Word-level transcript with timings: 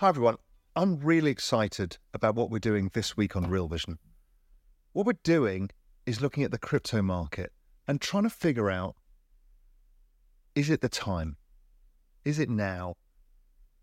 Hi, 0.00 0.08
everyone. 0.08 0.36
I'm 0.74 0.98
really 1.00 1.30
excited 1.30 1.98
about 2.14 2.34
what 2.34 2.48
we're 2.48 2.58
doing 2.58 2.90
this 2.94 3.18
week 3.18 3.36
on 3.36 3.50
Real 3.50 3.68
Vision. 3.68 3.98
What 4.94 5.04
we're 5.04 5.12
doing 5.22 5.68
is 6.06 6.22
looking 6.22 6.42
at 6.42 6.50
the 6.50 6.58
crypto 6.58 7.02
market 7.02 7.52
and 7.86 8.00
trying 8.00 8.22
to 8.22 8.30
figure 8.30 8.70
out 8.70 8.96
is 10.54 10.70
it 10.70 10.80
the 10.80 10.88
time? 10.88 11.36
Is 12.24 12.38
it 12.38 12.48
now? 12.48 12.94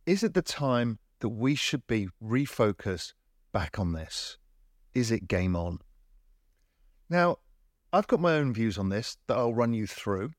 Is 0.07 0.23
it 0.23 0.33
the 0.33 0.41
time 0.41 0.97
that 1.19 1.29
we 1.29 1.53
should 1.53 1.85
be 1.85 2.07
refocused 2.19 3.13
back 3.53 3.77
on 3.77 3.91
this? 3.91 4.39
Is 4.95 5.11
it 5.11 5.27
game 5.27 5.55
on? 5.55 5.77
Now, 7.11 7.37
I've 7.93 8.07
got 8.07 8.21
my 8.21 8.33
own 8.33 8.55
views 8.55 8.79
on 8.79 8.89
this 8.89 9.17
that 9.27 9.37
I'll 9.37 9.53
run 9.53 9.73
you 9.73 9.85
through. 9.85 10.31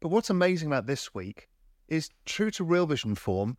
But 0.00 0.10
what's 0.10 0.28
amazing 0.28 0.66
about 0.66 0.86
this 0.86 1.14
week 1.14 1.48
is 1.88 2.10
true 2.26 2.50
to 2.50 2.62
Real 2.62 2.84
Vision 2.84 3.14
form, 3.14 3.56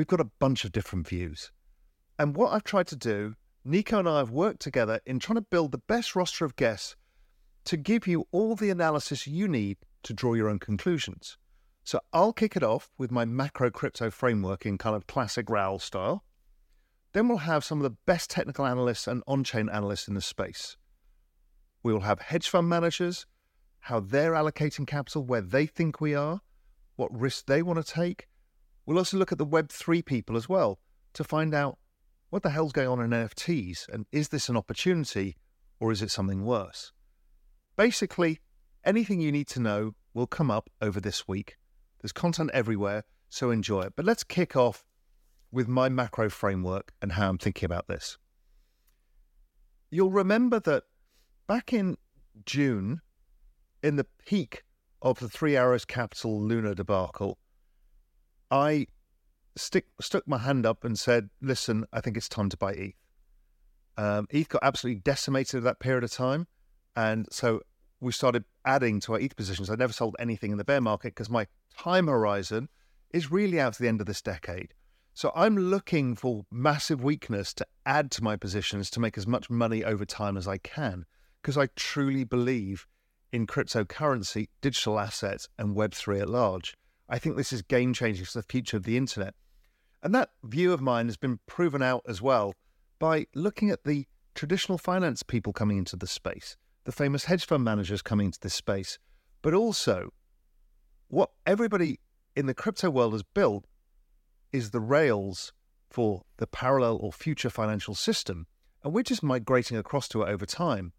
we've 0.00 0.06
got 0.06 0.18
a 0.18 0.30
bunch 0.38 0.64
of 0.64 0.72
different 0.72 1.06
views. 1.06 1.52
And 2.18 2.34
what 2.34 2.54
I've 2.54 2.64
tried 2.64 2.86
to 2.86 2.96
do, 2.96 3.34
Nico 3.66 3.98
and 3.98 4.08
I 4.08 4.16
have 4.16 4.30
worked 4.30 4.62
together 4.62 4.98
in 5.04 5.18
trying 5.18 5.34
to 5.34 5.42
build 5.42 5.72
the 5.72 5.82
best 5.88 6.16
roster 6.16 6.46
of 6.46 6.56
guests 6.56 6.96
to 7.66 7.76
give 7.76 8.06
you 8.06 8.26
all 8.32 8.56
the 8.56 8.70
analysis 8.70 9.26
you 9.26 9.46
need 9.46 9.76
to 10.04 10.14
draw 10.14 10.32
your 10.32 10.48
own 10.48 10.58
conclusions. 10.58 11.36
So 11.84 12.00
I'll 12.14 12.32
kick 12.32 12.56
it 12.56 12.62
off 12.62 12.88
with 12.96 13.10
my 13.10 13.26
macro 13.26 13.70
crypto 13.70 14.10
framework 14.10 14.64
in 14.64 14.78
kind 14.78 14.96
of 14.96 15.06
classic 15.06 15.50
Raoul 15.50 15.78
style. 15.78 16.24
Then 17.12 17.28
we'll 17.28 17.36
have 17.36 17.62
some 17.62 17.76
of 17.76 17.82
the 17.82 17.98
best 18.06 18.30
technical 18.30 18.64
analysts 18.64 19.06
and 19.06 19.22
on 19.26 19.44
chain 19.44 19.68
analysts 19.68 20.08
in 20.08 20.14
the 20.14 20.22
space. 20.22 20.78
We 21.82 21.92
will 21.92 22.00
have 22.00 22.20
hedge 22.20 22.48
fund 22.48 22.70
managers, 22.70 23.26
how 23.80 24.00
they're 24.00 24.32
allocating 24.32 24.86
capital, 24.86 25.26
where 25.26 25.42
they 25.42 25.66
think 25.66 26.00
we 26.00 26.14
are, 26.14 26.40
what 26.96 27.14
risks 27.14 27.42
they 27.42 27.60
want 27.60 27.84
to 27.84 27.92
take, 27.92 28.28
We'll 28.86 28.98
also 28.98 29.16
look 29.16 29.32
at 29.32 29.38
the 29.38 29.46
Web3 29.46 30.04
people 30.04 30.36
as 30.36 30.48
well 30.48 30.78
to 31.14 31.24
find 31.24 31.54
out 31.54 31.78
what 32.30 32.42
the 32.42 32.50
hell's 32.50 32.72
going 32.72 32.88
on 32.88 33.00
in 33.00 33.10
NFTs 33.10 33.88
and 33.88 34.06
is 34.12 34.28
this 34.28 34.48
an 34.48 34.56
opportunity 34.56 35.36
or 35.78 35.92
is 35.92 36.02
it 36.02 36.10
something 36.10 36.44
worse? 36.44 36.92
Basically, 37.76 38.40
anything 38.84 39.20
you 39.20 39.32
need 39.32 39.48
to 39.48 39.60
know 39.60 39.94
will 40.14 40.26
come 40.26 40.50
up 40.50 40.70
over 40.80 41.00
this 41.00 41.26
week. 41.26 41.56
There's 42.00 42.12
content 42.12 42.50
everywhere, 42.52 43.04
so 43.28 43.50
enjoy 43.50 43.82
it. 43.82 43.92
But 43.96 44.04
let's 44.04 44.24
kick 44.24 44.56
off 44.56 44.84
with 45.52 45.68
my 45.68 45.88
macro 45.88 46.30
framework 46.30 46.92
and 47.02 47.12
how 47.12 47.28
I'm 47.28 47.38
thinking 47.38 47.66
about 47.66 47.88
this. 47.88 48.18
You'll 49.90 50.10
remember 50.10 50.60
that 50.60 50.84
back 51.46 51.72
in 51.72 51.96
June, 52.46 53.00
in 53.82 53.96
the 53.96 54.06
peak 54.24 54.62
of 55.02 55.18
the 55.18 55.28
Three 55.28 55.56
Arrows 55.56 55.84
Capital 55.84 56.40
Luna 56.40 56.74
debacle, 56.74 57.38
I 58.50 58.86
stick, 59.56 59.86
stuck 60.00 60.26
my 60.26 60.38
hand 60.38 60.66
up 60.66 60.84
and 60.84 60.98
said, 60.98 61.30
listen, 61.40 61.84
I 61.92 62.00
think 62.00 62.16
it's 62.16 62.28
time 62.28 62.48
to 62.50 62.56
buy 62.56 62.72
ETH. 62.72 62.94
Um, 63.96 64.26
ETH 64.30 64.48
got 64.48 64.62
absolutely 64.62 65.00
decimated 65.00 65.58
at 65.58 65.64
that 65.64 65.80
period 65.80 66.04
of 66.04 66.12
time. 66.12 66.46
And 66.96 67.26
so 67.30 67.60
we 68.00 68.12
started 68.12 68.44
adding 68.64 69.00
to 69.00 69.12
our 69.12 69.20
ETH 69.20 69.36
positions. 69.36 69.70
I 69.70 69.74
never 69.74 69.92
sold 69.92 70.16
anything 70.18 70.52
in 70.52 70.58
the 70.58 70.64
bear 70.64 70.80
market 70.80 71.08
because 71.08 71.30
my 71.30 71.46
time 71.76 72.06
horizon 72.06 72.68
is 73.12 73.30
really 73.30 73.60
out 73.60 73.74
to 73.74 73.82
the 73.82 73.88
end 73.88 74.00
of 74.00 74.06
this 74.06 74.22
decade. 74.22 74.74
So 75.12 75.32
I'm 75.34 75.56
looking 75.56 76.14
for 76.14 76.46
massive 76.50 77.02
weakness 77.02 77.52
to 77.54 77.66
add 77.84 78.10
to 78.12 78.24
my 78.24 78.36
positions 78.36 78.90
to 78.90 79.00
make 79.00 79.18
as 79.18 79.26
much 79.26 79.50
money 79.50 79.84
over 79.84 80.04
time 80.04 80.36
as 80.36 80.48
I 80.48 80.58
can 80.58 81.04
because 81.42 81.58
I 81.58 81.68
truly 81.76 82.24
believe 82.24 82.86
in 83.32 83.46
cryptocurrency, 83.46 84.48
digital 84.60 84.98
assets, 84.98 85.48
and 85.58 85.76
Web3 85.76 86.22
at 86.22 86.28
large. 86.28 86.76
I 87.10 87.18
think 87.18 87.36
this 87.36 87.52
is 87.52 87.60
game 87.62 87.92
changing 87.92 88.24
for 88.24 88.38
the 88.38 88.44
future 88.44 88.76
of 88.76 88.84
the 88.84 88.96
internet. 88.96 89.34
And 90.00 90.14
that 90.14 90.30
view 90.44 90.72
of 90.72 90.80
mine 90.80 91.06
has 91.06 91.16
been 91.16 91.40
proven 91.46 91.82
out 91.82 92.02
as 92.08 92.22
well 92.22 92.54
by 93.00 93.26
looking 93.34 93.68
at 93.68 93.82
the 93.84 94.06
traditional 94.34 94.78
finance 94.78 95.24
people 95.24 95.52
coming 95.52 95.76
into 95.76 95.96
the 95.96 96.06
space, 96.06 96.56
the 96.84 96.92
famous 96.92 97.24
hedge 97.24 97.44
fund 97.44 97.64
managers 97.64 98.00
coming 98.00 98.26
into 98.26 98.38
this 98.40 98.54
space, 98.54 98.98
but 99.42 99.54
also 99.54 100.12
what 101.08 101.30
everybody 101.44 101.98
in 102.36 102.46
the 102.46 102.54
crypto 102.54 102.88
world 102.88 103.12
has 103.12 103.24
built 103.24 103.66
is 104.52 104.70
the 104.70 104.80
rails 104.80 105.52
for 105.90 106.22
the 106.36 106.46
parallel 106.46 106.96
or 107.00 107.12
future 107.12 107.50
financial 107.50 107.96
system. 107.96 108.46
And 108.84 108.94
we're 108.94 109.02
just 109.02 109.22
migrating 109.22 109.76
across 109.76 110.06
to 110.08 110.22
it 110.22 110.28
over 110.28 110.46
time. 110.46 110.92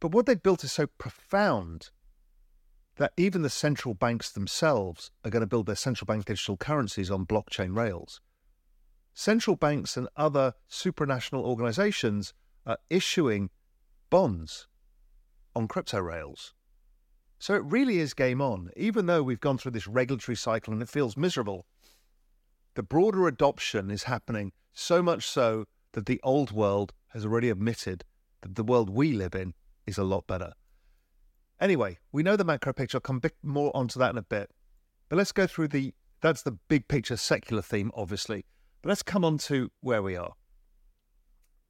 But 0.00 0.12
what 0.12 0.24
they've 0.24 0.42
built 0.42 0.64
is 0.64 0.72
so 0.72 0.86
profound 0.86 1.90
that 2.98 3.12
even 3.16 3.42
the 3.42 3.50
central 3.50 3.94
banks 3.94 4.30
themselves 4.30 5.10
are 5.24 5.30
going 5.30 5.40
to 5.40 5.46
build 5.46 5.66
their 5.66 5.76
central 5.76 6.06
bank 6.06 6.26
digital 6.26 6.56
currencies 6.56 7.10
on 7.10 7.24
blockchain 7.24 7.74
rails. 7.76 8.20
Central 9.14 9.56
banks 9.56 9.96
and 9.96 10.08
other 10.16 10.54
supranational 10.70 11.42
organizations 11.42 12.34
are 12.66 12.78
issuing 12.90 13.50
bonds 14.10 14.66
on 15.54 15.68
crypto 15.68 16.00
rails. 16.00 16.54
So 17.38 17.54
it 17.54 17.62
really 17.64 17.98
is 17.98 18.14
game 18.14 18.40
on. 18.40 18.70
Even 18.76 19.06
though 19.06 19.22
we've 19.22 19.40
gone 19.40 19.58
through 19.58 19.72
this 19.72 19.86
regulatory 19.86 20.36
cycle 20.36 20.72
and 20.72 20.82
it 20.82 20.88
feels 20.88 21.16
miserable, 21.16 21.66
the 22.74 22.82
broader 22.82 23.28
adoption 23.28 23.90
is 23.92 24.04
happening 24.04 24.52
so 24.72 25.02
much 25.02 25.26
so 25.26 25.66
that 25.92 26.06
the 26.06 26.20
old 26.24 26.50
world 26.50 26.92
has 27.08 27.24
already 27.24 27.48
admitted 27.48 28.04
that 28.42 28.56
the 28.56 28.64
world 28.64 28.90
we 28.90 29.12
live 29.12 29.36
in 29.36 29.54
is 29.86 29.98
a 29.98 30.04
lot 30.04 30.26
better. 30.26 30.52
Anyway, 31.60 31.98
we 32.12 32.22
know 32.22 32.36
the 32.36 32.44
macro 32.44 32.72
picture. 32.72 32.96
I'll 32.96 33.02
come 33.02 33.18
bit 33.18 33.34
more 33.42 33.74
onto 33.76 33.98
that 33.98 34.10
in 34.10 34.18
a 34.18 34.22
bit. 34.22 34.50
But 35.08 35.16
let's 35.16 35.32
go 35.32 35.46
through 35.46 35.68
the 35.68 35.94
that's 36.20 36.42
the 36.42 36.58
big 36.68 36.88
picture 36.88 37.16
secular 37.16 37.62
theme, 37.62 37.92
obviously. 37.94 38.44
But 38.82 38.88
let's 38.90 39.02
come 39.02 39.24
on 39.24 39.38
to 39.38 39.70
where 39.80 40.02
we 40.02 40.16
are. 40.16 40.32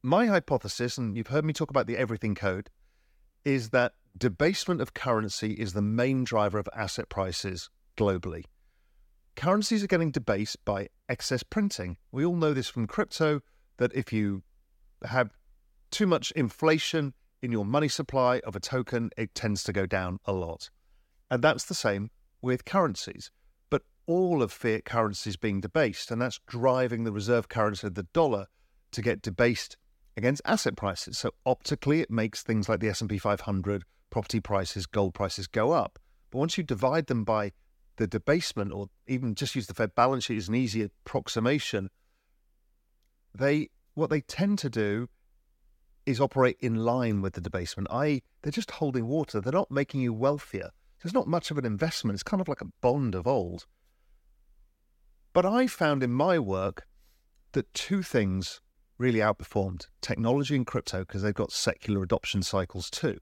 My 0.01 0.27
hypothesis, 0.27 0.97
and 0.97 1.15
you've 1.15 1.27
heard 1.27 1.45
me 1.45 1.53
talk 1.53 1.69
about 1.69 1.87
the 1.87 1.97
everything 1.97 2.33
code, 2.33 2.69
is 3.45 3.69
that 3.69 3.93
debasement 4.17 4.81
of 4.81 4.93
currency 4.93 5.53
is 5.53 5.73
the 5.73 5.81
main 5.81 6.23
driver 6.23 6.57
of 6.57 6.69
asset 6.75 7.09
prices 7.09 7.69
globally. 7.97 8.45
Currencies 9.35 9.83
are 9.83 9.87
getting 9.87 10.11
debased 10.11 10.63
by 10.65 10.89
excess 11.07 11.43
printing. 11.43 11.97
We 12.11 12.25
all 12.25 12.35
know 12.35 12.53
this 12.53 12.69
from 12.69 12.87
crypto 12.87 13.41
that 13.77 13.93
if 13.93 14.11
you 14.11 14.43
have 15.03 15.31
too 15.91 16.07
much 16.07 16.31
inflation 16.31 17.13
in 17.41 17.51
your 17.51 17.65
money 17.65 17.87
supply 17.87 18.41
of 18.45 18.55
a 18.55 18.59
token, 18.59 19.11
it 19.17 19.33
tends 19.33 19.63
to 19.63 19.73
go 19.73 19.85
down 19.85 20.19
a 20.25 20.33
lot. 20.33 20.69
And 21.29 21.43
that's 21.43 21.65
the 21.65 21.73
same 21.73 22.09
with 22.41 22.65
currencies. 22.65 23.31
But 23.69 23.83
all 24.07 24.41
of 24.41 24.51
fiat 24.51 24.85
currencies 24.85 25.37
being 25.37 25.61
debased, 25.61 26.11
and 26.11 26.21
that's 26.21 26.39
driving 26.47 27.03
the 27.03 27.11
reserve 27.11 27.49
currency 27.49 27.87
of 27.87 27.95
the 27.95 28.07
dollar 28.13 28.47
to 28.91 29.01
get 29.01 29.21
debased 29.21 29.77
against 30.17 30.41
asset 30.45 30.75
prices. 30.75 31.17
So 31.17 31.31
optically, 31.45 32.01
it 32.01 32.11
makes 32.11 32.43
things 32.43 32.67
like 32.67 32.79
the 32.79 32.89
S&P 32.89 33.17
500, 33.17 33.83
property 34.09 34.39
prices, 34.39 34.85
gold 34.85 35.13
prices 35.13 35.47
go 35.47 35.71
up. 35.71 35.99
But 36.31 36.39
once 36.39 36.57
you 36.57 36.63
divide 36.63 37.07
them 37.07 37.23
by 37.23 37.53
the 37.97 38.07
debasement, 38.07 38.71
or 38.71 38.87
even 39.07 39.35
just 39.35 39.55
use 39.55 39.67
the 39.67 39.73
Fed 39.73 39.95
balance 39.95 40.25
sheet 40.25 40.37
as 40.37 40.49
an 40.49 40.55
easy 40.55 40.83
approximation, 40.83 41.89
they 43.33 43.69
what 43.93 44.09
they 44.09 44.21
tend 44.21 44.57
to 44.59 44.69
do 44.69 45.09
is 46.09 46.19
operate 46.19 46.57
in 46.59 46.75
line 46.75 47.21
with 47.21 47.33
the 47.33 47.41
debasement, 47.41 47.87
i.e., 47.91 48.23
they're 48.41 48.51
just 48.51 48.71
holding 48.71 49.05
water. 49.05 49.39
They're 49.39 49.53
not 49.53 49.69
making 49.69 50.01
you 50.01 50.11
wealthier. 50.11 50.71
There's 51.03 51.13
not 51.13 51.27
much 51.27 51.51
of 51.51 51.59
an 51.59 51.65
investment. 51.65 52.15
It's 52.15 52.23
kind 52.23 52.41
of 52.41 52.47
like 52.47 52.61
a 52.61 52.71
bond 52.81 53.13
of 53.13 53.27
old. 53.27 53.67
But 55.33 55.45
I 55.45 55.67
found 55.67 56.01
in 56.01 56.11
my 56.11 56.39
work 56.39 56.87
that 57.51 57.71
two 57.75 58.01
things 58.01 58.59
really 58.97 59.19
outperformed 59.19 59.85
technology 60.01 60.55
and 60.55 60.65
crypto 60.65 61.01
because 61.01 61.21
they've 61.21 61.33
got 61.33 61.51
secular 61.51 62.01
adoption 62.01 62.41
cycles 62.41 62.89
too. 62.89 63.19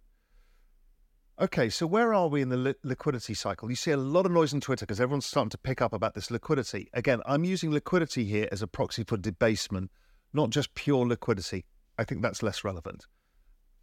Okay, 1.39 1.69
so 1.69 1.85
where 1.85 2.13
are 2.13 2.29
we 2.29 2.41
in 2.41 2.49
the 2.49 2.57
li- 2.57 2.75
liquidity 2.83 3.33
cycle? 3.33 3.69
You 3.69 3.75
see 3.75 3.91
a 3.91 3.97
lot 3.97 4.25
of 4.25 4.31
noise 4.31 4.53
on 4.53 4.61
Twitter 4.61 4.85
because 4.85 5.01
everyone's 5.01 5.25
starting 5.25 5.51
to 5.51 5.57
pick 5.57 5.81
up 5.81 5.91
about 5.91 6.15
this 6.15 6.31
liquidity. 6.31 6.89
Again, 6.93 7.21
I'm 7.25 7.43
using 7.43 7.69
liquidity 7.69 8.23
here 8.23 8.47
as 8.49 8.61
a 8.61 8.67
proxy 8.67 9.03
for 9.03 9.17
debasement, 9.17 9.91
not 10.33 10.51
just 10.51 10.73
pure 10.73 11.05
liquidity. 11.05 11.65
I 11.97 12.03
think 12.03 12.21
that's 12.21 12.43
less 12.43 12.63
relevant. 12.63 13.05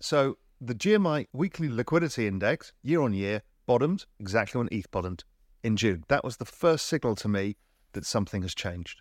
So 0.01 0.39
the 0.61 0.75
GMI 0.75 1.27
weekly 1.33 1.69
liquidity 1.69 2.27
index 2.27 2.73
year 2.83 3.03
on 3.03 3.13
year 3.13 3.43
bottomed 3.67 4.07
exactly 4.19 4.59
when 4.59 4.69
ETH 4.71 4.91
bottomed 4.91 5.25
in 5.63 5.77
June. 5.77 6.05
That 6.09 6.25
was 6.25 6.37
the 6.37 6.45
first 6.45 6.87
signal 6.87 7.17
to 7.17 7.29
me 7.29 7.57
that 7.93 8.07
something 8.07 8.43
has 8.43 8.55
changed. 8.55 9.01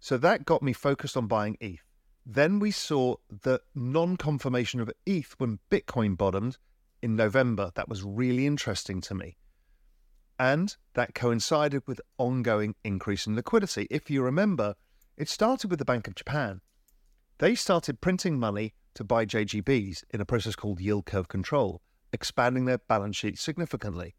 So 0.00 0.16
that 0.18 0.44
got 0.44 0.62
me 0.62 0.72
focused 0.72 1.16
on 1.16 1.26
buying 1.26 1.56
ETH. 1.60 1.82
Then 2.26 2.58
we 2.58 2.70
saw 2.70 3.16
the 3.42 3.60
non 3.74 4.16
confirmation 4.16 4.80
of 4.80 4.90
ETH 5.04 5.34
when 5.38 5.58
Bitcoin 5.70 6.16
bottomed 6.16 6.58
in 7.02 7.16
November. 7.16 7.70
That 7.74 7.88
was 7.88 8.02
really 8.02 8.46
interesting 8.46 9.00
to 9.02 9.14
me. 9.14 9.36
And 10.38 10.74
that 10.94 11.14
coincided 11.14 11.82
with 11.86 12.00
ongoing 12.18 12.74
increase 12.82 13.26
in 13.26 13.36
liquidity. 13.36 13.86
If 13.90 14.10
you 14.10 14.22
remember, 14.22 14.74
it 15.16 15.28
started 15.28 15.70
with 15.70 15.78
the 15.78 15.84
Bank 15.84 16.08
of 16.08 16.14
Japan. 16.14 16.60
They 17.38 17.54
started 17.54 18.00
printing 18.00 18.38
money 18.38 18.74
to 18.94 19.02
buy 19.02 19.26
JGBs 19.26 20.04
in 20.10 20.20
a 20.20 20.24
process 20.24 20.54
called 20.54 20.80
yield 20.80 21.06
curve 21.06 21.28
control, 21.28 21.82
expanding 22.12 22.64
their 22.64 22.78
balance 22.78 23.16
sheet 23.16 23.38
significantly. 23.38 24.14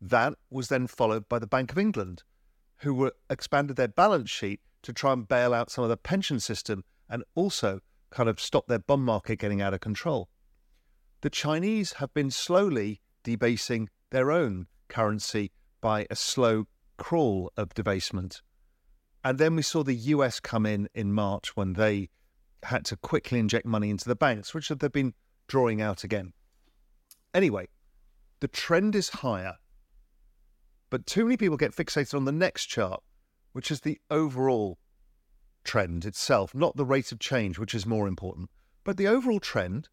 That 0.00 0.34
was 0.50 0.68
then 0.68 0.86
followed 0.86 1.28
by 1.28 1.38
the 1.38 1.46
Bank 1.46 1.70
of 1.70 1.78
England, 1.78 2.24
who 2.78 2.92
were 2.92 3.12
expanded 3.28 3.76
their 3.76 3.88
balance 3.88 4.30
sheet 4.30 4.60
to 4.82 4.92
try 4.92 5.12
and 5.12 5.28
bail 5.28 5.54
out 5.54 5.70
some 5.70 5.84
of 5.84 5.90
the 5.90 5.96
pension 5.96 6.40
system 6.40 6.82
and 7.08 7.22
also 7.34 7.80
kind 8.10 8.28
of 8.28 8.40
stop 8.40 8.66
their 8.66 8.78
bond 8.78 9.04
market 9.04 9.38
getting 9.38 9.60
out 9.60 9.74
of 9.74 9.80
control. 9.80 10.28
The 11.20 11.30
Chinese 11.30 11.94
have 11.94 12.12
been 12.14 12.30
slowly 12.30 13.00
debasing 13.22 13.90
their 14.10 14.32
own 14.32 14.66
currency 14.88 15.52
by 15.80 16.06
a 16.10 16.16
slow 16.16 16.66
crawl 16.96 17.52
of 17.56 17.74
debasement. 17.74 18.42
And 19.22 19.38
then 19.38 19.54
we 19.54 19.62
saw 19.62 19.84
the 19.84 19.94
US 19.94 20.40
come 20.40 20.66
in 20.66 20.88
in 20.94 21.12
March 21.12 21.54
when 21.56 21.74
they 21.74 22.08
had 22.64 22.84
to 22.86 22.96
quickly 22.96 23.38
inject 23.38 23.66
money 23.66 23.90
into 23.90 24.08
the 24.08 24.16
banks, 24.16 24.54
which 24.54 24.68
they've 24.68 24.92
been 24.92 25.14
drawing 25.48 25.80
out 25.80 26.04
again. 26.04 26.32
Anyway, 27.32 27.68
the 28.40 28.48
trend 28.48 28.94
is 28.94 29.08
higher, 29.08 29.56
but 30.90 31.06
too 31.06 31.24
many 31.24 31.36
people 31.36 31.56
get 31.56 31.74
fixated 31.74 32.14
on 32.14 32.24
the 32.24 32.32
next 32.32 32.66
chart, 32.66 33.02
which 33.52 33.70
is 33.70 33.80
the 33.80 34.00
overall 34.10 34.78
trend 35.64 36.04
itself, 36.04 36.54
not 36.54 36.76
the 36.76 36.84
rate 36.84 37.12
of 37.12 37.18
change, 37.18 37.58
which 37.58 37.74
is 37.74 37.86
more 37.86 38.08
important. 38.08 38.50
But 38.84 38.96
the 38.96 39.06
overall 39.06 39.40
trend, 39.40 39.88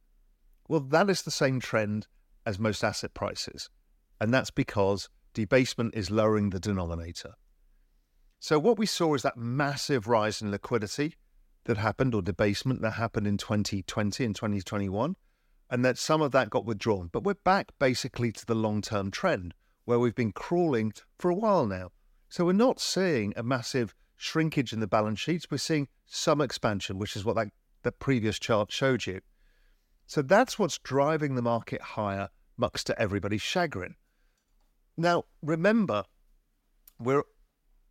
well, 0.68 0.80
that 0.80 1.10
is 1.10 1.22
the 1.22 1.32
same 1.32 1.60
trend 1.60 2.08
as 2.46 2.58
most 2.58 2.84
asset 2.84 3.14
prices. 3.14 3.70
And 4.20 4.34
that's 4.34 4.52
because 4.52 5.10
debasement 5.34 5.94
is 5.94 6.10
lowering 6.10 6.50
the 6.50 6.60
denominator. 6.60 7.34
So, 8.40 8.60
what 8.60 8.78
we 8.78 8.86
saw 8.86 9.14
is 9.14 9.24
that 9.24 9.38
massive 9.38 10.08
rise 10.08 10.42
in 10.42 10.52
liquidity 10.52 11.16
that 11.68 11.78
happened, 11.78 12.14
or 12.14 12.22
debasement 12.22 12.82
that 12.82 12.92
happened 12.92 13.28
in 13.28 13.38
2020 13.38 14.26
and 14.26 14.36
2021, 14.36 15.16
and 15.70 15.86
that 15.86 15.98
some 15.98 16.22
of 16.22 16.32
that 16.32 16.50
got 16.50 16.66
withdrawn. 16.66 17.10
But 17.12 17.24
we're 17.24 17.36
back 17.36 17.72
basically 17.80 18.32
to 18.32 18.46
the 18.46 18.56
long 18.56 18.82
term 18.82 19.12
trend 19.12 19.54
where 19.86 20.00
we've 20.00 20.16
been 20.16 20.34
crawling 20.34 20.94
for 21.18 21.30
a 21.30 21.36
while 21.36 21.66
now. 21.66 21.92
So, 22.28 22.46
we're 22.46 22.54
not 22.54 22.82
seeing 22.82 23.34
a 23.38 23.44
massive 23.44 23.96
shrinkage 24.18 24.74
in 24.74 24.80
the 24.80 24.88
balance 24.88 25.20
sheets. 25.20 25.48
We're 25.50 25.60
seeing 25.60 25.88
some 26.06 26.42
expansion, 26.42 26.98
which 26.98 27.16
is 27.16 27.24
what 27.24 27.36
that, 27.36 27.50
that 27.84 28.00
previous 28.00 28.40
chart 28.40 28.72
showed 28.72 29.06
you. 29.06 29.22
So 30.08 30.22
that's 30.22 30.58
what's 30.58 30.80
driving 30.80 31.36
the 31.36 31.42
market 31.42 31.82
higher, 31.82 32.30
much 32.58 32.86
to 32.86 33.00
everybody's 33.00 33.42
chagrin. 33.42 33.96
Now, 34.96 35.26
remember, 35.44 36.06
we're 36.98 37.24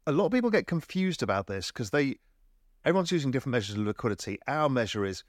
a 0.06 0.12
lot 0.12 0.26
of 0.26 0.32
people 0.32 0.50
get 0.50 0.66
confused 0.66 1.22
about 1.22 1.46
this 1.46 1.68
because 1.68 1.90
they 1.90 2.16
everyone's 2.86 3.12
using 3.12 3.30
different 3.32 3.52
measures 3.52 3.76
of 3.76 3.84
liquidity. 3.86 4.38
Our 4.46 4.70
measure 4.70 5.04
is 5.04 5.24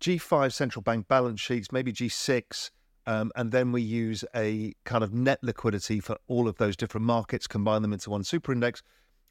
G5 0.00 0.52
central 0.52 0.82
bank 0.82 1.06
balance 1.06 1.40
sheets, 1.40 1.70
maybe 1.70 1.92
G6, 1.92 2.70
um, 3.06 3.30
and 3.36 3.52
then 3.52 3.70
we 3.70 3.82
use 3.82 4.24
a 4.34 4.72
kind 4.84 5.04
of 5.04 5.12
net 5.12 5.38
liquidity 5.42 6.00
for 6.00 6.16
all 6.26 6.48
of 6.48 6.56
those 6.56 6.76
different 6.76 7.06
markets, 7.06 7.46
combine 7.46 7.82
them 7.82 7.92
into 7.92 8.10
one 8.10 8.24
super 8.24 8.52
index 8.52 8.82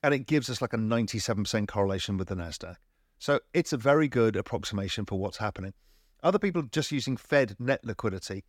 and 0.03 0.13
it 0.13 0.27
gives 0.27 0.49
us 0.49 0.61
like 0.61 0.73
a 0.73 0.77
97% 0.77 1.67
correlation 1.67 2.17
with 2.17 2.27
the 2.27 2.35
NASDAQ. 2.35 2.75
So 3.17 3.39
it's 3.53 3.71
a 3.71 3.77
very 3.77 4.09
good 4.09 4.35
approximation 4.35 5.05
for 5.05 5.17
what's 5.17 5.37
happening. 5.37 5.73
Other 6.21 6.39
people 6.39 6.61
are 6.61 6.67
just 6.67 6.91
using 6.91 7.15
Fed 7.15 7.55
net 7.57 7.83
liquidity. 7.83 8.43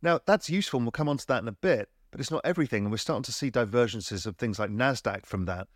Now, 0.00 0.20
that's 0.24 0.50
useful, 0.50 0.78
and 0.78 0.86
we'll 0.86 0.92
come 0.92 1.08
on 1.08 1.18
to 1.18 1.26
that 1.26 1.42
in 1.42 1.48
a 1.48 1.52
bit, 1.52 1.90
but 2.10 2.20
it's 2.20 2.30
not 2.30 2.44
everything. 2.44 2.84
And 2.84 2.90
we're 2.90 2.98
starting 2.98 3.22
to 3.24 3.32
see 3.32 3.50
divergences 3.50 4.24
of 4.24 4.36
things 4.36 4.58
like 4.58 4.70
NASDAQ 4.70 5.26
from 5.26 5.44
that. 5.44 5.68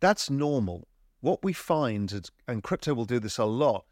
That's 0.00 0.28
normal. 0.28 0.86
What 1.20 1.42
we 1.42 1.52
find, 1.52 2.30
and 2.46 2.62
crypto 2.62 2.94
will 2.94 3.04
do 3.04 3.18
this 3.18 3.38
a 3.38 3.44
lot, 3.44 3.84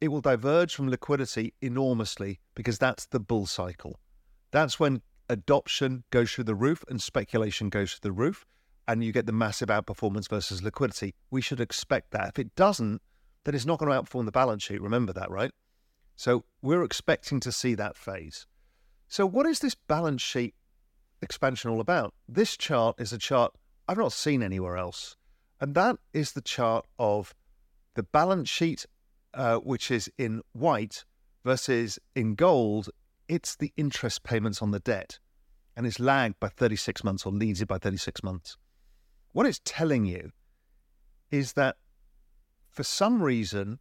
it 0.00 0.08
will 0.08 0.20
diverge 0.20 0.74
from 0.74 0.90
liquidity 0.90 1.54
enormously 1.60 2.40
because 2.54 2.78
that's 2.78 3.06
the 3.06 3.20
bull 3.20 3.46
cycle. 3.46 4.00
That's 4.50 4.80
when 4.80 5.02
adoption 5.28 6.04
goes 6.10 6.32
through 6.32 6.44
the 6.44 6.54
roof 6.54 6.84
and 6.88 7.00
speculation 7.00 7.68
goes 7.68 7.92
through 7.92 8.10
the 8.10 8.12
roof 8.12 8.44
and 8.86 9.02
you 9.02 9.12
get 9.12 9.26
the 9.26 9.32
massive 9.32 9.68
outperformance 9.68 10.28
versus 10.28 10.62
liquidity. 10.62 11.14
We 11.30 11.40
should 11.40 11.60
expect 11.60 12.10
that. 12.10 12.28
If 12.28 12.38
it 12.38 12.54
doesn't, 12.54 13.00
then 13.44 13.54
it's 13.54 13.66
not 13.66 13.78
going 13.78 13.90
to 13.90 13.98
outperform 13.98 14.26
the 14.26 14.32
balance 14.32 14.62
sheet. 14.62 14.82
Remember 14.82 15.12
that, 15.12 15.30
right? 15.30 15.52
So 16.16 16.44
we're 16.60 16.84
expecting 16.84 17.40
to 17.40 17.52
see 17.52 17.74
that 17.74 17.96
phase. 17.96 18.46
So, 19.08 19.26
what 19.26 19.46
is 19.46 19.60
this 19.60 19.74
balance 19.74 20.22
sheet 20.22 20.54
expansion 21.22 21.70
all 21.70 21.80
about? 21.80 22.14
This 22.28 22.56
chart 22.56 22.96
is 22.98 23.12
a 23.12 23.18
chart 23.18 23.54
I've 23.86 23.98
not 23.98 24.12
seen 24.12 24.42
anywhere 24.42 24.76
else. 24.76 25.16
And 25.64 25.74
that 25.76 25.96
is 26.12 26.32
the 26.32 26.42
chart 26.42 26.84
of 26.98 27.34
the 27.94 28.02
balance 28.02 28.50
sheet, 28.50 28.84
uh, 29.32 29.56
which 29.56 29.90
is 29.90 30.10
in 30.18 30.42
white, 30.52 31.06
versus 31.42 31.98
in 32.14 32.34
gold, 32.34 32.90
it's 33.28 33.56
the 33.56 33.72
interest 33.74 34.24
payments 34.24 34.60
on 34.60 34.72
the 34.72 34.78
debt. 34.78 35.20
And 35.74 35.86
it's 35.86 35.98
lagged 35.98 36.38
by 36.38 36.48
36 36.48 37.02
months 37.02 37.24
or 37.24 37.32
leads 37.32 37.62
it 37.62 37.68
by 37.68 37.78
36 37.78 38.22
months. 38.22 38.58
What 39.32 39.46
it's 39.46 39.62
telling 39.64 40.04
you 40.04 40.32
is 41.30 41.54
that 41.54 41.76
for 42.68 42.82
some 42.82 43.22
reason, 43.22 43.78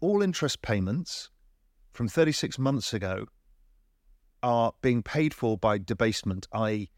all 0.00 0.22
interest 0.22 0.62
payments 0.62 1.28
from 1.92 2.08
36 2.08 2.58
months 2.58 2.94
ago 2.94 3.26
are 4.42 4.72
being 4.80 5.02
paid 5.02 5.34
for 5.34 5.58
by 5.58 5.76
debasement, 5.76 6.48
i.e., 6.52 6.88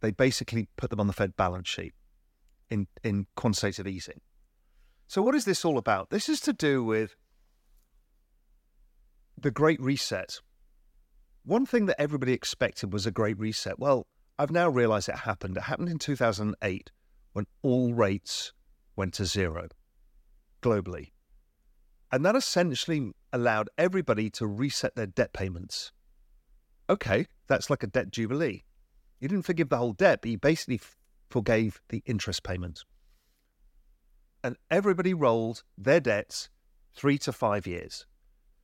they 0.00 0.12
basically 0.12 0.66
put 0.78 0.88
them 0.88 0.98
on 0.98 1.08
the 1.08 1.12
Fed 1.12 1.36
balance 1.36 1.68
sheet 1.68 1.92
in, 2.72 2.86
in 3.04 3.26
quantitative 3.36 3.86
easing. 3.86 4.20
So, 5.06 5.20
what 5.20 5.34
is 5.34 5.44
this 5.44 5.64
all 5.64 5.76
about? 5.76 6.10
This 6.10 6.28
is 6.28 6.40
to 6.40 6.52
do 6.52 6.82
with 6.82 7.14
the 9.38 9.50
Great 9.50 9.80
Reset. 9.80 10.40
One 11.44 11.66
thing 11.66 11.86
that 11.86 12.00
everybody 12.00 12.32
expected 12.32 12.92
was 12.92 13.04
a 13.04 13.10
Great 13.10 13.38
Reset. 13.38 13.78
Well, 13.78 14.06
I've 14.38 14.50
now 14.50 14.68
realized 14.68 15.08
it 15.08 15.16
happened. 15.16 15.56
It 15.56 15.64
happened 15.64 15.90
in 15.90 15.98
2008 15.98 16.90
when 17.32 17.46
all 17.62 17.92
rates 17.92 18.52
went 18.96 19.14
to 19.14 19.26
zero 19.26 19.68
globally. 20.62 21.10
And 22.10 22.24
that 22.24 22.36
essentially 22.36 23.12
allowed 23.32 23.68
everybody 23.76 24.30
to 24.30 24.46
reset 24.46 24.94
their 24.94 25.06
debt 25.06 25.32
payments. 25.32 25.92
Okay, 26.88 27.26
that's 27.48 27.70
like 27.70 27.82
a 27.82 27.86
debt 27.86 28.10
jubilee. 28.10 28.64
You 29.20 29.28
didn't 29.28 29.46
forgive 29.46 29.68
the 29.68 29.78
whole 29.78 29.92
debt, 29.92 30.20
but 30.22 30.30
you 30.30 30.38
basically 30.38 30.80
forgave 31.32 31.80
the 31.88 32.02
interest 32.06 32.42
payments. 32.42 32.84
And 34.44 34.56
everybody 34.70 35.14
rolled 35.14 35.62
their 35.78 36.00
debts 36.00 36.50
three 36.94 37.18
to 37.18 37.32
five 37.32 37.66
years. 37.66 38.06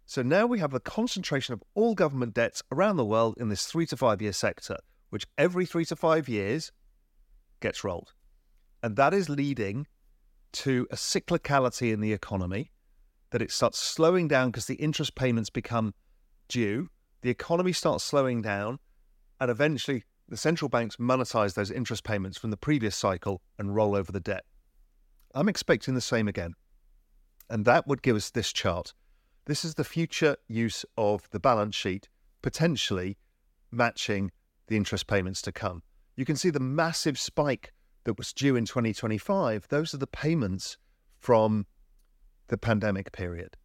So 0.06 0.22
now 0.22 0.46
we 0.46 0.58
have 0.58 0.75
a 0.75 0.80
concentration 0.80 1.54
of 1.54 1.62
all 1.75 1.94
government 1.94 2.34
debts 2.34 2.62
around 2.72 2.96
the 2.96 3.04
world 3.04 3.37
in 3.38 3.48
this 3.48 3.66
three 3.66 3.87
to 3.87 3.96
five 3.96 4.22
year 4.22 4.32
sector 4.32 4.78
which 5.10 5.26
every 5.37 5.66
three 5.66 5.84
to 5.87 5.96
five 5.96 6.28
years 6.28 6.72
gets 7.60 7.84
rolled. 7.84 8.12
And 8.82 8.96
that 8.96 9.14
is 9.14 9.28
leading 9.28 9.87
to 10.52 10.87
a 10.90 10.96
cyclicality 10.96 11.92
in 11.92 12.00
the 12.00 12.12
economy, 12.12 12.70
that 13.30 13.42
it 13.42 13.50
starts 13.50 13.78
slowing 13.78 14.28
down 14.28 14.50
because 14.50 14.66
the 14.66 14.76
interest 14.76 15.14
payments 15.14 15.50
become 15.50 15.94
due, 16.48 16.88
the 17.22 17.30
economy 17.30 17.72
starts 17.72 18.04
slowing 18.04 18.40
down, 18.40 18.78
and 19.40 19.50
eventually 19.50 20.04
the 20.28 20.37
central 20.37 20.68
banks 20.68 20.97
monetize 20.97 21.54
those 21.54 21.70
interest 21.70 22.04
payments 22.04 22.37
from 22.37 22.50
the 22.50 22.56
previous 22.56 22.94
cycle 22.94 23.40
and 23.58 23.75
roll 23.75 23.97
over 23.97 24.12
the 24.12 24.20
debt. 24.20 24.44
I'm 25.35 25.49
expecting 25.49 25.94
the 25.94 26.00
same 26.00 26.28
again. 26.28 26.54
And 27.50 27.64
that 27.64 27.87
would 27.87 28.02
give 28.02 28.16
us 28.16 28.30
this 28.30 28.52
chart. 28.52 28.92
This 29.47 29.64
is 29.64 29.75
the 29.75 29.85
future 29.85 30.37
use 30.47 30.85
of 30.99 31.28
the 31.30 31.40
balance 31.40 31.75
sheet, 31.75 32.08
potentially 32.42 33.16
matching 33.70 34.30
the 34.66 34.76
interest 34.76 35.06
payments 35.06 35.40
to 35.42 35.52
come. 35.52 35.82
You 36.16 36.26
can 36.26 36.37
see 36.37 36.50
the 36.50 36.61
massive 36.61 37.18
spike 37.18 37.73
that 38.04 38.18
was 38.18 38.32
due 38.32 38.56
in 38.56 38.66
2025. 38.66 39.68
Those 39.68 39.94
are 39.94 39.99
the 39.99 40.06
payments 40.06 40.76
from 41.18 41.66
the 42.49 42.58
pandemic 42.58 43.12
period. 43.12 43.56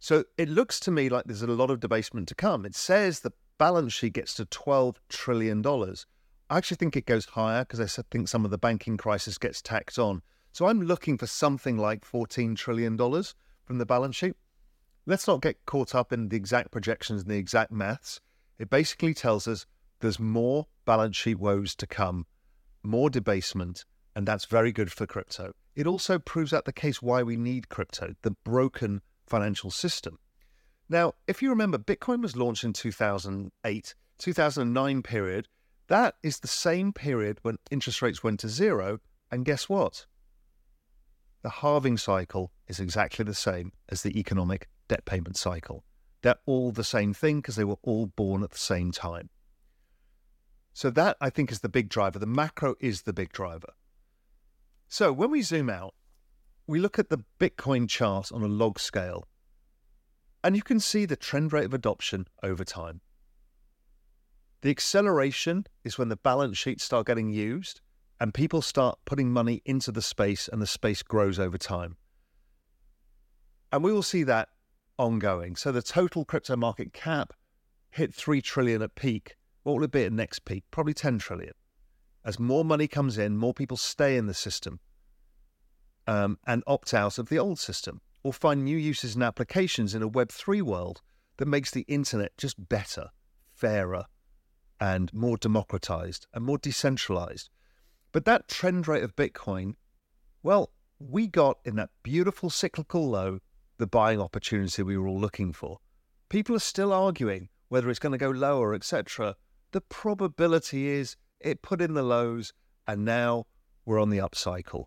So 0.00 0.24
it 0.38 0.48
looks 0.48 0.80
to 0.80 0.90
me 0.90 1.08
like 1.08 1.26
there's 1.26 1.42
a 1.42 1.46
lot 1.46 1.70
of 1.70 1.78
debasement 1.78 2.26
to 2.28 2.34
come. 2.34 2.64
It 2.64 2.74
says 2.74 3.20
the 3.20 3.32
balance 3.60 3.92
sheet 3.92 4.14
gets 4.14 4.32
to 4.32 4.46
$12 4.46 4.96
trillion. 5.10 5.62
I 5.66 6.56
actually 6.56 6.78
think 6.78 6.96
it 6.96 7.04
goes 7.04 7.26
higher 7.26 7.62
because 7.62 7.78
I 7.78 8.02
think 8.10 8.26
some 8.26 8.46
of 8.46 8.50
the 8.50 8.56
banking 8.56 8.96
crisis 8.96 9.36
gets 9.36 9.60
tacked 9.60 9.98
on. 9.98 10.22
So 10.52 10.66
I'm 10.66 10.80
looking 10.80 11.18
for 11.18 11.26
something 11.26 11.76
like 11.76 12.10
$14 12.10 12.56
trillion 12.56 12.96
from 12.96 13.76
the 13.76 13.84
balance 13.84 14.16
sheet. 14.16 14.32
Let's 15.04 15.28
not 15.28 15.42
get 15.42 15.66
caught 15.66 15.94
up 15.94 16.10
in 16.10 16.30
the 16.30 16.38
exact 16.38 16.70
projections 16.70 17.20
and 17.20 17.30
the 17.30 17.36
exact 17.36 17.70
maths. 17.70 18.22
It 18.58 18.70
basically 18.70 19.12
tells 19.12 19.46
us 19.46 19.66
there's 20.00 20.18
more 20.18 20.66
balance 20.86 21.18
sheet 21.18 21.38
woes 21.38 21.74
to 21.76 21.86
come, 21.86 22.24
more 22.82 23.10
debasement, 23.10 23.84
and 24.16 24.26
that's 24.26 24.46
very 24.46 24.72
good 24.72 24.90
for 24.90 25.06
crypto. 25.06 25.52
It 25.76 25.86
also 25.86 26.18
proves 26.18 26.54
out 26.54 26.64
the 26.64 26.72
case 26.72 27.02
why 27.02 27.22
we 27.22 27.36
need 27.36 27.68
crypto, 27.68 28.14
the 28.22 28.30
broken 28.30 29.02
financial 29.26 29.70
system. 29.70 30.18
Now, 30.90 31.14
if 31.28 31.40
you 31.40 31.50
remember, 31.50 31.78
Bitcoin 31.78 32.20
was 32.20 32.36
launched 32.36 32.64
in 32.64 32.72
2008, 32.72 33.94
2009 34.18 35.02
period. 35.02 35.48
That 35.86 36.16
is 36.20 36.40
the 36.40 36.48
same 36.48 36.92
period 36.92 37.38
when 37.42 37.58
interest 37.70 38.02
rates 38.02 38.24
went 38.24 38.40
to 38.40 38.48
zero. 38.48 38.98
And 39.30 39.44
guess 39.44 39.68
what? 39.68 40.06
The 41.42 41.50
halving 41.50 41.96
cycle 41.96 42.50
is 42.66 42.80
exactly 42.80 43.24
the 43.24 43.34
same 43.34 43.72
as 43.88 44.02
the 44.02 44.18
economic 44.18 44.68
debt 44.88 45.04
payment 45.04 45.36
cycle. 45.36 45.84
They're 46.22 46.34
all 46.44 46.72
the 46.72 46.82
same 46.82 47.14
thing 47.14 47.36
because 47.36 47.54
they 47.54 47.64
were 47.64 47.78
all 47.82 48.06
born 48.06 48.42
at 48.42 48.50
the 48.50 48.58
same 48.58 48.90
time. 48.90 49.30
So, 50.72 50.90
that 50.90 51.16
I 51.20 51.30
think 51.30 51.52
is 51.52 51.60
the 51.60 51.68
big 51.68 51.88
driver. 51.88 52.18
The 52.18 52.26
macro 52.26 52.74
is 52.80 53.02
the 53.02 53.12
big 53.12 53.30
driver. 53.30 53.74
So, 54.88 55.12
when 55.12 55.30
we 55.30 55.42
zoom 55.42 55.70
out, 55.70 55.94
we 56.66 56.80
look 56.80 56.98
at 56.98 57.10
the 57.10 57.24
Bitcoin 57.38 57.88
chart 57.88 58.32
on 58.32 58.42
a 58.42 58.48
log 58.48 58.80
scale, 58.80 59.26
and 60.42 60.56
you 60.56 60.62
can 60.62 60.80
see 60.80 61.04
the 61.04 61.16
trend 61.16 61.52
rate 61.52 61.64
of 61.64 61.74
adoption 61.74 62.26
over 62.42 62.64
time. 62.64 63.00
The 64.62 64.70
acceleration 64.70 65.66
is 65.84 65.98
when 65.98 66.08
the 66.08 66.16
balance 66.16 66.58
sheets 66.58 66.84
start 66.84 67.06
getting 67.06 67.30
used 67.30 67.80
and 68.18 68.34
people 68.34 68.60
start 68.60 68.98
putting 69.06 69.30
money 69.30 69.62
into 69.64 69.90
the 69.90 70.02
space 70.02 70.48
and 70.48 70.60
the 70.60 70.66
space 70.66 71.02
grows 71.02 71.38
over 71.38 71.56
time. 71.56 71.96
And 73.72 73.82
we 73.82 73.92
will 73.92 74.02
see 74.02 74.22
that 74.24 74.48
ongoing. 74.98 75.56
So 75.56 75.72
the 75.72 75.82
total 75.82 76.24
crypto 76.24 76.56
market 76.56 76.92
cap 76.92 77.32
hit 77.90 78.14
3 78.14 78.42
trillion 78.42 78.82
at 78.82 78.94
peak. 78.94 79.36
What 79.62 79.76
will 79.76 79.84
it 79.84 79.90
be 79.90 80.04
at 80.04 80.12
next 80.12 80.44
peak? 80.44 80.64
Probably 80.70 80.94
10 80.94 81.18
trillion. 81.18 81.54
As 82.24 82.38
more 82.38 82.64
money 82.64 82.86
comes 82.86 83.16
in, 83.16 83.38
more 83.38 83.54
people 83.54 83.78
stay 83.78 84.18
in 84.18 84.26
the 84.26 84.34
system 84.34 84.80
um, 86.06 86.38
and 86.46 86.62
opt 86.66 86.92
out 86.92 87.18
of 87.18 87.30
the 87.30 87.38
old 87.38 87.58
system 87.58 88.02
or 88.22 88.32
find 88.32 88.64
new 88.64 88.76
uses 88.76 89.14
and 89.14 89.24
applications 89.24 89.94
in 89.94 90.02
a 90.02 90.10
Web3 90.10 90.62
world 90.62 91.00
that 91.38 91.48
makes 91.48 91.70
the 91.70 91.82
internet 91.82 92.36
just 92.36 92.68
better, 92.68 93.08
fairer, 93.54 94.04
and 94.80 95.12
more 95.12 95.36
democratized 95.36 96.26
and 96.34 96.44
more 96.44 96.58
decentralized. 96.58 97.50
But 98.12 98.24
that 98.24 98.48
trend 98.48 98.88
rate 98.88 99.02
of 99.02 99.16
Bitcoin, 99.16 99.74
well, 100.42 100.72
we 100.98 101.26
got 101.26 101.58
in 101.64 101.76
that 101.76 101.90
beautiful 102.02 102.50
cyclical 102.50 103.08
low 103.08 103.40
the 103.78 103.86
buying 103.86 104.20
opportunity 104.20 104.82
we 104.82 104.98
were 104.98 105.08
all 105.08 105.20
looking 105.20 105.52
for. 105.52 105.78
People 106.28 106.54
are 106.54 106.60
still 106.60 106.92
arguing 106.92 107.48
whether 107.68 107.88
it's 107.88 107.98
going 107.98 108.12
to 108.12 108.18
go 108.18 108.30
lower, 108.30 108.74
etc. 108.74 109.36
The 109.70 109.80
probability 109.80 110.88
is 110.88 111.16
it 111.40 111.62
put 111.62 111.80
in 111.80 111.94
the 111.94 112.02
lows 112.02 112.52
and 112.86 113.04
now 113.04 113.46
we're 113.86 114.00
on 114.00 114.10
the 114.10 114.18
upcycle. 114.18 114.84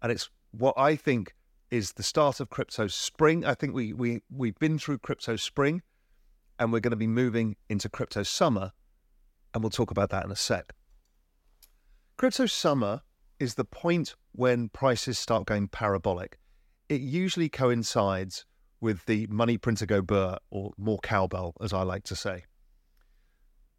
And 0.00 0.10
it's 0.10 0.28
what 0.50 0.74
I 0.76 0.96
think 0.96 1.34
is 1.72 1.94
the 1.94 2.02
start 2.02 2.38
of 2.38 2.50
crypto 2.50 2.86
spring. 2.86 3.46
I 3.46 3.54
think 3.54 3.74
we 3.74 3.94
we 3.94 4.20
we've 4.30 4.58
been 4.58 4.78
through 4.78 4.98
crypto 4.98 5.36
spring 5.36 5.80
and 6.58 6.70
we're 6.70 6.80
going 6.80 6.90
to 6.90 6.96
be 6.96 7.06
moving 7.06 7.56
into 7.70 7.88
crypto 7.88 8.22
summer 8.22 8.72
and 9.54 9.64
we'll 9.64 9.70
talk 9.70 9.90
about 9.90 10.10
that 10.10 10.24
in 10.24 10.30
a 10.30 10.36
sec. 10.36 10.74
Crypto 12.18 12.44
summer 12.44 13.00
is 13.40 13.54
the 13.54 13.64
point 13.64 14.14
when 14.32 14.68
prices 14.68 15.18
start 15.18 15.46
going 15.46 15.66
parabolic. 15.66 16.38
It 16.90 17.00
usually 17.00 17.48
coincides 17.48 18.44
with 18.82 19.06
the 19.06 19.26
money 19.28 19.56
printer 19.56 19.86
go 19.86 20.02
burr 20.02 20.36
or 20.50 20.72
more 20.76 20.98
cowbell, 20.98 21.54
as 21.62 21.72
I 21.72 21.84
like 21.84 22.04
to 22.04 22.16
say. 22.16 22.44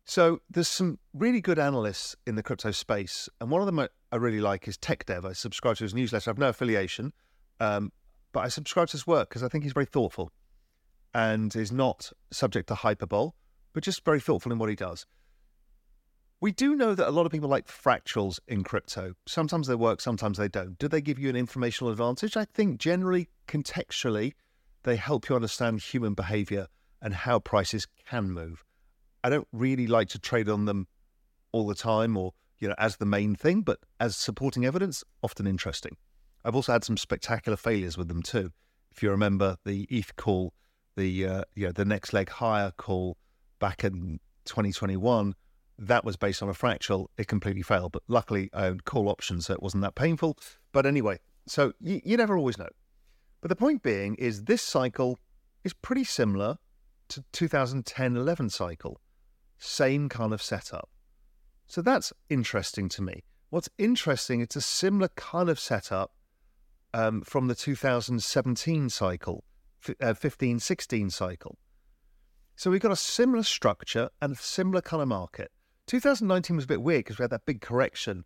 So 0.03 0.41
there's 0.49 0.67
some 0.67 0.97
really 1.13 1.41
good 1.41 1.59
analysts 1.59 2.15
in 2.25 2.35
the 2.35 2.43
crypto 2.43 2.71
space, 2.71 3.29
and 3.39 3.51
one 3.51 3.61
of 3.61 3.67
them 3.67 3.79
I 4.11 4.15
really 4.15 4.41
like 4.41 4.67
is 4.67 4.77
TechDev. 4.77 5.25
I 5.25 5.33
subscribe 5.33 5.77
to 5.77 5.83
his 5.83 5.93
newsletter. 5.93 6.29
I 6.29 6.31
have 6.31 6.37
no 6.39 6.49
affiliation, 6.49 7.13
um, 7.59 7.91
but 8.31 8.41
I 8.41 8.47
subscribe 8.49 8.87
to 8.89 8.93
his 8.93 9.07
work 9.07 9.29
because 9.29 9.43
I 9.43 9.47
think 9.47 9.63
he's 9.63 9.73
very 9.73 9.85
thoughtful 9.85 10.31
and 11.13 11.55
is 11.55 11.71
not 11.71 12.11
subject 12.31 12.67
to 12.67 12.75
hyperbole, 12.75 13.31
but 13.73 13.83
just 13.83 14.03
very 14.03 14.19
thoughtful 14.19 14.51
in 14.51 14.57
what 14.57 14.69
he 14.69 14.75
does. 14.75 15.05
We 16.41 16.51
do 16.51 16.75
know 16.75 16.93
that 16.93 17.07
a 17.07 17.11
lot 17.11 17.25
of 17.25 17.31
people 17.31 17.47
like 17.47 17.67
fractals 17.67 18.39
in 18.47 18.63
crypto. 18.63 19.13
Sometimes 19.25 19.67
they 19.67 19.75
work, 19.75 20.01
sometimes 20.01 20.37
they 20.37 20.49
don't. 20.49 20.77
Do 20.77 20.89
they 20.89 20.99
give 20.99 21.17
you 21.17 21.29
an 21.29 21.37
informational 21.37 21.91
advantage? 21.91 22.35
I 22.35 22.43
think 22.43 22.79
generally, 22.79 23.29
contextually, 23.47 24.33
they 24.83 24.97
help 24.97 25.29
you 25.29 25.35
understand 25.35 25.81
human 25.81 26.13
behavior 26.13 26.67
and 27.01 27.13
how 27.13 27.39
prices 27.39 27.87
can 28.09 28.31
move. 28.31 28.65
I 29.23 29.29
don't 29.29 29.47
really 29.53 29.87
like 29.87 30.09
to 30.09 30.19
trade 30.19 30.49
on 30.49 30.65
them 30.65 30.87
all 31.53 31.65
the 31.65 31.75
time 31.75 32.17
or, 32.17 32.33
you 32.59 32.67
know, 32.67 32.75
as 32.77 32.97
the 32.97 33.05
main 33.05 33.35
thing, 33.35 33.61
but 33.61 33.79
as 34.01 34.17
supporting 34.17 34.65
evidence, 34.65 35.03
often 35.21 35.47
interesting. 35.47 35.95
I've 36.43 36.55
also 36.55 36.73
had 36.73 36.83
some 36.83 36.97
spectacular 36.97 37.57
failures 37.57 37.97
with 37.97 38.07
them 38.07 38.21
too. 38.21 38.51
If 38.91 39.01
you 39.01 39.09
remember 39.09 39.57
the 39.65 39.87
ETH 39.89 40.15
call, 40.15 40.53
the 40.95 41.25
uh, 41.25 41.43
you 41.55 41.67
know, 41.67 41.71
the 41.71 41.85
next 41.85 42.13
leg 42.13 42.29
higher 42.29 42.71
call 42.77 43.17
back 43.59 43.83
in 43.83 44.19
2021, 44.45 45.33
that 45.79 46.05
was 46.05 46.17
based 46.17 46.43
on 46.43 46.49
a 46.49 46.53
fractal. 46.53 47.07
It 47.17 47.27
completely 47.27 47.63
failed, 47.63 47.93
but 47.93 48.03
luckily 48.07 48.49
I 48.53 48.67
owned 48.67 48.85
call 48.85 49.09
options, 49.09 49.47
so 49.47 49.53
it 49.53 49.63
wasn't 49.63 49.83
that 49.83 49.95
painful. 49.95 50.37
But 50.71 50.85
anyway, 50.85 51.19
so 51.47 51.73
you, 51.79 52.01
you 52.03 52.17
never 52.17 52.37
always 52.37 52.57
know. 52.57 52.69
But 53.41 53.49
the 53.49 53.55
point 53.55 53.83
being 53.83 54.15
is 54.15 54.43
this 54.43 54.61
cycle 54.61 55.19
is 55.63 55.73
pretty 55.73 56.03
similar 56.03 56.57
to 57.09 57.23
2010-11 57.33 58.51
cycle, 58.51 58.99
same 59.57 60.09
kind 60.09 60.33
of 60.33 60.41
setup. 60.41 60.89
So 61.67 61.81
that's 61.81 62.13
interesting 62.29 62.89
to 62.89 63.01
me. 63.01 63.23
What's 63.49 63.69
interesting, 63.77 64.41
it's 64.41 64.55
a 64.55 64.61
similar 64.61 65.09
kind 65.15 65.49
of 65.49 65.59
setup 65.59 66.11
um, 66.93 67.21
from 67.21 67.47
the 67.47 67.55
2017 67.55 68.89
cycle, 68.89 69.43
uh, 70.01 70.13
15 70.13 70.59
16 70.59 71.09
cycle. 71.09 71.57
So 72.55 72.69
we've 72.69 72.81
got 72.81 72.91
a 72.91 72.97
similar 72.97 73.43
structure 73.43 74.09
and 74.21 74.33
a 74.33 74.35
similar 74.35 74.81
of 75.01 75.07
market. 75.07 75.51
2019 75.87 76.55
was 76.55 76.65
a 76.65 76.67
bit 76.67 76.81
weird 76.81 76.99
because 76.99 77.17
we 77.17 77.23
had 77.23 77.31
that 77.31 77.45
big 77.45 77.61
correction 77.61 78.23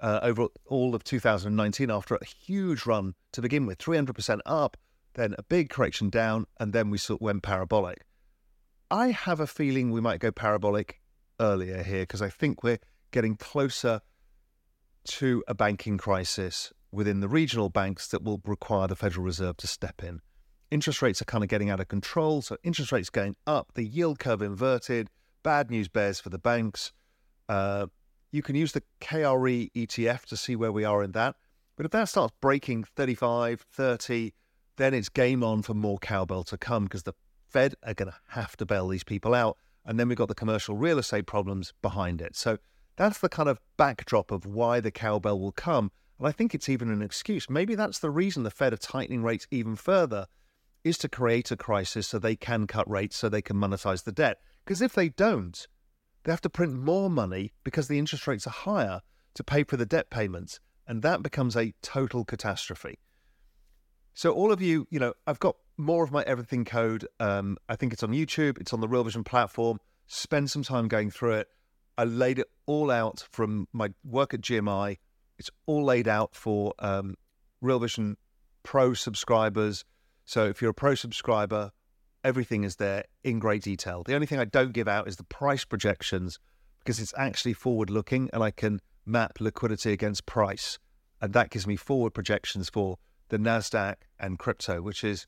uh, 0.00 0.20
over 0.22 0.48
all 0.66 0.94
of 0.94 1.04
2019 1.04 1.90
after 1.90 2.16
a 2.16 2.24
huge 2.24 2.86
run 2.86 3.14
to 3.32 3.40
begin 3.40 3.66
with 3.66 3.78
300% 3.78 4.40
up, 4.46 4.76
then 5.14 5.34
a 5.38 5.42
big 5.42 5.70
correction 5.70 6.10
down, 6.10 6.46
and 6.58 6.72
then 6.72 6.90
we 6.90 6.98
sort 6.98 7.20
of 7.20 7.24
went 7.24 7.42
parabolic. 7.42 8.04
I 8.90 9.08
have 9.08 9.40
a 9.40 9.46
feeling 9.46 9.90
we 9.90 10.00
might 10.00 10.20
go 10.20 10.30
parabolic 10.30 11.00
earlier 11.40 11.82
here 11.82 12.02
because 12.02 12.22
I 12.22 12.28
think 12.28 12.62
we're 12.62 12.78
getting 13.10 13.36
closer 13.36 14.00
to 15.04 15.44
a 15.48 15.54
banking 15.54 15.98
crisis 15.98 16.72
within 16.92 17.20
the 17.20 17.28
regional 17.28 17.68
banks 17.68 18.08
that 18.08 18.22
will 18.22 18.40
require 18.44 18.86
the 18.86 18.96
Federal 18.96 19.24
Reserve 19.24 19.56
to 19.58 19.66
step 19.66 20.02
in. 20.02 20.20
Interest 20.70 21.02
rates 21.02 21.22
are 21.22 21.26
kind 21.26 21.44
of 21.44 21.48
getting 21.48 21.70
out 21.70 21.80
of 21.80 21.88
control, 21.88 22.42
so 22.42 22.56
interest 22.64 22.92
rates 22.92 23.10
going 23.10 23.36
up, 23.46 23.72
the 23.74 23.84
yield 23.84 24.18
curve 24.18 24.42
inverted, 24.42 25.10
bad 25.42 25.70
news 25.70 25.88
bears 25.88 26.18
for 26.18 26.28
the 26.28 26.38
banks. 26.38 26.92
Uh, 27.48 27.86
you 28.32 28.42
can 28.42 28.56
use 28.56 28.72
the 28.72 28.82
KRE 29.00 29.70
ETF 29.72 30.24
to 30.24 30.36
see 30.36 30.56
where 30.56 30.72
we 30.72 30.84
are 30.84 31.02
in 31.02 31.12
that. 31.12 31.36
But 31.76 31.86
if 31.86 31.92
that 31.92 32.08
starts 32.08 32.34
breaking 32.40 32.84
35, 32.84 33.64
30, 33.70 34.32
then 34.76 34.94
it's 34.94 35.08
game 35.08 35.44
on 35.44 35.62
for 35.62 35.74
more 35.74 35.98
cowbell 35.98 36.42
to 36.44 36.58
come 36.58 36.84
because 36.84 37.04
the 37.04 37.12
Fed 37.48 37.74
are 37.82 37.94
going 37.94 38.10
to 38.10 38.16
have 38.30 38.56
to 38.56 38.66
bail 38.66 38.88
these 38.88 39.04
people 39.04 39.34
out. 39.34 39.56
And 39.84 40.00
then 40.00 40.08
we've 40.08 40.18
got 40.18 40.28
the 40.28 40.34
commercial 40.34 40.74
real 40.74 40.98
estate 40.98 41.26
problems 41.26 41.72
behind 41.80 42.20
it. 42.20 42.34
So 42.34 42.58
that's 42.96 43.18
the 43.18 43.28
kind 43.28 43.48
of 43.48 43.60
backdrop 43.76 44.30
of 44.30 44.46
why 44.46 44.80
the 44.80 44.90
cowbell 44.90 45.38
will 45.38 45.52
come. 45.52 45.92
And 46.18 46.26
I 46.26 46.32
think 46.32 46.54
it's 46.54 46.68
even 46.68 46.90
an 46.90 47.02
excuse. 47.02 47.50
Maybe 47.50 47.74
that's 47.74 47.98
the 47.98 48.10
reason 48.10 48.42
the 48.42 48.50
Fed 48.50 48.72
are 48.72 48.78
tightening 48.78 49.22
rates 49.22 49.46
even 49.50 49.76
further 49.76 50.26
is 50.84 50.98
to 50.98 51.08
create 51.08 51.50
a 51.50 51.56
crisis 51.56 52.06
so 52.06 52.18
they 52.18 52.36
can 52.36 52.66
cut 52.66 52.88
rates 52.88 53.16
so 53.16 53.28
they 53.28 53.42
can 53.42 53.56
monetize 53.56 54.04
the 54.04 54.12
debt. 54.12 54.38
Because 54.64 54.80
if 54.80 54.94
they 54.94 55.08
don't, 55.08 55.66
they 56.24 56.32
have 56.32 56.40
to 56.42 56.50
print 56.50 56.74
more 56.74 57.10
money 57.10 57.52
because 57.64 57.88
the 57.88 57.98
interest 57.98 58.26
rates 58.26 58.46
are 58.46 58.50
higher 58.50 59.00
to 59.34 59.44
pay 59.44 59.64
for 59.64 59.76
the 59.76 59.86
debt 59.86 60.10
payments. 60.10 60.60
And 60.86 61.02
that 61.02 61.22
becomes 61.22 61.56
a 61.56 61.74
total 61.82 62.24
catastrophe. 62.24 62.98
So, 64.14 64.32
all 64.32 64.50
of 64.50 64.62
you, 64.62 64.86
you 64.90 64.98
know, 64.98 65.12
I've 65.26 65.40
got 65.40 65.56
more 65.76 66.02
of 66.02 66.10
my 66.10 66.22
everything 66.22 66.64
code. 66.64 67.06
Um, 67.20 67.58
I 67.68 67.76
think 67.76 67.92
it's 67.92 68.02
on 68.02 68.12
YouTube, 68.12 68.58
it's 68.60 68.72
on 68.72 68.80
the 68.80 68.88
Real 68.88 69.04
Vision 69.04 69.24
platform. 69.24 69.78
Spend 70.06 70.50
some 70.50 70.62
time 70.62 70.88
going 70.88 71.10
through 71.10 71.34
it. 71.34 71.48
I 71.98 72.04
laid 72.04 72.38
it 72.38 72.46
all 72.66 72.90
out 72.90 73.26
from 73.30 73.68
my 73.72 73.90
work 74.04 74.32
at 74.32 74.40
GMI. 74.40 74.98
It's 75.38 75.50
all 75.66 75.84
laid 75.84 76.08
out 76.08 76.34
for 76.34 76.74
um, 76.78 77.16
Real 77.60 77.78
Vision 77.78 78.16
Pro 78.62 78.94
subscribers. 78.94 79.84
So 80.24 80.46
if 80.46 80.60
you're 80.60 80.70
a 80.70 80.74
Pro 80.74 80.94
subscriber, 80.94 81.70
everything 82.24 82.64
is 82.64 82.76
there 82.76 83.04
in 83.22 83.38
great 83.38 83.62
detail. 83.62 84.02
The 84.04 84.14
only 84.14 84.26
thing 84.26 84.40
I 84.40 84.44
don't 84.44 84.72
give 84.72 84.88
out 84.88 85.08
is 85.08 85.16
the 85.16 85.24
price 85.24 85.64
projections 85.64 86.38
because 86.80 87.00
it's 87.00 87.14
actually 87.16 87.52
forward 87.52 87.90
looking 87.90 88.30
and 88.32 88.42
I 88.42 88.50
can 88.50 88.80
map 89.04 89.40
liquidity 89.40 89.92
against 89.92 90.26
price. 90.26 90.78
And 91.20 91.32
that 91.32 91.50
gives 91.50 91.66
me 91.66 91.76
forward 91.76 92.14
projections 92.14 92.68
for 92.68 92.98
the 93.28 93.38
NASDAQ 93.38 93.96
and 94.18 94.38
crypto, 94.38 94.82
which 94.82 95.02
is 95.02 95.26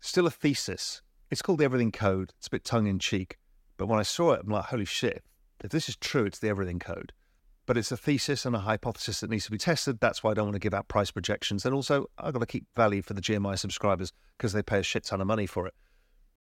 still 0.00 0.26
a 0.26 0.30
thesis. 0.30 1.02
It's 1.30 1.42
called 1.42 1.58
the 1.58 1.64
Everything 1.64 1.92
Code. 1.92 2.32
It's 2.38 2.48
a 2.48 2.50
bit 2.50 2.64
tongue 2.64 2.86
in 2.86 2.98
cheek. 2.98 3.38
But 3.76 3.86
when 3.86 3.98
I 3.98 4.02
saw 4.02 4.32
it, 4.32 4.42
I'm 4.44 4.50
like, 4.50 4.66
holy 4.66 4.84
shit, 4.84 5.24
if 5.62 5.70
this 5.70 5.88
is 5.88 5.96
true, 5.96 6.24
it's 6.24 6.38
the 6.38 6.48
Everything 6.48 6.78
Code. 6.78 7.12
But 7.66 7.78
it's 7.78 7.92
a 7.92 7.96
thesis 7.96 8.44
and 8.44 8.54
a 8.54 8.60
hypothesis 8.60 9.20
that 9.20 9.30
needs 9.30 9.46
to 9.46 9.50
be 9.50 9.58
tested. 9.58 10.00
That's 10.00 10.22
why 10.22 10.32
I 10.32 10.34
don't 10.34 10.46
want 10.46 10.54
to 10.54 10.60
give 10.60 10.74
out 10.74 10.88
price 10.88 11.10
projections. 11.10 11.64
And 11.64 11.74
also, 11.74 12.06
I've 12.18 12.32
got 12.34 12.40
to 12.40 12.46
keep 12.46 12.66
value 12.76 13.02
for 13.02 13.14
the 13.14 13.22
GMI 13.22 13.58
subscribers 13.58 14.12
because 14.36 14.52
they 14.52 14.62
pay 14.62 14.80
a 14.80 14.82
shit 14.82 15.04
ton 15.04 15.20
of 15.20 15.26
money 15.26 15.46
for 15.46 15.66
it. 15.66 15.74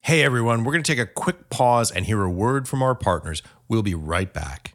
Hey 0.05 0.25
everyone, 0.25 0.65
we're 0.65 0.73
going 0.73 0.83
to 0.83 0.93
take 0.93 0.99
a 0.99 1.07
quick 1.07 1.49
pause 1.49 1.93
and 1.93 2.07
hear 2.07 2.23
a 2.23 2.31
word 2.31 2.67
from 2.67 2.83
our 2.83 2.95
partners. 2.95 3.41
We'll 3.69 3.85
be 3.85 3.95
right 3.95 4.33
back. 4.33 4.75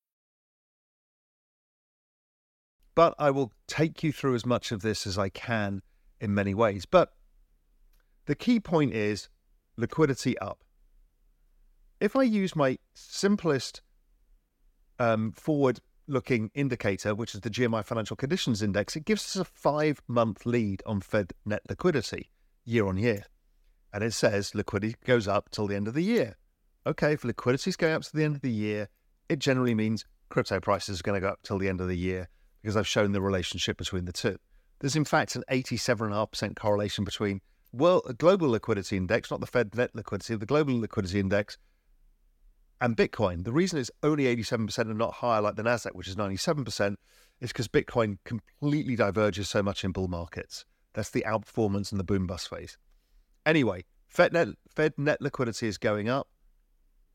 But 3.01 3.15
I 3.17 3.31
will 3.31 3.51
take 3.65 4.03
you 4.03 4.11
through 4.11 4.35
as 4.35 4.45
much 4.45 4.71
of 4.71 4.83
this 4.83 5.07
as 5.07 5.17
I 5.17 5.29
can 5.29 5.81
in 6.19 6.35
many 6.35 6.53
ways. 6.53 6.85
But 6.85 7.13
the 8.27 8.35
key 8.35 8.59
point 8.59 8.93
is 8.93 9.27
liquidity 9.75 10.37
up. 10.37 10.63
If 11.99 12.15
I 12.15 12.21
use 12.21 12.55
my 12.55 12.77
simplest 12.93 13.81
um, 14.99 15.31
forward 15.31 15.79
looking 16.05 16.51
indicator, 16.53 17.15
which 17.15 17.33
is 17.33 17.41
the 17.41 17.49
GMI 17.49 17.83
Financial 17.83 18.15
Conditions 18.15 18.61
Index, 18.61 18.95
it 18.95 19.05
gives 19.05 19.25
us 19.25 19.35
a 19.35 19.45
five 19.45 20.03
month 20.07 20.45
lead 20.45 20.83
on 20.85 21.01
Fed 21.01 21.33
net 21.43 21.63
liquidity 21.67 22.29
year 22.65 22.85
on 22.85 22.97
year. 22.97 23.23
And 23.91 24.03
it 24.03 24.13
says 24.13 24.53
liquidity 24.53 24.95
goes 25.03 25.27
up 25.27 25.49
till 25.49 25.65
the 25.65 25.75
end 25.75 25.87
of 25.87 25.95
the 25.95 26.03
year. 26.03 26.35
Okay, 26.85 27.13
if 27.13 27.23
liquidity 27.23 27.71
is 27.71 27.77
going 27.77 27.95
up 27.95 28.03
to 28.03 28.15
the 28.15 28.23
end 28.23 28.35
of 28.35 28.41
the 28.43 28.51
year, 28.51 28.89
it 29.27 29.39
generally 29.39 29.73
means 29.73 30.05
crypto 30.29 30.59
prices 30.59 30.99
are 30.99 31.03
going 31.03 31.19
to 31.19 31.25
go 31.25 31.31
up 31.31 31.39
till 31.41 31.57
the 31.57 31.67
end 31.67 31.81
of 31.81 31.87
the 31.87 31.97
year 31.97 32.29
because 32.61 32.77
I've 32.77 32.87
shown 32.87 33.11
the 33.11 33.21
relationship 33.21 33.77
between 33.77 34.05
the 34.05 34.13
two. 34.13 34.37
There's 34.79 34.95
in 34.95 35.05
fact 35.05 35.35
an 35.35 35.43
87.5% 35.49 36.55
correlation 36.55 37.03
between 37.03 37.41
world 37.71 38.17
global 38.17 38.49
liquidity 38.49 38.97
index, 38.97 39.31
not 39.31 39.39
the 39.39 39.47
Fed 39.47 39.75
net 39.75 39.91
liquidity, 39.93 40.35
the 40.35 40.45
global 40.45 40.79
liquidity 40.79 41.19
index, 41.19 41.57
and 42.79 42.97
Bitcoin. 42.97 43.43
The 43.43 43.51
reason 43.51 43.79
it's 43.79 43.91
only 44.03 44.23
87% 44.35 44.77
and 44.79 44.97
not 44.97 45.13
higher 45.13 45.41
like 45.41 45.55
the 45.55 45.63
Nasdaq, 45.63 45.93
which 45.93 46.07
is 46.07 46.15
97%, 46.15 46.95
is 47.39 47.49
because 47.51 47.67
Bitcoin 47.67 48.17
completely 48.25 48.95
diverges 48.95 49.49
so 49.49 49.61
much 49.61 49.83
in 49.83 49.91
bull 49.91 50.07
markets. 50.07 50.65
That's 50.93 51.11
the 51.11 51.23
outperformance 51.27 51.91
and 51.91 51.99
the 51.99 52.03
boom 52.03 52.27
bust 52.27 52.49
phase. 52.49 52.77
Anyway, 53.45 53.85
Fed 54.07 54.33
net, 54.33 54.49
Fed 54.75 54.93
net 54.97 55.21
liquidity 55.21 55.67
is 55.67 55.77
going 55.77 56.09
up. 56.09 56.27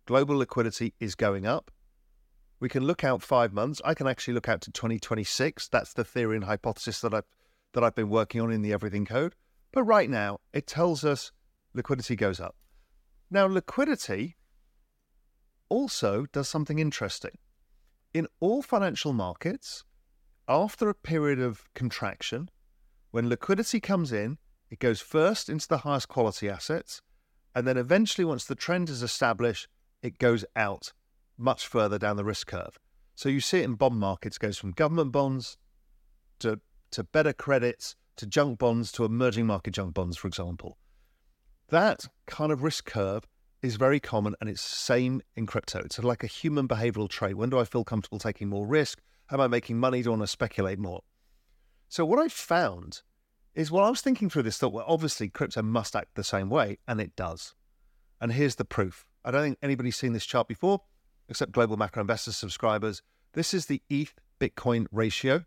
Global 0.07 0.37
liquidity 0.37 0.95
is 1.01 1.15
going 1.15 1.47
up. 1.47 1.71
We 2.59 2.69
can 2.69 2.85
look 2.85 3.05
out 3.05 3.23
five 3.23 3.53
months. 3.53 3.83
I 3.85 3.95
can 3.95 4.07
actually 4.07 4.35
look 4.35 4.49
out 4.49 4.63
to 4.63 4.71
2026. 4.71 5.69
That's 5.69 5.93
the 5.93 6.05
theory 6.05 6.37
and 6.37 6.45
hypothesis 6.45 7.01
that 7.01 7.13
I've 7.13 7.25
that 7.73 7.85
I've 7.85 7.95
been 7.95 8.09
working 8.09 8.41
on 8.41 8.51
in 8.51 8.63
the 8.63 8.73
Everything 8.73 9.05
Code. 9.05 9.35
But 9.73 9.83
right 9.83 10.09
now, 10.09 10.41
it 10.55 10.67
tells 10.67 11.05
us 11.05 11.33
liquidity 11.75 12.17
goes 12.17 12.41
up. 12.41 12.57
Now, 13.31 13.47
liquidity 13.47 14.37
also 15.69 16.27
does 16.33 16.49
something 16.49 16.79
interesting. 16.79 17.33
In 18.15 18.29
all 18.41 18.63
financial 18.63 19.13
markets, 19.13 19.85
after 20.49 20.89
a 20.89 20.95
period 20.95 21.39
of 21.39 21.65
contraction, 21.75 22.49
when 23.11 23.29
liquidity 23.29 23.81
comes 23.81 24.13
in, 24.13 24.39
it 24.71 24.79
goes 24.79 25.01
first 25.01 25.51
into 25.51 25.69
the 25.69 25.79
highest 25.79 26.09
quality 26.09 26.49
assets, 26.49 27.03
and 27.55 27.67
then 27.67 27.77
eventually, 27.77 28.25
once 28.25 28.45
the 28.45 28.55
trend 28.55 28.89
is 28.89 29.03
established, 29.03 29.69
it 30.03 30.19
goes 30.19 30.45
out 30.55 30.93
much 31.39 31.67
further 31.67 31.99
down 31.99 32.17
the 32.17 32.25
risk 32.25 32.47
curve. 32.47 32.79
So 33.15 33.29
you 33.29 33.41
see 33.41 33.61
it 33.61 33.65
in 33.65 33.75
bond 33.75 33.99
markets, 33.99 34.39
goes 34.39 34.59
from 34.59 34.73
government 34.73 35.13
bonds 35.13 35.57
to, 36.41 36.61
to 36.91 37.05
better 37.05 37.33
credits 37.33 37.97
to 38.17 38.27
junk 38.27 38.59
bonds 38.59 38.93
to 38.93 39.05
emerging 39.05 39.47
market 39.47 39.73
junk 39.73 39.95
bonds, 39.95 40.17
for 40.17 40.29
example. 40.29 40.79
That 41.69 42.07
kind 42.27 42.53
of 42.53 42.63
risk 42.63 42.87
curve 42.87 43.25
is 43.63 43.77
very 43.77 44.01
common 44.01 44.35
and 44.41 44.49
it's 44.49 44.63
the 44.63 44.77
same 44.77 45.23
in 45.35 45.47
crypto. 45.47 45.81
It's 45.81 45.99
like 45.99 46.23
a 46.23 46.29
human 46.29 46.69
behavioral 46.69 47.09
trait. 47.09 47.37
When 47.37 47.51
do 47.51 47.59
I 47.59 47.65
feel 47.65 47.85
comfortable 47.85 48.19
taking 48.19 48.49
more 48.49 48.67
risk? 48.67 49.01
Am 49.31 49.41
I 49.41 49.49
making 49.49 49.79
money? 49.79 50.03
Do 50.03 50.11
I 50.11 50.13
want 50.13 50.23
to 50.23 50.29
speculate 50.29 50.79
more? 50.79 51.03
So 51.89 52.05
what 52.05 52.19
I 52.19 52.29
found 52.29 53.03
is 53.55 53.71
while 53.71 53.85
I 53.85 53.91
was 53.91 54.03
thinking 54.03 54.29
through 54.29 54.43
this, 54.43 54.59
thought, 54.59 54.73
well, 54.73 54.85
obviously 54.87 55.29
crypto 55.29 55.63
must 55.63 55.97
act 55.97 56.15
the 56.15 56.23
same 56.23 56.51
way, 56.51 56.79
and 56.87 57.01
it 57.01 57.17
does. 57.17 57.55
And 58.21 58.33
here's 58.33 58.57
the 58.57 58.65
proof. 58.65 59.07
I 59.25 59.31
don't 59.31 59.43
think 59.43 59.59
anybody's 59.63 59.97
seen 59.97 60.13
this 60.13 60.27
chart 60.27 60.47
before 60.47 60.83
except 61.29 61.53
Global 61.53 61.77
Macro 61.77 62.01
Investors 62.01 62.37
subscribers. 62.37 63.03
This 63.33 63.53
is 63.53 63.67
the 63.67 63.83
ETH 63.89 64.15
Bitcoin 64.41 64.87
ratio 64.91 65.45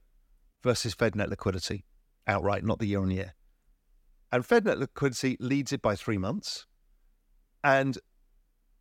versus 0.62 0.94
Fed 0.94 1.16
net 1.16 1.30
liquidity 1.30 1.86
outright, 2.28 2.64
not 2.64 2.80
the 2.80 2.88
year 2.88 3.02
on 3.02 3.12
year. 3.12 3.34
And 4.32 4.46
Fed 4.46 4.66
net 4.66 4.78
liquidity 4.78 5.38
leads 5.40 5.72
it 5.72 5.82
by 5.82 5.96
three 5.96 6.18
months. 6.18 6.66
And 7.64 7.98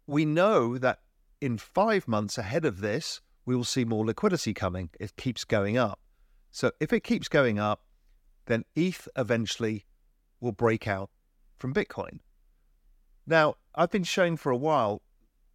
we 0.06 0.24
know 0.24 0.78
that 0.78 1.00
in 1.40 1.58
five 1.58 2.06
months 2.08 2.38
ahead 2.38 2.64
of 2.64 2.80
this, 2.80 3.20
we 3.46 3.56
will 3.56 3.64
see 3.64 3.84
more 3.84 4.04
liquidity 4.04 4.52
coming. 4.52 4.90
It 5.00 5.16
keeps 5.16 5.44
going 5.44 5.78
up. 5.78 6.00
So 6.50 6.72
if 6.80 6.92
it 6.92 7.04
keeps 7.04 7.28
going 7.28 7.58
up, 7.58 7.82
then 8.46 8.64
ETH 8.74 9.08
eventually 9.16 9.86
will 10.40 10.52
break 10.52 10.86
out 10.86 11.10
from 11.56 11.74
Bitcoin. 11.74 12.20
Now, 13.26 13.56
I've 13.74 13.90
been 13.90 14.04
showing 14.04 14.36
for 14.36 14.50
a 14.50 14.56
while 14.56 15.02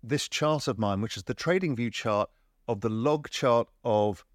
this 0.03 0.27
chart 0.27 0.67
of 0.67 0.77
mine, 0.77 1.01
which 1.01 1.17
is 1.17 1.23
the 1.23 1.33
trading 1.33 1.75
view 1.75 1.89
chart 1.89 2.29
of 2.67 2.81
the 2.81 2.89
log 2.89 3.29
chart 3.29 3.67
of 3.83 4.25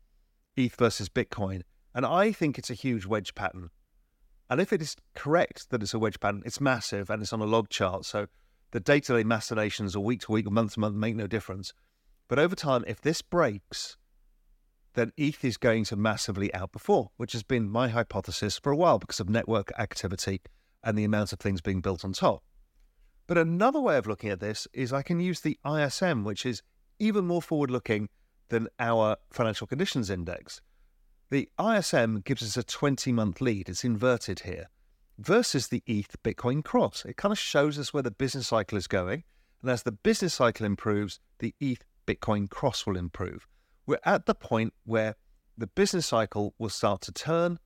ETH 0.56 0.74
versus 0.76 1.08
Bitcoin. 1.08 1.62
And 1.94 2.06
I 2.06 2.32
think 2.32 2.58
it's 2.58 2.70
a 2.70 2.74
huge 2.74 3.06
wedge 3.06 3.34
pattern. 3.34 3.70
And 4.50 4.60
if 4.60 4.72
it 4.72 4.80
is 4.80 4.96
correct 5.14 5.70
that 5.70 5.82
it's 5.82 5.94
a 5.94 5.98
wedge 5.98 6.20
pattern, 6.20 6.42
it's 6.46 6.60
massive 6.60 7.10
and 7.10 7.22
it's 7.22 7.32
on 7.32 7.40
a 7.40 7.46
log 7.46 7.68
chart. 7.68 8.06
So 8.06 8.28
the 8.70 8.80
day 8.80 9.00
to 9.00 9.16
day 9.16 9.24
machinations 9.24 9.94
or 9.94 10.02
week 10.02 10.22
to 10.22 10.32
week 10.32 10.46
or 10.46 10.50
month 10.50 10.74
to 10.74 10.80
month 10.80 10.96
make 10.96 11.16
no 11.16 11.26
difference. 11.26 11.74
But 12.28 12.38
over 12.38 12.56
time, 12.56 12.84
if 12.86 13.00
this 13.00 13.20
breaks, 13.20 13.96
then 14.94 15.12
ETH 15.16 15.44
is 15.44 15.56
going 15.56 15.84
to 15.84 15.96
massively 15.96 16.50
outperform, 16.50 17.08
which 17.16 17.32
has 17.32 17.42
been 17.42 17.70
my 17.70 17.88
hypothesis 17.88 18.58
for 18.58 18.72
a 18.72 18.76
while 18.76 18.98
because 18.98 19.20
of 19.20 19.28
network 19.28 19.70
activity 19.78 20.40
and 20.82 20.96
the 20.96 21.04
amount 21.04 21.32
of 21.32 21.38
things 21.38 21.60
being 21.60 21.80
built 21.80 22.04
on 22.04 22.12
top. 22.12 22.42
But 23.28 23.38
another 23.38 23.78
way 23.78 23.98
of 23.98 24.06
looking 24.06 24.30
at 24.30 24.40
this 24.40 24.66
is 24.72 24.90
I 24.90 25.02
can 25.02 25.20
use 25.20 25.40
the 25.40 25.58
ISM, 25.64 26.24
which 26.24 26.46
is 26.46 26.62
even 26.98 27.26
more 27.26 27.42
forward 27.42 27.70
looking 27.70 28.08
than 28.48 28.68
our 28.80 29.18
financial 29.30 29.66
conditions 29.66 30.08
index. 30.08 30.62
The 31.30 31.50
ISM 31.62 32.22
gives 32.22 32.42
us 32.42 32.56
a 32.56 32.62
20 32.62 33.12
month 33.12 33.42
lead, 33.42 33.68
it's 33.68 33.84
inverted 33.84 34.40
here, 34.40 34.70
versus 35.18 35.68
the 35.68 35.82
ETH 35.86 36.16
Bitcoin 36.24 36.64
cross. 36.64 37.04
It 37.04 37.18
kind 37.18 37.30
of 37.30 37.38
shows 37.38 37.78
us 37.78 37.92
where 37.92 38.02
the 38.02 38.10
business 38.10 38.48
cycle 38.48 38.78
is 38.78 38.86
going. 38.86 39.24
And 39.60 39.70
as 39.70 39.82
the 39.82 39.92
business 39.92 40.32
cycle 40.32 40.64
improves, 40.64 41.20
the 41.38 41.54
ETH 41.60 41.84
Bitcoin 42.06 42.48
cross 42.48 42.86
will 42.86 42.96
improve. 42.96 43.46
We're 43.84 43.98
at 44.06 44.24
the 44.24 44.34
point 44.34 44.72
where 44.86 45.16
the 45.58 45.66
business 45.66 46.06
cycle 46.06 46.54
will 46.58 46.70
start 46.70 47.02
to 47.02 47.12
turn 47.12 47.58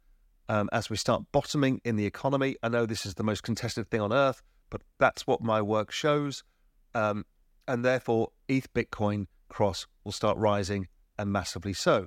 um, 0.48 0.68
as 0.72 0.90
we 0.90 0.96
start 0.96 1.22
bottoming 1.30 1.80
in 1.84 1.94
the 1.94 2.06
economy. 2.06 2.56
I 2.64 2.68
know 2.68 2.84
this 2.84 3.06
is 3.06 3.14
the 3.14 3.22
most 3.22 3.44
contested 3.44 3.88
thing 3.88 4.00
on 4.00 4.12
earth 4.12 4.42
but 4.72 4.80
that's 4.98 5.26
what 5.26 5.42
my 5.42 5.60
work 5.60 5.92
shows. 5.92 6.42
Um, 6.94 7.26
and 7.68 7.84
therefore, 7.84 8.30
ETH 8.48 8.72
Bitcoin 8.72 9.26
cross 9.50 9.86
will 10.02 10.12
start 10.12 10.38
rising 10.38 10.88
and 11.18 11.30
massively 11.30 11.74
so. 11.74 12.06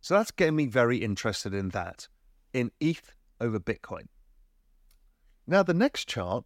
So 0.00 0.14
that's 0.14 0.30
getting 0.30 0.56
me 0.56 0.66
very 0.66 0.96
interested 0.96 1.52
in 1.52 1.68
that, 1.68 2.08
in 2.54 2.70
ETH 2.80 3.12
over 3.38 3.60
Bitcoin. 3.60 4.06
Now, 5.46 5.62
the 5.62 5.74
next 5.74 6.08
chart 6.08 6.44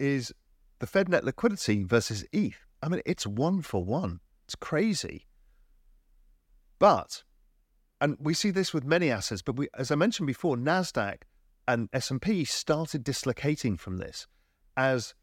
is 0.00 0.32
the 0.80 0.86
Fed 0.88 1.08
net 1.08 1.24
liquidity 1.24 1.84
versus 1.84 2.24
ETH. 2.32 2.66
I 2.82 2.88
mean, 2.88 3.02
it's 3.06 3.24
one 3.24 3.62
for 3.62 3.84
one. 3.84 4.18
It's 4.46 4.56
crazy. 4.56 5.26
But, 6.80 7.22
and 8.00 8.16
we 8.18 8.34
see 8.34 8.50
this 8.50 8.74
with 8.74 8.84
many 8.84 9.12
assets, 9.12 9.42
but 9.42 9.54
we, 9.54 9.68
as 9.78 9.92
I 9.92 9.94
mentioned 9.94 10.26
before, 10.26 10.56
Nasdaq 10.56 11.18
and 11.68 11.88
S&P 11.92 12.44
started 12.44 13.04
dislocating 13.04 13.76
from 13.76 13.98
this 13.98 14.26
as 14.76 15.14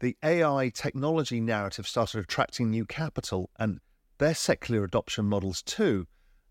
the 0.00 0.16
AI 0.22 0.70
technology 0.74 1.40
narrative 1.40 1.86
started 1.86 2.20
attracting 2.20 2.70
new 2.70 2.84
capital 2.86 3.50
and 3.58 3.80
their 4.18 4.34
secular 4.34 4.84
adoption 4.84 5.26
models 5.26 5.62
too. 5.62 6.06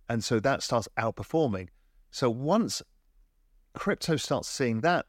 And 0.08 0.24
so 0.24 0.40
that 0.40 0.64
starts 0.64 0.88
outperforming. 0.98 1.70
So 2.12 2.30
once 2.30 2.82
crypto 3.74 4.16
starts 4.16 4.50
seeing 4.50 4.82
that, 4.82 5.06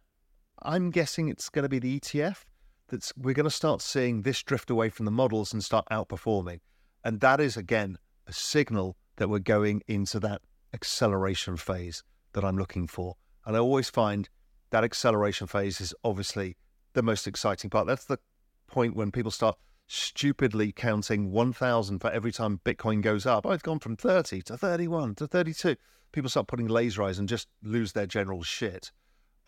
I'm 0.63 0.91
guessing 0.91 1.29
it's 1.29 1.49
going 1.49 1.63
to 1.63 1.69
be 1.69 1.79
the 1.79 2.01
ETF 2.01 2.45
that's 2.89 3.13
we're 3.17 3.35
going 3.35 3.45
to 3.45 3.51
start 3.51 3.81
seeing 3.81 4.23
this 4.23 4.43
drift 4.43 4.69
away 4.69 4.91
from 4.91 5.07
the 5.07 5.11
models 5.11 5.53
and 5.53 5.65
start 5.65 5.87
outperforming. 5.91 6.61
And 7.05 7.21
that 7.21 7.41
is 7.41 7.57
again 7.57 7.97
a 8.27 8.33
signal 8.33 8.97
that 9.17 9.31
we're 9.31 9.39
going 9.39 9.83
into 9.87 10.21
that 10.21 10.43
acceleration 10.75 11.57
phase 11.57 12.03
that 12.33 12.45
I'm 12.45 12.59
looking 12.59 12.87
for. 12.87 13.17
And 13.47 13.57
I 13.57 13.61
always 13.61 13.89
find 13.89 14.29
that 14.71 14.85
acceleration 14.85 15.47
phase 15.47 15.81
is 15.81 15.95
obviously 16.05 16.57
the 16.93 17.03
most 17.03 17.27
exciting 17.27 17.71
part. 17.71 17.87
That's 17.87 18.05
the 18.05 18.19
point 18.67 18.95
when 18.95 19.11
people 19.11 19.31
start 19.31 19.57
stupidly 19.87 20.71
counting 20.71 21.33
1,000 21.33 21.99
for 21.99 22.11
every 22.11 22.31
time 22.31 22.61
Bitcoin 22.65 23.03
goes 23.03 23.27
up. 23.27 23.45
Oh, 23.45 23.51
it's 23.51 23.63
gone 23.63 23.81
from 23.81 23.97
30 23.97 24.43
to 24.43 24.57
31 24.57 25.17
to 25.17 25.27
32. 25.27 25.77
People 26.13 26.31
start 26.31 26.47
putting 26.47 26.69
laser 26.69 27.03
eyes 27.03 27.19
and 27.19 27.29
just 27.29 27.49
lose 27.63 27.93
their 27.93 28.07
general 28.07 28.43
shit. 28.43 28.93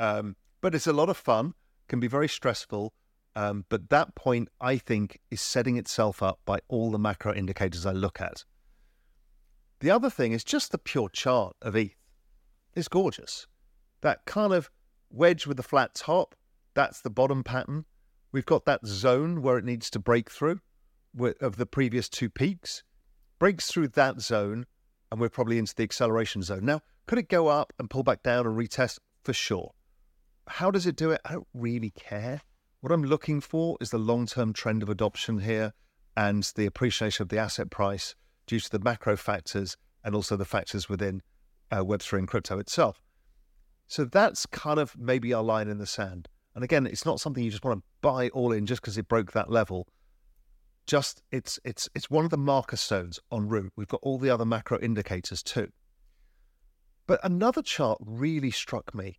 Um, 0.01 0.37
but 0.61 0.75
it's 0.75 0.87
a 0.87 0.93
lot 0.93 1.09
of 1.09 1.17
fun, 1.17 1.55
can 1.89 2.01
be 2.01 2.09
very 2.09 2.29
stressful. 2.29 2.93
Um, 3.35 3.65
but 3.69 3.89
that 3.91 4.15
point, 4.15 4.49
I 4.61 4.79
think, 4.79 5.21
is 5.31 5.41
setting 5.41 5.77
itself 5.77 6.23
up 6.23 6.41
by 6.45 6.59
all 6.69 6.91
the 6.91 6.99
macro 6.99 7.33
indicators 7.33 7.87
I 7.87 7.93
look 7.93 8.21
at. 8.21 8.45
The 9.81 9.91
other 9.91 10.11
thing 10.11 10.33
is 10.33 10.45
just 10.45 10.71
the 10.71 10.79
pure 10.79 11.09
chart 11.09 11.57
of 11.63 11.75
ETH. 11.75 11.97
It's 12.75 12.89
gorgeous. 12.89 13.47
That 14.01 14.25
kind 14.27 14.53
of 14.53 14.71
wedge 15.11 15.47
with 15.47 15.57
the 15.57 15.63
flat 15.63 15.95
top, 15.95 16.35
that's 16.75 17.01
the 17.01 17.11
bottom 17.11 17.45
pattern. 17.45 17.85
We've 18.33 18.47
got 18.47 18.65
that 18.65 18.87
zone 18.87 19.43
where 19.43 19.59
it 19.59 19.65
needs 19.65 19.91
to 19.91 19.99
break 19.99 20.31
through 20.31 20.61
of 21.41 21.57
the 21.57 21.67
previous 21.67 22.09
two 22.09 22.31
peaks. 22.31 22.83
Breaks 23.39 23.71
through 23.71 23.89
that 23.89 24.21
zone, 24.21 24.67
and 25.11 25.21
we're 25.21 25.29
probably 25.29 25.59
into 25.59 25.75
the 25.75 25.83
acceleration 25.83 26.43
zone. 26.43 26.65
Now, 26.65 26.81
could 27.07 27.19
it 27.19 27.29
go 27.29 27.49
up 27.49 27.73
and 27.79 27.91
pull 27.91 28.03
back 28.03 28.23
down 28.23 28.47
and 28.47 28.57
retest? 28.57 28.99
For 29.25 29.33
sure. 29.33 29.73
How 30.49 30.71
does 30.71 30.87
it 30.87 30.97
do 30.97 31.11
it? 31.11 31.21
I 31.25 31.33
don't 31.33 31.47
really 31.55 31.91
care. 31.91 32.41
What 32.81 32.93
I'm 32.93 33.05
looking 33.05 33.41
for 33.41 33.77
is 33.81 33.91
the 33.91 33.99
long 33.99 34.27
term 34.27 34.53
trend 34.53 34.83
of 34.83 34.89
adoption 34.89 35.41
here 35.41 35.75
and 36.17 36.43
the 36.57 36.67
appreciation 36.67 37.23
of 37.23 37.29
the 37.29 37.39
asset 37.39 37.71
price 37.71 38.17
due 38.47 38.59
to 38.59 38.71
the 38.71 38.81
macro 38.81 39.17
factors 39.17 39.77
and 40.05 40.15
also 40.15 40.37
the 40.37 40.45
factors 40.45 40.89
within 40.89 41.23
uh, 41.71 41.79
Web3 41.79 42.19
and 42.21 42.29
crypto 42.29 42.59
itself. 42.59 43.03
So 43.87 44.05
that's 44.05 44.47
kind 44.47 44.81
of 44.81 44.97
maybe 44.99 45.33
our 45.33 45.43
line 45.43 45.69
in 45.69 45.79
the 45.79 45.87
sand. 45.87 46.29
And 46.55 46.65
again, 46.65 46.87
it's 46.87 47.07
not 47.07 47.21
something 47.21 47.43
you 47.43 47.51
just 47.51 47.65
want 47.65 47.81
to 47.81 47.85
buy 48.01 48.29
all 48.31 48.53
in 48.53 48.67
just 48.67 48.83
because 48.83 48.99
it 48.99 49.09
broke 49.09 49.33
that 49.33 49.51
level. 49.51 49.89
Just 50.87 51.23
it's 51.31 51.59
it's 51.65 51.89
it's 51.95 52.11
one 52.11 52.25
of 52.25 52.31
the 52.31 52.37
marker 52.37 52.77
stones 52.77 53.21
en 53.33 53.49
route. 53.49 53.73
We've 53.77 53.89
got 53.89 54.01
all 54.03 54.19
the 54.19 54.31
other 54.31 54.45
macro 54.45 54.79
indicators 54.81 55.43
too. 55.43 55.69
But 57.07 57.21
another 57.23 57.63
chart 57.63 57.99
really 58.05 58.51
struck 58.51 58.95
me. 58.95 59.19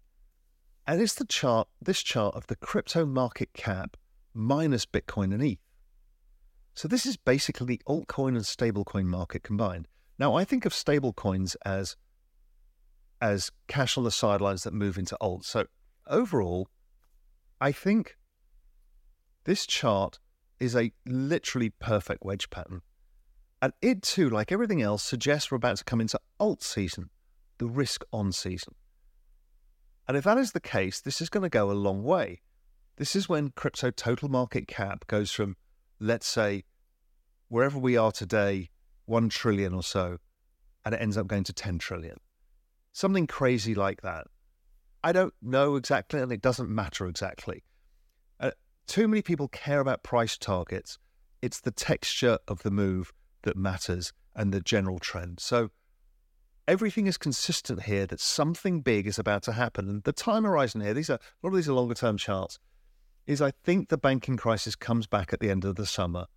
And 0.86 1.02
it's 1.02 1.14
the 1.14 1.26
chart, 1.26 1.68
this 1.82 2.04
chart 2.04 2.36
of 2.36 2.48
the 2.48 2.56
crypto 2.58 3.06
market 3.06 3.54
cap 3.54 3.96
minus 4.34 4.86
Bitcoin 4.86 5.34
and 5.34 5.44
ETH. 5.44 5.60
So 6.74 6.88
this 6.88 7.06
is 7.06 7.18
basically 7.18 7.68
the 7.68 7.82
altcoin 7.88 8.30
and 8.30 8.40
stablecoin 8.40 9.06
market 9.06 9.44
combined. 9.44 9.88
Now 10.20 10.36
I 10.36 10.44
think 10.44 10.66
of 10.66 10.74
stablecoins 10.74 11.56
as 11.66 11.96
as 13.22 13.52
cash 13.68 13.98
on 13.98 14.04
the 14.04 14.12
sidelines 14.12 14.64
that 14.64 14.74
move 14.74 14.98
into 14.98 15.16
alt. 15.22 15.46
So 15.46 15.66
overall, 16.08 16.68
I 17.64 17.72
think 17.72 18.18
this 19.46 19.66
chart 19.66 20.20
is 20.60 20.76
a 20.76 20.92
literally 21.06 21.70
perfect 21.70 22.26
wedge 22.26 22.50
pattern. 22.50 22.82
And 23.62 23.72
it 23.82 24.02
too, 24.02 24.30
like 24.30 24.52
everything 24.52 24.82
else, 24.82 25.02
suggests 25.02 25.50
we're 25.50 25.56
about 25.56 25.78
to 25.78 25.86
come 25.86 26.02
into 26.02 26.20
alt 26.42 26.62
season, 26.62 27.10
the 27.60 27.66
risk 27.66 28.04
on 28.12 28.34
season. 28.34 28.76
And 30.10 30.18
if 30.18 30.26
that 30.26 30.38
is 30.38 30.52
the 30.52 30.60
case, 30.60 31.00
this 31.00 31.22
is 31.22 31.30
going 31.30 31.44
to 31.44 31.50
go 31.50 31.72
a 31.72 31.84
long 31.88 32.04
way. 32.04 32.42
This 32.98 33.16
is 33.16 33.30
when 33.30 33.52
crypto 33.52 33.92
total 33.92 34.28
market 34.28 34.68
cap 34.68 35.08
goes 35.08 35.32
from, 35.32 35.56
let's 36.02 36.28
say, 36.28 36.66
wherever 37.48 37.80
we 37.80 37.96
are 37.96 38.12
today, 38.12 38.72
1 39.06 39.30
trillion 39.30 39.74
or 39.74 39.84
so, 39.84 40.18
and 40.84 40.94
it 40.94 41.02
ends 41.02 41.16
up 41.16 41.28
going 41.28 41.46
to 41.46 41.54
10 41.54 41.80
trillion. 41.80 42.18
Something 42.92 43.26
crazy 43.26 43.74
like 43.74 44.02
that. 44.02 44.28
I 45.04 45.12
don't 45.12 45.34
know 45.42 45.76
exactly, 45.76 46.22
and 46.22 46.32
it 46.32 46.42
doesn't 46.42 46.70
matter 46.70 47.06
exactly. 47.08 47.64
Uh, 48.40 48.52
too 48.88 49.08
many 49.08 49.22
people 49.22 49.50
care 49.50 49.82
about 49.82 50.04
price 50.04 50.38
targets. 50.38 50.98
It's 51.42 51.60
the 51.60 51.72
texture 51.72 52.40
of 52.48 52.64
the 52.64 52.72
move 52.72 53.12
that 53.42 53.58
matters 53.58 54.14
and 54.34 54.54
the 54.54 54.62
general 54.62 55.00
trend. 55.00 55.42
So 55.42 55.72
everything 56.68 57.08
is 57.08 57.18
consistent 57.18 57.84
here 57.84 58.06
that 58.08 58.22
something 58.22 58.80
big 58.80 59.06
is 59.06 59.20
about 59.20 59.44
to 59.44 59.52
happen. 59.52 59.90
And 59.90 60.04
the 60.04 60.14
time 60.14 60.46
horizon 60.46 60.80
here, 60.80 60.94
these 60.94 61.10
are 61.10 61.16
a 61.16 61.20
lot 61.44 61.50
of 61.50 61.56
these 61.56 61.68
are 61.68 61.74
longer 61.74 61.96
term 61.96 62.18
charts, 62.18 62.58
is 63.28 63.42
I 63.42 63.52
think 63.52 63.90
the 63.90 63.98
banking 63.98 64.38
crisis 64.38 64.76
comes 64.76 65.06
back 65.06 65.34
at 65.34 65.42
the 65.42 65.50
end 65.50 65.66
of 65.66 65.76
the 65.76 65.86
summer 65.86 66.28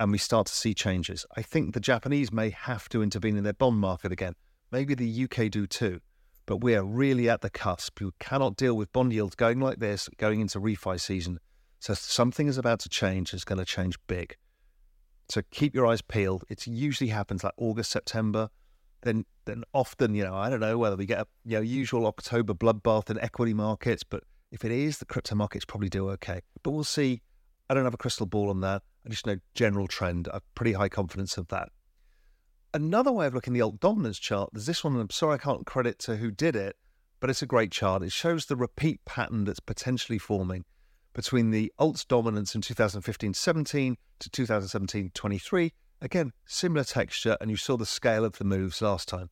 and 0.00 0.12
we 0.12 0.18
start 0.18 0.46
to 0.46 0.54
see 0.54 0.72
changes. 0.72 1.26
I 1.36 1.42
think 1.42 1.74
the 1.74 1.80
Japanese 1.80 2.32
may 2.32 2.50
have 2.50 2.88
to 2.90 3.02
intervene 3.02 3.36
in 3.36 3.44
their 3.44 3.52
bond 3.52 3.78
market 3.78 4.12
again. 4.12 4.34
Maybe 4.70 4.94
the 4.94 5.24
UK 5.24 5.50
do 5.50 5.66
too 5.66 6.00
but 6.48 6.62
we 6.62 6.74
are 6.74 6.82
really 6.82 7.28
at 7.28 7.42
the 7.42 7.50
cusp. 7.50 8.00
We 8.00 8.10
cannot 8.18 8.56
deal 8.56 8.74
with 8.74 8.90
bond 8.90 9.12
yields 9.12 9.34
going 9.34 9.60
like 9.60 9.80
this 9.80 10.08
going 10.16 10.40
into 10.40 10.58
refi 10.58 10.98
season. 10.98 11.40
So 11.78 11.92
something 11.92 12.48
is 12.48 12.56
about 12.56 12.80
to 12.80 12.88
change. 12.88 13.34
It's 13.34 13.44
going 13.44 13.58
to 13.58 13.66
change 13.66 13.98
big. 14.06 14.34
So 15.28 15.42
keep 15.50 15.74
your 15.74 15.86
eyes 15.86 16.00
peeled. 16.00 16.44
It 16.48 16.66
usually 16.66 17.10
happens 17.10 17.44
like 17.44 17.52
August, 17.58 17.90
September. 17.90 18.48
Then, 19.02 19.26
then 19.44 19.62
often, 19.74 20.14
you 20.14 20.24
know, 20.24 20.34
I 20.34 20.48
don't 20.48 20.60
know 20.60 20.78
whether 20.78 20.96
we 20.96 21.04
get 21.04 21.20
a 21.20 21.26
you 21.44 21.58
know 21.58 21.60
usual 21.60 22.06
October 22.06 22.54
bloodbath 22.54 23.10
in 23.10 23.20
equity 23.20 23.52
markets, 23.52 24.02
but 24.02 24.24
if 24.50 24.64
it 24.64 24.70
is, 24.70 24.98
the 24.98 25.04
crypto 25.04 25.34
markets 25.34 25.66
probably 25.66 25.90
do 25.90 26.08
okay. 26.12 26.40
But 26.62 26.70
we'll 26.70 26.82
see. 26.82 27.20
I 27.68 27.74
don't 27.74 27.84
have 27.84 27.92
a 27.92 27.98
crystal 27.98 28.24
ball 28.24 28.48
on 28.48 28.62
that. 28.62 28.82
I 29.04 29.10
just 29.10 29.26
know 29.26 29.36
general 29.54 29.86
trend. 29.86 30.28
I 30.28 30.36
have 30.36 30.54
pretty 30.54 30.72
high 30.72 30.88
confidence 30.88 31.36
of 31.36 31.48
that 31.48 31.68
another 32.74 33.12
way 33.12 33.26
of 33.26 33.34
looking 33.34 33.54
at 33.54 33.54
the 33.54 33.62
alt 33.62 33.80
dominance 33.80 34.18
chart, 34.18 34.50
there's 34.52 34.66
this 34.66 34.84
one, 34.84 34.94
and 34.94 35.02
I'm 35.02 35.10
sorry 35.10 35.34
I 35.34 35.38
can't 35.38 35.66
credit 35.66 35.98
to 36.00 36.16
who 36.16 36.30
did 36.30 36.56
it, 36.56 36.76
but 37.20 37.30
it's 37.30 37.42
a 37.42 37.46
great 37.46 37.72
chart. 37.72 38.02
It 38.02 38.12
shows 38.12 38.46
the 38.46 38.56
repeat 38.56 39.04
pattern 39.04 39.44
that's 39.44 39.60
potentially 39.60 40.18
forming 40.18 40.64
between 41.14 41.50
the 41.50 41.72
alt's 41.78 42.04
dominance 42.04 42.54
in 42.54 42.60
2015-17 42.60 43.96
to 44.20 44.30
2017-23. 44.30 45.72
Again, 46.00 46.32
similar 46.46 46.84
texture, 46.84 47.36
and 47.40 47.50
you 47.50 47.56
saw 47.56 47.76
the 47.76 47.86
scale 47.86 48.24
of 48.24 48.38
the 48.38 48.44
moves 48.44 48.80
last 48.80 49.08
time. 49.08 49.30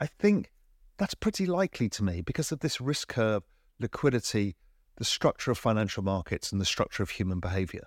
I 0.00 0.06
think 0.06 0.50
that's 0.96 1.14
pretty 1.14 1.44
likely 1.44 1.88
to 1.90 2.04
me 2.04 2.22
because 2.22 2.50
of 2.50 2.60
this 2.60 2.80
risk 2.80 3.08
curve, 3.08 3.42
liquidity, 3.78 4.56
the 4.96 5.04
structure 5.04 5.50
of 5.50 5.58
financial 5.58 6.02
markets, 6.02 6.50
and 6.50 6.60
the 6.60 6.64
structure 6.64 7.02
of 7.02 7.10
human 7.10 7.40
behavior. 7.40 7.84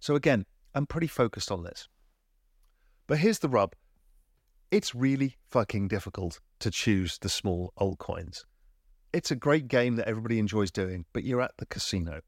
So 0.00 0.14
again, 0.16 0.46
I'm 0.74 0.86
pretty 0.86 1.06
focused 1.06 1.52
on 1.52 1.62
this. 1.62 1.88
But 3.06 3.18
here's 3.18 3.38
the 3.38 3.48
rub 3.48 3.74
it's 4.70 4.94
really 4.94 5.36
fucking 5.48 5.88
difficult 5.88 6.40
to 6.60 6.70
choose 6.70 7.18
the 7.18 7.28
small 7.28 7.72
altcoins. 7.78 8.44
It's 9.12 9.30
a 9.30 9.36
great 9.36 9.66
game 9.66 9.96
that 9.96 10.06
everybody 10.06 10.38
enjoys 10.38 10.70
doing, 10.70 11.06
but 11.12 11.24
you're 11.24 11.40
at 11.40 11.56
the 11.58 11.66
casino. 11.66 12.20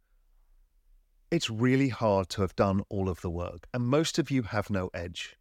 It's 1.31 1.49
really 1.49 1.89
hard 1.89 2.29
to 2.31 2.41
have 2.41 2.57
done 2.57 2.83
all 2.89 3.09
of 3.09 3.21
the 3.21 3.31
work, 3.31 3.69
and 3.73 3.85
most 3.85 4.19
of 4.19 4.31
you 4.31 4.43
have 4.43 4.71
no 4.71 4.91
edge. 4.93 5.37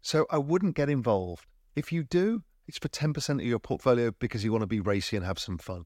So 0.00 0.26
I 0.30 0.38
wouldn't 0.38 0.76
get 0.76 0.88
involved. 0.88 1.46
If 1.74 1.92
you 1.92 2.04
do, 2.04 2.42
it's 2.66 2.78
for 2.78 2.88
10% 2.88 3.40
of 3.40 3.46
your 3.46 3.58
portfolio 3.58 4.12
because 4.18 4.42
you 4.44 4.52
want 4.52 4.62
to 4.62 4.66
be 4.66 4.80
racy 4.80 5.16
and 5.16 5.26
have 5.26 5.38
some 5.38 5.58
fun. 5.58 5.84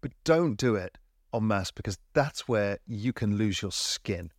But 0.00 0.12
don't 0.24 0.56
do 0.56 0.76
it 0.76 0.98
en 1.34 1.46
masse 1.46 1.70
because 1.70 1.98
that's 2.14 2.48
where 2.48 2.78
you 2.86 3.12
can 3.12 3.36
lose 3.36 3.60
your 3.60 3.72
skin. 3.72 4.30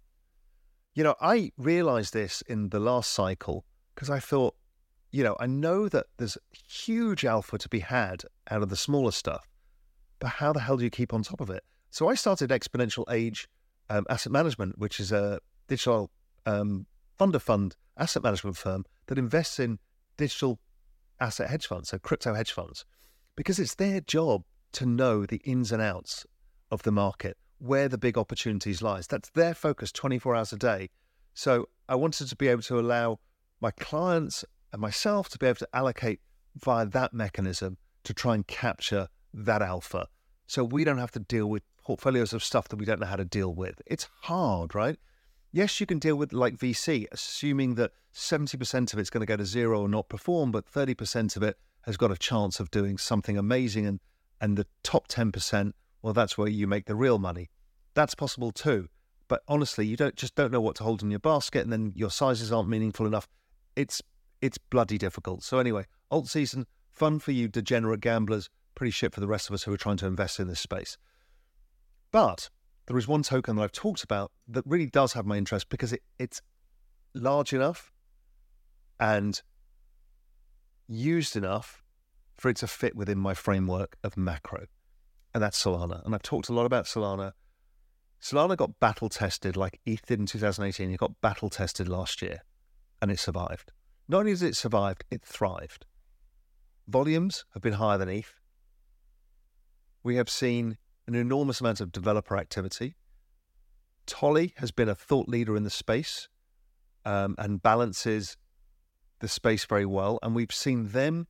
You 0.95 1.03
know, 1.03 1.15
I 1.21 1.51
realized 1.57 2.13
this 2.13 2.41
in 2.47 2.69
the 2.69 2.79
last 2.79 3.11
cycle 3.11 3.65
because 3.95 4.09
I 4.09 4.19
thought, 4.19 4.55
you 5.11 5.23
know, 5.23 5.37
I 5.39 5.47
know 5.47 5.87
that 5.89 6.07
there's 6.17 6.37
huge 6.51 7.25
alpha 7.25 7.57
to 7.57 7.69
be 7.69 7.79
had 7.79 8.23
out 8.51 8.61
of 8.61 8.69
the 8.69 8.75
smaller 8.75 9.11
stuff, 9.11 9.47
but 10.19 10.27
how 10.27 10.53
the 10.53 10.59
hell 10.59 10.77
do 10.77 10.83
you 10.83 10.89
keep 10.89 11.13
on 11.13 11.23
top 11.23 11.41
of 11.41 11.49
it? 11.49 11.63
So 11.89 12.09
I 12.09 12.15
started 12.15 12.49
Exponential 12.49 13.05
Age 13.09 13.47
um, 13.89 14.05
Asset 14.09 14.31
Management, 14.31 14.77
which 14.77 14.99
is 14.99 15.11
a 15.11 15.39
digital 15.67 16.11
um, 16.45 16.85
fund 17.17 17.35
of 17.35 17.41
fund 17.41 17.75
asset 17.97 18.23
management 18.23 18.57
firm 18.57 18.83
that 19.07 19.17
invests 19.17 19.59
in 19.59 19.79
digital 20.17 20.59
asset 21.19 21.49
hedge 21.49 21.65
funds, 21.67 21.89
so 21.89 21.97
crypto 21.97 22.33
hedge 22.33 22.51
funds, 22.51 22.85
because 23.35 23.59
it's 23.59 23.75
their 23.75 24.01
job 24.01 24.43
to 24.73 24.85
know 24.85 25.25
the 25.25 25.41
ins 25.45 25.71
and 25.71 25.81
outs 25.81 26.25
of 26.71 26.83
the 26.83 26.91
market, 26.91 27.37
where 27.59 27.87
the 27.87 27.97
big 27.97 28.17
opportunities 28.17 28.81
lies. 28.81 29.07
That's 29.07 29.29
their 29.29 29.53
focus 29.53 29.91
24 29.93 30.35
hours 30.35 30.51
a 30.51 30.57
day. 30.57 30.89
So 31.33 31.69
I 31.87 31.95
wanted 31.95 32.27
to 32.27 32.35
be 32.35 32.49
able 32.49 32.63
to 32.63 32.79
allow 32.79 33.19
my 33.65 33.71
clients 33.71 34.45
and 34.71 34.79
myself 34.79 35.27
to 35.27 35.39
be 35.39 35.47
able 35.47 35.55
to 35.55 35.67
allocate 35.73 36.19
via 36.55 36.85
that 36.85 37.15
mechanism 37.15 37.77
to 38.03 38.13
try 38.13 38.35
and 38.35 38.45
capture 38.45 39.07
that 39.33 39.59
alpha. 39.63 40.07
So 40.45 40.63
we 40.63 40.83
don't 40.83 40.99
have 40.99 41.09
to 41.13 41.19
deal 41.19 41.47
with 41.47 41.63
portfolios 41.83 42.31
of 42.31 42.43
stuff 42.43 42.67
that 42.67 42.75
we 42.75 42.85
don't 42.85 42.99
know 42.99 43.07
how 43.07 43.15
to 43.15 43.25
deal 43.25 43.55
with. 43.55 43.81
It's 43.87 44.07
hard, 44.21 44.75
right? 44.75 44.97
Yes, 45.51 45.79
you 45.79 45.87
can 45.87 45.97
deal 45.97 46.15
with 46.15 46.31
like 46.31 46.57
VC, 46.57 47.07
assuming 47.11 47.73
that 47.73 47.91
70% 48.13 48.93
of 48.93 48.99
it's 48.99 49.09
going 49.09 49.21
to 49.21 49.25
go 49.25 49.35
to 49.35 49.45
zero 49.47 49.81
or 49.81 49.89
not 49.89 50.09
perform, 50.09 50.51
but 50.51 50.71
30% 50.71 51.35
of 51.35 51.41
it 51.41 51.57
has 51.85 51.97
got 51.97 52.11
a 52.11 52.17
chance 52.17 52.59
of 52.59 52.69
doing 52.69 52.99
something 52.99 53.35
amazing. 53.35 53.87
And, 53.87 53.99
and 54.39 54.57
the 54.57 54.67
top 54.83 55.07
10%, 55.07 55.71
well, 56.03 56.13
that's 56.13 56.37
where 56.37 56.49
you 56.49 56.67
make 56.67 56.85
the 56.85 56.93
real 56.93 57.17
money. 57.17 57.49
That's 57.95 58.13
possible 58.13 58.51
too. 58.51 58.89
But 59.27 59.41
honestly, 59.47 59.87
you 59.87 59.97
don't 59.97 60.15
just 60.15 60.35
don't 60.35 60.51
know 60.51 60.61
what 60.61 60.75
to 60.75 60.83
hold 60.83 61.01
in 61.01 61.09
your 61.09 61.19
basket, 61.19 61.63
and 61.63 61.73
then 61.73 61.93
your 61.95 62.11
sizes 62.11 62.51
aren't 62.51 62.69
meaningful 62.69 63.07
enough. 63.07 63.27
It's 63.75 64.01
it's 64.41 64.57
bloody 64.57 64.97
difficult. 64.97 65.43
So 65.43 65.59
anyway, 65.59 65.85
alt 66.11 66.27
season, 66.27 66.67
fun 66.91 67.19
for 67.19 67.31
you 67.31 67.47
degenerate 67.47 68.01
gamblers, 68.01 68.49
pretty 68.75 68.91
shit 68.91 69.13
for 69.13 69.19
the 69.19 69.27
rest 69.27 69.49
of 69.49 69.53
us 69.53 69.63
who 69.63 69.73
are 69.73 69.77
trying 69.77 69.97
to 69.97 70.07
invest 70.07 70.39
in 70.39 70.47
this 70.47 70.59
space. 70.59 70.97
But 72.11 72.49
there 72.85 72.97
is 72.97 73.07
one 73.07 73.23
token 73.23 73.55
that 73.55 73.63
I've 73.63 73.71
talked 73.71 74.03
about 74.03 74.31
that 74.47 74.63
really 74.65 74.85
does 74.85 75.13
have 75.13 75.25
my 75.25 75.37
interest 75.37 75.69
because 75.69 75.93
it, 75.93 76.03
it's 76.19 76.41
large 77.13 77.53
enough 77.53 77.91
and 78.99 79.41
used 80.87 81.35
enough 81.35 81.83
for 82.37 82.49
it 82.49 82.57
to 82.57 82.67
fit 82.67 82.95
within 82.95 83.17
my 83.17 83.33
framework 83.33 83.97
of 84.03 84.17
macro. 84.17 84.65
And 85.33 85.41
that's 85.41 85.61
Solana. 85.61 86.05
And 86.05 86.13
I've 86.13 86.21
talked 86.21 86.49
a 86.49 86.53
lot 86.53 86.65
about 86.65 86.85
Solana. 86.85 87.31
Solana 88.21 88.55
got 88.55 88.79
battle 88.79 89.09
tested 89.09 89.57
like 89.57 89.79
ETH 89.85 90.05
did 90.05 90.19
in 90.19 90.25
2018. 90.25 90.91
It 90.91 90.97
got 90.97 91.19
battle 91.21 91.49
tested 91.49 91.87
last 91.89 92.21
year 92.21 92.43
and 93.01 93.11
it 93.11 93.19
survived. 93.19 93.71
Not 94.07 94.19
only 94.19 94.31
has 94.31 94.41
it 94.41 94.55
survived, 94.55 95.03
it 95.09 95.23
thrived. 95.23 95.85
Volumes 96.87 97.45
have 97.53 97.63
been 97.63 97.73
higher 97.73 97.97
than 97.97 98.09
ETH. 98.09 98.39
We 100.03 100.15
have 100.17 100.29
seen 100.29 100.77
an 101.07 101.15
enormous 101.15 101.59
amount 101.61 101.81
of 101.81 101.91
developer 101.91 102.37
activity. 102.37 102.95
Toly 104.05 104.53
has 104.57 104.71
been 104.71 104.89
a 104.89 104.95
thought 104.95 105.27
leader 105.27 105.57
in 105.57 105.63
the 105.63 105.69
space 105.69 106.29
um, 107.05 107.35
and 107.39 107.61
balances 107.61 108.37
the 109.19 109.27
space 109.27 109.65
very 109.65 109.85
well. 109.85 110.19
And 110.21 110.35
we've 110.35 110.53
seen 110.53 110.89
them 110.89 111.27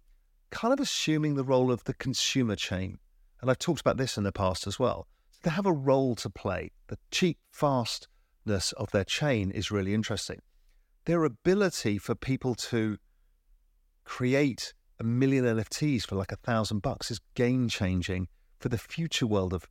kind 0.49 0.73
of 0.73 0.80
assuming 0.80 1.36
the 1.36 1.43
role 1.43 1.71
of 1.71 1.86
the 1.86 1.93
consumer 1.93 2.56
chain. 2.56 2.99
And 3.41 3.49
I've 3.49 3.60
talked 3.60 3.82
about 3.82 3.97
this 3.97 4.17
in 4.17 4.23
the 4.23 4.32
past 4.32 4.67
as 4.67 4.80
well. 4.80 5.08
They 5.43 5.51
have 5.51 5.65
a 5.65 5.73
role 5.73 6.15
to 6.15 6.30
play. 6.30 6.71
The 6.88 6.97
cheap 7.12 7.38
fastness 7.51 8.71
of 8.73 8.91
their 8.91 9.04
chain 9.04 9.51
is 9.51 9.71
really 9.71 9.93
interesting. 9.93 10.41
Their 11.06 11.24
ability 11.24 12.00
for 12.00 12.15
people 12.15 12.56
to 12.56 12.98
create 14.06 14.74
a 15.00 15.04
million 15.04 15.46
NFTs 15.46 16.08
for 16.08 16.15
like 16.15 16.32
a 16.32 16.38
thousand 16.38 16.80
bucks 16.80 17.12
is 17.12 17.20
game 17.36 17.68
changing 17.70 18.28
for 18.60 18.70
the 18.70 18.78
future 18.78 19.28
world 19.28 19.54
of 19.54 19.68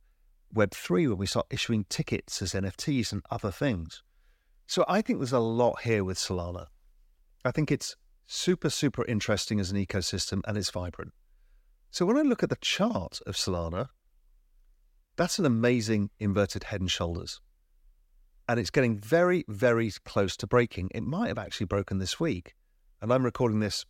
Web3 0.53 1.09
when 1.09 1.17
we 1.17 1.25
start 1.25 1.47
issuing 1.49 1.85
tickets 1.89 2.41
as 2.41 2.53
NFTs 2.53 3.11
and 3.11 3.21
other 3.29 3.51
things. 3.51 4.01
So 4.65 4.85
I 4.87 5.01
think 5.01 5.19
there's 5.19 5.33
a 5.33 5.39
lot 5.39 5.81
here 5.81 6.03
with 6.03 6.17
Solana. 6.17 6.67
I 7.43 7.51
think 7.51 7.71
it's 7.71 7.97
super, 8.25 8.69
super 8.69 9.05
interesting 9.05 9.59
as 9.59 9.71
an 9.71 9.77
ecosystem 9.83 10.41
and 10.47 10.57
it's 10.57 10.71
vibrant. 10.71 11.11
So 11.91 12.05
when 12.05 12.17
I 12.17 12.21
look 12.21 12.43
at 12.43 12.49
the 12.49 12.57
chart 12.61 13.19
of 13.27 13.35
Solana, 13.35 13.89
that's 15.17 15.37
an 15.39 15.45
amazing 15.45 16.11
inverted 16.19 16.65
head 16.65 16.81
and 16.81 16.89
shoulders. 16.89 17.41
And 18.47 18.59
it's 18.59 18.69
getting 18.69 18.97
very, 18.97 19.43
very 19.47 19.91
close 20.03 20.37
to 20.37 20.47
breaking. 20.47 20.91
It 20.93 21.03
might 21.03 21.29
have 21.29 21.37
actually 21.37 21.65
broken 21.65 21.97
this 21.97 22.19
week. 22.19 22.55
And 23.01 23.11
I'm 23.11 23.25
recording 23.25 23.59
this 23.59 23.85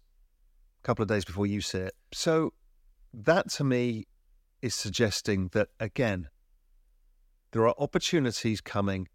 a 0.81 0.87
couple 0.87 1.03
of 1.03 1.09
days 1.09 1.25
before 1.25 1.45
you 1.45 1.61
see 1.61 1.79
it. 1.79 1.93
So 2.13 2.53
that 3.13 3.49
to 3.51 3.63
me 3.63 4.07
is 4.61 4.73
suggesting 4.73 5.49
that, 5.53 5.69
again, 5.79 6.29
there 7.51 7.67
are 7.67 7.75
opportunities 7.77 8.61
coming 8.61 9.07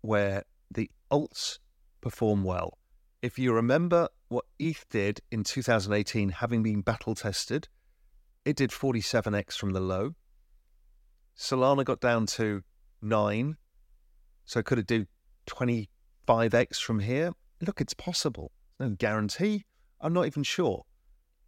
where 0.00 0.44
the 0.70 0.90
alts 1.10 1.58
perform 2.00 2.44
well. 2.44 2.78
If 3.22 3.38
you 3.38 3.52
remember 3.52 4.08
what 4.28 4.44
ETH 4.58 4.84
did 4.90 5.20
in 5.30 5.42
2018, 5.42 6.28
having 6.30 6.62
been 6.62 6.82
battle 6.82 7.14
tested, 7.14 7.68
it 8.44 8.56
did 8.56 8.70
47x 8.70 9.54
from 9.54 9.72
the 9.72 9.80
low. 9.80 10.14
Solana 11.36 11.84
got 11.84 12.00
down 12.00 12.26
to 12.26 12.62
9. 13.02 13.56
So 14.48 14.62
could 14.62 14.78
it 14.78 14.86
do 14.86 15.04
25x 15.46 16.80
from 16.80 17.00
here? 17.00 17.32
Look, 17.60 17.82
it's 17.82 17.92
possible. 17.92 18.50
No 18.80 18.88
guarantee. 18.88 19.66
I'm 20.00 20.14
not 20.14 20.26
even 20.26 20.42
sure. 20.42 20.86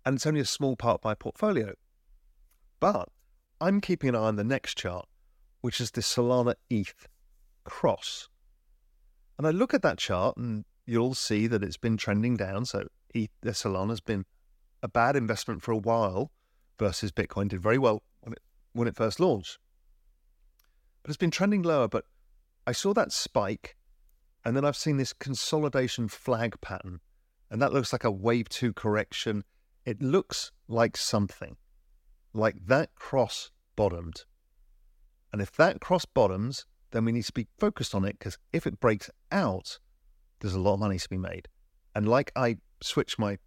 And 0.05 0.17
it's 0.17 0.27
only 0.27 0.41
a 0.41 0.45
small 0.45 0.77
part 0.77 1.01
of 1.01 1.05
my 1.05 1.15
portfolio. 1.15 1.73
But 2.79 3.09
I'm 3.59 3.81
keeping 3.81 4.11
an 4.11 4.17
eye 4.17 4.19
on 4.19 4.37
the 4.37 4.45
next 4.45 4.77
chart, 4.77 5.09
which 5.63 5.81
is 5.81 5.93
the 5.93 6.03
Solana 6.03 6.57
ETH 6.69 7.09
cross. 7.65 8.29
And 9.39 9.47
I 9.47 9.51
look 9.51 9.73
at 9.73 9.81
that 9.81 9.97
chart 9.97 10.37
and 10.37 10.67
you'll 10.85 11.15
see 11.15 11.47
that 11.47 11.65
it's 11.65 11.79
been 11.79 11.97
trending 11.97 12.37
down. 12.37 12.67
So 12.67 12.87
ETH, 13.15 13.31
the 13.41 13.53
Solana 13.53 13.91
has 13.91 14.01
been 14.01 14.27
a 14.83 14.89
bad 14.89 15.17
investment 15.17 15.63
for 15.63 15.73
a 15.73 15.79
while 15.79 16.33
versus 16.79 17.13
Bitcoin 17.13 17.49
did 17.49 17.63
very 17.63 17.79
well 17.79 18.03
when 18.21 18.35
it, 18.35 18.41
when 18.75 18.89
it 18.89 18.97
first 18.97 19.21
launched. 19.21 19.59
But 21.03 21.09
it's 21.09 21.17
been 21.17 21.31
trending 21.31 21.63
lower. 21.63 21.89
But 21.89 22.05
I 22.67 22.73
saw 22.73 22.93
that 22.95 23.13
spike 23.13 23.77
and 24.45 24.57
then 24.57 24.65
I've 24.65 24.77
seen 24.77 24.97
this 24.97 25.13
consolidation 25.13 26.09
flag 26.09 26.61
pattern. 26.61 27.01
And 27.51 27.61
that 27.61 27.73
looks 27.73 27.93
like 27.93 28.05
a 28.05 28.11
wave 28.11 28.49
two 28.49 28.73
correction. 28.73 29.45
It 29.85 30.01
looks 30.01 30.53
like 30.69 30.97
something 30.97 31.57
like 32.33 32.67
that 32.67 32.95
cross 32.95 33.51
bottomed. 33.77 34.25
And 35.33 35.43
if 35.43 35.53
that 35.57 35.81
cross 35.81 36.05
bottoms, 36.05 36.67
then 36.91 37.05
we 37.05 37.13
need 37.13 37.25
to 37.25 37.33
be 37.33 37.49
focused 37.59 37.95
on 37.95 38.05
it 38.05 38.19
because 38.19 38.39
if 38.53 38.67
it 38.67 38.81
breaks 38.81 39.11
out, 39.31 39.79
there's 40.41 40.55
a 40.55 40.61
lot 40.61 40.75
of 40.75 40.81
money 40.81 40.99
to 40.99 41.09
be 41.09 41.19
made. 41.19 41.49
And 41.95 42.09
like 42.09 42.33
I 42.35 42.57
switched 42.83 43.19
my 43.19 43.39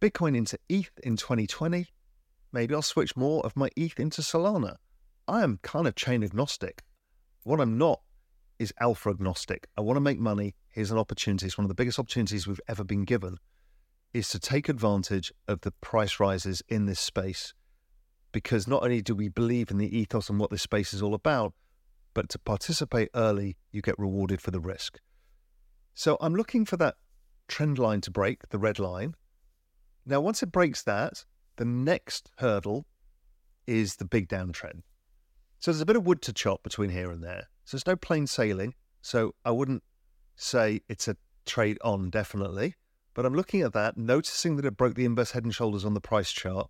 Bitcoin 0.00 0.36
into 0.36 0.58
ETH 0.68 0.90
in 1.02 1.16
2020, 1.16 1.86
maybe 2.52 2.74
I'll 2.74 2.82
switch 2.82 3.16
more 3.16 3.44
of 3.44 3.56
my 3.56 3.70
ETH 3.76 3.98
into 3.98 4.22
Solana. 4.22 4.76
I 5.26 5.42
am 5.42 5.58
kind 5.62 5.86
of 5.86 5.94
chain 5.94 6.22
agnostic. 6.22 6.82
What 7.44 7.60
I'm 7.60 7.76
not 7.76 8.00
is 8.58 8.72
alpha 8.80 9.10
agnostic. 9.10 9.66
I 9.76 9.82
want 9.82 9.96
to 9.96 10.00
make 10.00 10.18
money. 10.18 10.54
Here's 10.70 10.90
an 10.90 10.98
opportunity. 10.98 11.46
It's 11.46 11.58
one 11.58 11.66
of 11.66 11.68
the 11.68 11.74
biggest 11.74 11.98
opportunities 11.98 12.46
we've 12.46 12.60
ever 12.68 12.84
been 12.84 13.04
given 13.04 13.36
is 14.14 14.30
to 14.30 14.38
take 14.38 14.68
advantage 14.68 15.30
of 15.46 15.60
the 15.60 15.70
price 15.70 16.18
rises 16.18 16.62
in 16.68 16.86
this 16.86 17.00
space 17.00 17.52
because 18.32 18.66
not 18.66 18.82
only 18.82 19.02
do 19.02 19.14
we 19.14 19.28
believe 19.28 19.70
in 19.70 19.76
the 19.76 19.96
ethos 19.96 20.30
and 20.30 20.40
what 20.40 20.50
this 20.50 20.62
space 20.62 20.94
is 20.94 21.02
all 21.02 21.14
about, 21.14 21.52
but 22.14 22.30
to 22.30 22.38
participate 22.38 23.10
early, 23.14 23.56
you 23.70 23.82
get 23.82 23.98
rewarded 23.98 24.40
for 24.40 24.50
the 24.50 24.60
risk. 24.60 24.98
So 25.92 26.16
I'm 26.20 26.34
looking 26.34 26.64
for 26.64 26.76
that 26.78 26.96
trend 27.46 27.78
line 27.78 28.00
to 28.02 28.10
break, 28.10 28.48
the 28.48 28.58
red 28.58 28.78
line. 28.78 29.14
Now, 30.06 30.20
once 30.20 30.42
it 30.42 30.50
breaks 30.50 30.82
that, 30.82 31.24
the 31.56 31.64
next 31.64 32.30
hurdle 32.38 32.86
is 33.66 33.96
the 33.96 34.04
big 34.04 34.28
downtrend. 34.28 34.82
So 35.64 35.70
there's 35.70 35.80
a 35.80 35.86
bit 35.86 35.96
of 35.96 36.06
wood 36.06 36.20
to 36.20 36.32
chop 36.34 36.62
between 36.62 36.90
here 36.90 37.10
and 37.10 37.24
there. 37.24 37.48
So 37.64 37.76
it's 37.76 37.86
no 37.86 37.96
plain 37.96 38.26
sailing. 38.26 38.74
So 39.00 39.34
I 39.46 39.50
wouldn't 39.50 39.82
say 40.36 40.82
it's 40.90 41.08
a 41.08 41.16
trade 41.46 41.78
on, 41.82 42.10
definitely. 42.10 42.74
But 43.14 43.24
I'm 43.24 43.32
looking 43.32 43.62
at 43.62 43.72
that, 43.72 43.96
noticing 43.96 44.56
that 44.56 44.66
it 44.66 44.76
broke 44.76 44.94
the 44.94 45.06
inverse 45.06 45.30
head 45.30 45.42
and 45.42 45.54
shoulders 45.54 45.86
on 45.86 45.94
the 45.94 46.02
price 46.02 46.30
chart, 46.32 46.68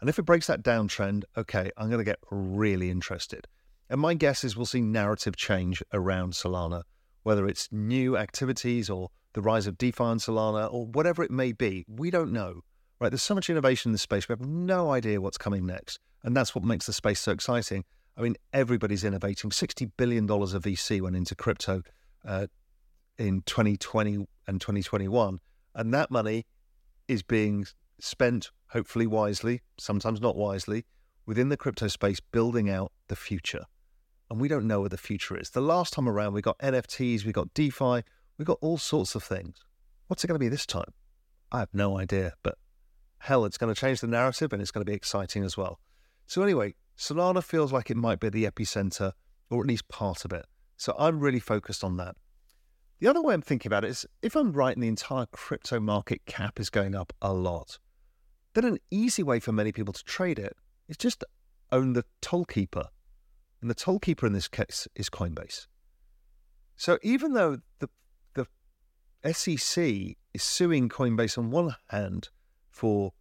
and 0.00 0.08
if 0.08 0.20
it 0.20 0.22
breaks 0.22 0.46
that 0.46 0.62
downtrend, 0.62 1.24
okay, 1.36 1.72
I'm 1.76 1.88
going 1.88 1.98
to 1.98 2.04
get 2.04 2.20
really 2.30 2.88
interested. 2.88 3.48
And 3.90 4.00
my 4.00 4.14
guess 4.14 4.44
is 4.44 4.56
we'll 4.56 4.64
see 4.64 4.80
narrative 4.80 5.34
change 5.34 5.82
around 5.92 6.34
Solana, 6.34 6.84
whether 7.24 7.48
it's 7.48 7.68
new 7.72 8.16
activities 8.16 8.88
or 8.88 9.08
the 9.32 9.42
rise 9.42 9.66
of 9.66 9.76
DeFi 9.76 10.04
on 10.04 10.18
Solana 10.18 10.72
or 10.72 10.86
whatever 10.86 11.24
it 11.24 11.32
may 11.32 11.50
be. 11.50 11.84
We 11.88 12.12
don't 12.12 12.32
know, 12.32 12.60
right? 13.00 13.08
There's 13.08 13.24
so 13.24 13.34
much 13.34 13.50
innovation 13.50 13.88
in 13.88 13.92
this 13.94 14.02
space. 14.02 14.28
We 14.28 14.34
have 14.34 14.46
no 14.46 14.92
idea 14.92 15.20
what's 15.20 15.36
coming 15.36 15.66
next. 15.66 15.98
And 16.22 16.36
that's 16.36 16.54
what 16.54 16.62
makes 16.62 16.86
the 16.86 16.92
space 16.92 17.18
so 17.18 17.32
exciting. 17.32 17.84
I 18.16 18.22
mean, 18.22 18.36
everybody's 18.52 19.04
innovating. 19.04 19.50
$60 19.50 19.90
billion 19.96 20.24
of 20.24 20.62
VC 20.62 21.00
went 21.00 21.16
into 21.16 21.34
crypto 21.34 21.82
uh, 22.24 22.46
in 23.18 23.42
2020 23.42 24.26
and 24.46 24.60
2021. 24.60 25.38
And 25.74 25.92
that 25.92 26.10
money 26.10 26.46
is 27.08 27.22
being 27.22 27.66
spent, 28.00 28.50
hopefully 28.68 29.06
wisely, 29.06 29.60
sometimes 29.78 30.20
not 30.20 30.36
wisely, 30.36 30.84
within 31.26 31.50
the 31.50 31.56
crypto 31.56 31.88
space, 31.88 32.20
building 32.20 32.70
out 32.70 32.92
the 33.08 33.16
future. 33.16 33.64
And 34.30 34.40
we 34.40 34.48
don't 34.48 34.66
know 34.66 34.80
where 34.80 34.88
the 34.88 34.96
future 34.96 35.38
is. 35.38 35.50
The 35.50 35.60
last 35.60 35.92
time 35.92 36.08
around, 36.08 36.32
we 36.32 36.42
got 36.42 36.58
NFTs, 36.58 37.24
we 37.24 37.32
got 37.32 37.52
DeFi, 37.54 38.02
we 38.38 38.44
got 38.44 38.58
all 38.60 38.78
sorts 38.78 39.14
of 39.14 39.22
things. 39.22 39.64
What's 40.08 40.24
it 40.24 40.28
going 40.28 40.38
to 40.38 40.44
be 40.44 40.48
this 40.48 40.66
time? 40.66 40.92
I 41.52 41.60
have 41.60 41.72
no 41.72 41.98
idea, 41.98 42.34
but 42.42 42.56
hell, 43.18 43.44
it's 43.44 43.58
going 43.58 43.72
to 43.72 43.80
change 43.80 44.00
the 44.00 44.06
narrative 44.06 44.52
and 44.52 44.60
it's 44.60 44.70
going 44.70 44.84
to 44.84 44.90
be 44.90 44.96
exciting 44.96 45.44
as 45.44 45.56
well. 45.56 45.78
So, 46.26 46.42
anyway, 46.42 46.74
Solana 46.96 47.42
feels 47.42 47.72
like 47.72 47.90
it 47.90 47.96
might 47.96 48.20
be 48.20 48.28
the 48.28 48.44
epicenter, 48.44 49.12
or 49.50 49.60
at 49.60 49.66
least 49.66 49.88
part 49.88 50.24
of 50.24 50.32
it. 50.32 50.46
So, 50.76 50.94
I'm 50.98 51.20
really 51.20 51.40
focused 51.40 51.84
on 51.84 51.96
that. 51.96 52.16
The 52.98 53.08
other 53.08 53.20
way 53.20 53.34
I'm 53.34 53.42
thinking 53.42 53.68
about 53.68 53.84
it 53.84 53.90
is 53.90 54.06
if 54.22 54.34
I'm 54.34 54.52
right 54.52 54.74
and 54.74 54.82
the 54.82 54.88
entire 54.88 55.26
crypto 55.26 55.78
market 55.80 56.24
cap 56.24 56.58
is 56.58 56.70
going 56.70 56.94
up 56.94 57.12
a 57.20 57.32
lot, 57.32 57.78
then 58.54 58.64
an 58.64 58.78
easy 58.90 59.22
way 59.22 59.38
for 59.38 59.52
many 59.52 59.70
people 59.70 59.92
to 59.92 60.04
trade 60.04 60.38
it 60.38 60.56
is 60.88 60.96
just 60.96 61.22
own 61.70 61.92
the 61.92 62.04
tollkeeper. 62.22 62.86
And 63.60 63.68
the 63.68 63.74
tollkeeper 63.74 64.26
in 64.26 64.32
this 64.32 64.48
case 64.48 64.88
is 64.94 65.10
Coinbase. 65.10 65.66
So 66.76 66.98
even 67.02 67.34
though 67.34 67.58
the 67.80 67.88
the 68.34 68.46
SEC 69.32 70.16
is 70.34 70.42
suing 70.42 70.88
Coinbase 70.88 71.36
on 71.36 71.50
one 71.50 71.74
hand 71.88 72.28
for 72.70 73.12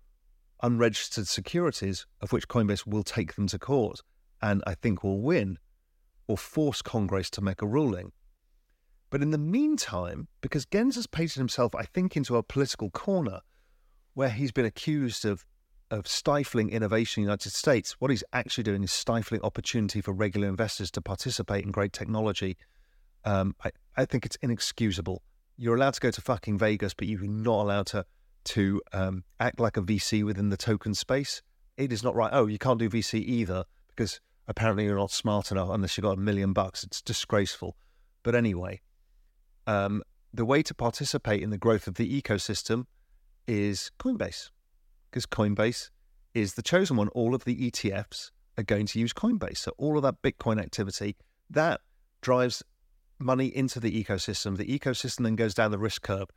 unregistered 0.65 1.27
securities, 1.27 2.07
of 2.21 2.31
which 2.31 2.47
Coinbase 2.47 2.87
will 2.87 3.03
take 3.03 3.35
them 3.35 3.45
to 3.47 3.59
court 3.59 4.01
and 4.41 4.63
I 4.65 4.73
think 4.73 5.03
will 5.03 5.21
win, 5.21 5.59
or 6.27 6.37
force 6.37 6.81
Congress 6.81 7.29
to 7.31 7.41
make 7.41 7.61
a 7.61 7.67
ruling. 7.67 8.11
But 9.11 9.21
in 9.21 9.29
the 9.29 9.37
meantime, 9.37 10.27
because 10.41 10.65
Gens 10.65 10.95
has 10.95 11.07
painted 11.07 11.37
himself, 11.37 11.75
I 11.75 11.83
think, 11.83 12.17
into 12.17 12.35
a 12.35 12.43
political 12.43 12.89
corner 12.89 13.41
where 14.15 14.29
he's 14.29 14.51
been 14.51 14.65
accused 14.65 15.23
of 15.23 15.45
of 15.91 16.07
stifling 16.07 16.71
innovation 16.71 17.21
in 17.21 17.25
the 17.25 17.29
United 17.29 17.51
States, 17.51 17.95
what 17.99 18.09
he's 18.09 18.23
actually 18.33 18.63
doing 18.63 18.83
is 18.83 18.91
stifling 18.91 19.39
opportunity 19.43 20.01
for 20.01 20.13
regular 20.13 20.47
investors 20.47 20.89
to 20.89 20.99
participate 20.99 21.63
in 21.63 21.69
great 21.69 21.93
technology. 21.93 22.57
Um, 23.23 23.55
I, 23.63 23.69
I, 23.95 24.05
think 24.05 24.25
it's 24.25 24.35
inexcusable. 24.41 25.21
You're 25.57 25.75
allowed 25.75 25.93
to 25.93 25.99
go 25.99 26.09
to 26.09 26.21
fucking 26.21 26.57
Vegas, 26.57 26.95
but 26.95 27.07
you're 27.07 27.21
not 27.27 27.61
allowed 27.61 27.85
to 27.87 28.03
to 28.45 28.81
um, 28.93 29.23
act 29.39 29.59
like 29.59 29.77
a 29.77 29.81
VC 29.81 30.23
within 30.23 30.49
the 30.49 30.57
token 30.57 30.93
space. 30.93 31.41
It 31.77 31.91
is 31.91 32.03
not 32.03 32.15
right. 32.15 32.29
Oh, 32.31 32.47
you 32.47 32.57
can't 32.57 32.79
do 32.79 32.89
VC 32.89 33.15
either 33.19 33.65
because 33.89 34.19
apparently 34.47 34.85
you're 34.85 34.97
not 34.97 35.11
smart 35.11 35.51
enough 35.51 35.69
unless 35.69 35.97
you've 35.97 36.03
got 36.03 36.17
a 36.17 36.21
million 36.21 36.53
bucks. 36.53 36.83
It's 36.83 37.01
disgraceful. 37.01 37.75
But 38.23 38.35
anyway, 38.35 38.81
um, 39.67 40.03
the 40.33 40.45
way 40.45 40.63
to 40.63 40.73
participate 40.73 41.41
in 41.41 41.49
the 41.49 41.57
growth 41.57 41.87
of 41.87 41.95
the 41.95 42.21
ecosystem 42.21 42.85
is 43.47 43.91
Coinbase, 43.99 44.49
because 45.09 45.25
Coinbase 45.25 45.89
is 46.33 46.53
the 46.53 46.61
chosen 46.61 46.97
one. 46.97 47.09
All 47.09 47.35
of 47.35 47.45
the 47.45 47.71
ETFs 47.71 48.31
are 48.57 48.63
going 48.63 48.85
to 48.87 48.99
use 48.99 49.13
Coinbase. 49.13 49.57
So 49.57 49.71
all 49.77 49.97
of 49.97 50.03
that 50.03 50.21
Bitcoin 50.21 50.61
activity 50.61 51.15
that 51.49 51.81
drives 52.21 52.63
money 53.19 53.47
into 53.47 53.79
the 53.79 54.03
ecosystem. 54.03 54.57
The 54.57 54.65
ecosystem 54.65 55.23
then 55.23 55.35
goes 55.35 55.53
down 55.53 55.71
the 55.71 55.77
risk 55.77 56.01
curve. 56.01 56.27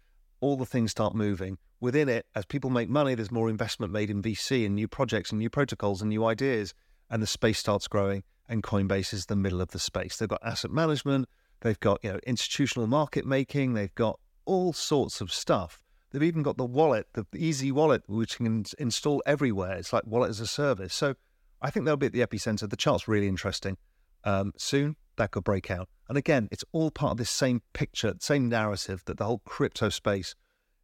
All 0.40 0.56
the 0.56 0.66
things 0.66 0.90
start 0.90 1.14
moving 1.14 1.58
within 1.80 2.08
it. 2.08 2.26
As 2.34 2.44
people 2.44 2.70
make 2.70 2.88
money, 2.88 3.14
there's 3.14 3.30
more 3.30 3.48
investment 3.48 3.92
made 3.92 4.10
in 4.10 4.22
VC 4.22 4.66
and 4.66 4.74
new 4.74 4.88
projects 4.88 5.30
and 5.30 5.38
new 5.38 5.50
protocols 5.50 6.02
and 6.02 6.08
new 6.08 6.24
ideas, 6.24 6.74
and 7.10 7.22
the 7.22 7.26
space 7.26 7.58
starts 7.58 7.88
growing. 7.88 8.22
And 8.48 8.62
Coinbase 8.62 9.12
is 9.12 9.26
the 9.26 9.36
middle 9.36 9.60
of 9.60 9.68
the 9.68 9.78
space. 9.78 10.16
They've 10.16 10.28
got 10.28 10.44
asset 10.44 10.70
management, 10.70 11.28
they've 11.60 11.78
got 11.80 12.02
you 12.02 12.12
know 12.12 12.20
institutional 12.26 12.86
market 12.86 13.26
making, 13.26 13.74
they've 13.74 13.94
got 13.94 14.18
all 14.46 14.72
sorts 14.72 15.20
of 15.20 15.32
stuff. 15.32 15.80
They've 16.10 16.22
even 16.22 16.42
got 16.42 16.56
the 16.56 16.64
wallet, 16.64 17.06
the 17.12 17.26
easy 17.36 17.70
wallet, 17.70 18.02
which 18.06 18.40
you 18.40 18.46
can 18.46 18.64
install 18.78 19.22
everywhere. 19.26 19.76
It's 19.76 19.92
like 19.92 20.06
wallet 20.06 20.30
as 20.30 20.40
a 20.40 20.46
service. 20.46 20.94
So 20.94 21.14
I 21.60 21.70
think 21.70 21.84
they'll 21.84 21.98
be 21.98 22.06
at 22.06 22.12
the 22.12 22.26
epicenter. 22.26 22.68
The 22.68 22.76
chart's 22.76 23.06
really 23.06 23.28
interesting. 23.28 23.76
Um, 24.24 24.52
soon 24.56 24.96
that 25.18 25.32
could 25.32 25.44
break 25.44 25.70
out. 25.70 25.88
And 26.08 26.16
again, 26.16 26.48
it's 26.50 26.64
all 26.72 26.90
part 26.90 27.12
of 27.12 27.18
this 27.18 27.30
same 27.30 27.60
picture, 27.74 28.14
same 28.20 28.48
narrative 28.48 29.02
that 29.04 29.18
the 29.18 29.24
whole 29.24 29.42
crypto 29.44 29.90
space 29.90 30.34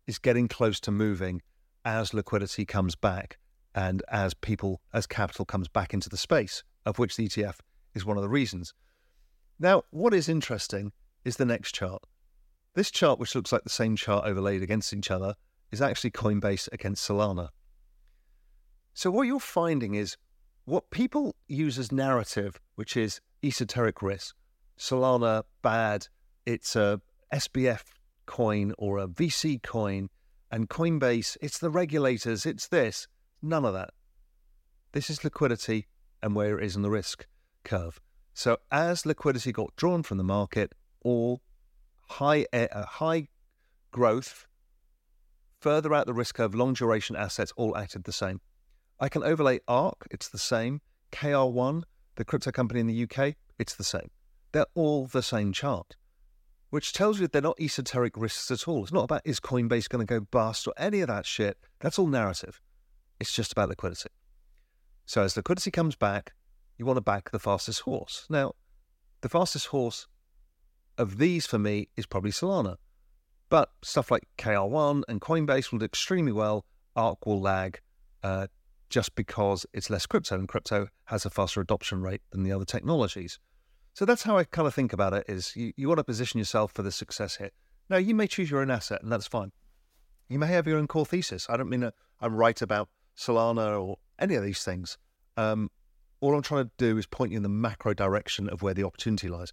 is 0.07 0.19
getting 0.19 0.49
close 0.49 0.81
to 0.81 0.91
moving 0.91 1.43
as 1.85 2.15
liquidity 2.15 2.65
comes 2.65 2.95
back 2.95 3.39
and 3.75 4.03
as 4.09 4.35
people, 4.35 4.81
as 4.93 5.07
capital 5.07 5.45
comes 5.45 5.69
back 5.69 5.93
into 5.93 6.09
the 6.09 6.17
space, 6.17 6.63
of 6.87 6.99
which 6.99 7.17
the 7.17 7.29
ETF 7.29 7.57
is 7.95 8.05
one 8.05 8.17
of 8.17 8.23
the 8.23 8.29
reasons. 8.29 8.73
Now, 9.59 9.83
what 9.91 10.15
is 10.15 10.29
interesting 10.29 10.93
is 11.25 11.37
the 11.37 11.45
next 11.45 11.75
chart. 11.75 12.03
This 12.75 12.91
chart, 12.91 13.19
which 13.19 13.35
looks 13.35 13.53
like 13.53 13.65
the 13.65 13.71
same 13.71 13.97
chart 13.97 14.25
overlaid 14.27 14.63
against 14.63 14.93
each 14.93 15.11
other, 15.11 15.35
is 15.71 15.81
actually 15.81 16.11
Coinbase 16.11 16.69
against 16.73 17.09
Solana. 17.09 17.49
So, 18.95 19.11
what 19.11 19.27
you're 19.27 19.41
finding 19.41 19.95
is 19.95 20.17
what 20.65 20.91
people 20.91 21.35
use 21.49 21.79
as 21.79 21.93
narrative, 21.93 22.61
which 22.75 22.97
is 22.97 23.21
esoteric 23.43 24.03
risk, 24.03 24.37
Solana 24.79 25.45
bad, 25.63 26.09
it's 26.47 26.75
a 26.77 27.01
SBF 27.33 27.83
coin 28.27 28.73
or 28.79 28.99
a 28.99 29.09
VC 29.09 29.63
coin, 29.63 30.09
and 30.51 30.69
Coinbase, 30.69 31.37
it's 31.41 31.59
the 31.59 31.71
regulators, 31.71 32.47
it's 32.47 32.69
this. 32.69 33.09
None 33.43 33.65
of 33.65 33.75
that. 33.75 33.91
This 34.93 35.11
is 35.11 35.25
liquidity 35.25 35.89
and 36.23 36.35
where 36.35 36.59
it 36.59 36.65
is 36.65 36.77
in 36.77 36.83
the 36.83 36.91
risk 36.91 37.27
curve. 37.65 38.01
So 38.35 38.59
as 38.71 39.05
liquidity 39.05 39.53
got 39.53 39.75
drawn 39.77 40.03
from 40.03 40.19
the 40.19 40.25
market, 40.25 40.73
all 41.03 41.43
high 42.09 42.47
uh, 42.53 42.85
high 42.85 43.29
growth, 43.91 44.47
further 45.61 45.93
out 45.93 46.07
the 46.07 46.15
risk 46.15 46.37
curve, 46.37 46.55
long 46.55 46.75
duration 46.75 47.17
assets 47.17 47.53
all 47.57 47.77
acted 47.77 48.05
the 48.05 48.13
same. 48.13 48.41
I 49.01 49.09
can 49.09 49.23
overlay 49.23 49.61
ARK, 49.67 50.07
it's 50.11 50.29
the 50.29 50.39
same. 50.39 50.81
KR1, 51.13 51.83
the 52.17 52.25
crypto 52.25 52.51
company 52.53 52.81
in 52.81 52.87
the 52.87 53.03
UK, 53.03 53.35
it's 53.59 53.75
the 53.75 53.85
same. 53.85 54.11
They're 54.53 54.67
all 54.75 55.07
the 55.07 55.23
same 55.23 55.53
chart, 55.53 55.97
which 56.75 56.93
tells 56.93 57.21
you 57.21 57.29
they're 57.29 57.41
not 57.41 57.61
esoteric 57.61 58.17
risks 58.17 58.51
at 58.51 58.67
all. 58.67 58.83
It's 58.83 58.93
not 58.93 59.05
about 59.05 59.23
is 59.25 59.39
Coinbase 59.39 59.89
going 59.89 60.05
to 60.05 60.13
go 60.13 60.27
bust 60.33 60.67
or 60.67 60.75
any 60.77 61.03
of 61.03 61.07
that 61.07 61.25
shit. 61.25 61.57
That's 61.79 62.01
all 62.01 62.09
narrative. 62.09 62.61
It's 63.21 63.33
just 63.33 63.53
about 63.53 63.69
liquidity. 63.69 64.09
So 65.07 65.23
as 65.23 65.37
liquidity 65.37 65.71
comes 65.71 65.95
back, 65.95 66.33
you 66.77 66.85
want 66.85 66.97
to 66.97 67.01
back 67.01 67.31
the 67.31 67.39
fastest 67.39 67.83
horse. 67.83 68.27
Now, 68.29 68.55
the 69.21 69.29
fastest 69.29 69.69
horse 69.69 70.09
of 70.99 71.19
these 71.19 71.47
for 71.47 71.61
me 71.61 71.91
is 71.97 72.07
probably 72.07 72.33
Solana. 72.33 72.75
But 73.51 73.71
stuff 73.85 74.11
like 74.11 74.25
KR1 74.37 75.05
and 75.07 75.21
Coinbase 75.21 75.71
will 75.71 75.79
do 75.79 75.85
extremely 75.85 76.33
well. 76.33 76.67
ARK 76.97 77.25
will 77.25 77.41
lag 77.41 77.79
uh, 78.25 78.49
just 78.91 79.15
because 79.15 79.65
it's 79.73 79.91
less 79.91 80.07
crypto, 80.07 80.35
and 80.35 80.49
crypto 80.49 80.89
has 81.05 81.25
a 81.25 81.31
faster 81.31 81.61
adoption 81.61 82.03
rate 82.03 82.23
than 82.33 82.43
the 82.43 82.51
other 82.51 82.65
technologies. 82.65 83.39
So 83.95 84.05
that's 84.05 84.25
how 84.25 84.37
I 84.37 84.45
kind 84.45 84.69
of 84.69 84.75
think 84.75 84.93
about 84.93 85.15
it: 85.15 85.25
is 85.29 85.55
you, 85.57 85.73
you 85.77 85.89
want 85.89 85.99
to 85.99 86.05
position 86.05 86.39
yourself 86.39 86.73
for 86.73 86.83
the 86.83 86.93
success 86.93 87.37
hit. 87.37 87.55
Now, 87.89 87.97
you 87.97 88.15
may 88.15 88.27
choose 88.27 88.51
your 88.51 88.61
own 88.61 88.71
asset, 88.71 89.03
and 89.03 89.11
that's 89.11 89.27
fine. 89.27 89.53
You 90.29 90.39
may 90.39 90.49
have 90.49 90.67
your 90.67 90.79
own 90.79 90.87
core 90.87 91.07
thesis. 91.07 91.47
I 91.49 91.57
don't 91.57 91.69
mean 91.69 91.91
I'm 92.21 92.35
right 92.35 92.61
about 92.61 92.89
Solana 93.17 93.81
or 93.81 93.99
any 94.19 94.35
of 94.35 94.43
these 94.43 94.65
things. 94.65 94.99
Um, 95.37 95.71
all 96.21 96.35
I'm 96.35 96.43
trying 96.43 96.65
to 96.65 96.71
do 96.79 96.97
is 96.97 97.07
point 97.07 97.33
you 97.33 97.37
in 97.37 97.43
the 97.43 97.49
macro 97.49 97.93
direction 97.93 98.49
of 98.49 98.63
where 98.63 98.75
the 98.75 98.85
opportunity 98.85 99.29
lies. 99.29 99.53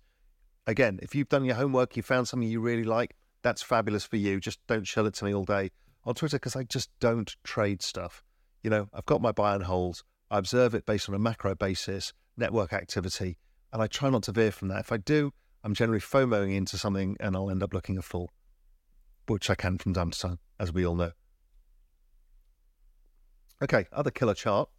Again, 0.66 1.00
if 1.02 1.14
you've 1.14 1.30
done 1.30 1.44
your 1.44 1.56
homework, 1.56 1.98
you 1.98 2.04
found 2.04 2.28
something 2.28 2.48
you 2.48 2.62
really 2.62 2.84
like, 2.84 3.16
that's 3.42 3.62
fabulous 3.62 4.06
for 4.06 4.16
you. 4.16 4.40
Just 4.40 4.66
don't 4.68 4.88
show 4.88 5.06
it 5.06 5.14
to 5.16 5.26
me 5.26 5.34
all 5.34 5.44
day 5.44 5.72
on 6.06 6.16
Twitter 6.16 6.38
because 6.38 6.56
I 6.56 6.64
just 6.64 6.90
don't 7.00 7.36
trade 7.44 7.82
stuff. 7.82 8.24
You 8.64 8.70
know, 8.70 8.88
I've 8.94 9.06
got 9.06 9.22
my 9.22 9.32
buy 9.32 9.56
and 9.56 9.64
holds. 9.64 10.04
I 10.30 10.38
observe 10.38 10.74
it 10.74 10.86
based 10.86 11.10
on 11.10 11.16
a 11.16 11.20
macro 11.20 11.56
basis, 11.56 12.14
network 12.38 12.74
activity, 12.74 13.38
and 13.72 13.82
I 13.82 13.88
try 13.88 14.10
not 14.10 14.24
to 14.24 14.32
veer 14.32 14.52
from 14.52 14.68
that. 14.70 14.82
If 14.82 14.92
I 14.92 14.98
do, 14.98 15.34
I'm 15.64 15.74
generally 15.74 16.02
FOMOing 16.02 16.56
into 16.56 16.78
something 16.78 17.18
and 17.20 17.36
I'll 17.36 17.50
end 17.50 17.64
up 17.64 17.74
looking 17.74 17.98
a 17.98 18.02
fool, 18.02 18.30
which 19.28 19.50
I 19.50 19.56
can 19.56 19.78
from 19.78 19.94
time 19.94 20.12
to 20.12 20.20
time, 20.20 20.40
as 20.60 20.74
we 20.74 20.86
all 20.86 20.96
know. 20.96 21.12
Okay, 23.64 23.86
other 23.92 24.12
killer 24.12 24.34
chart 24.34 24.70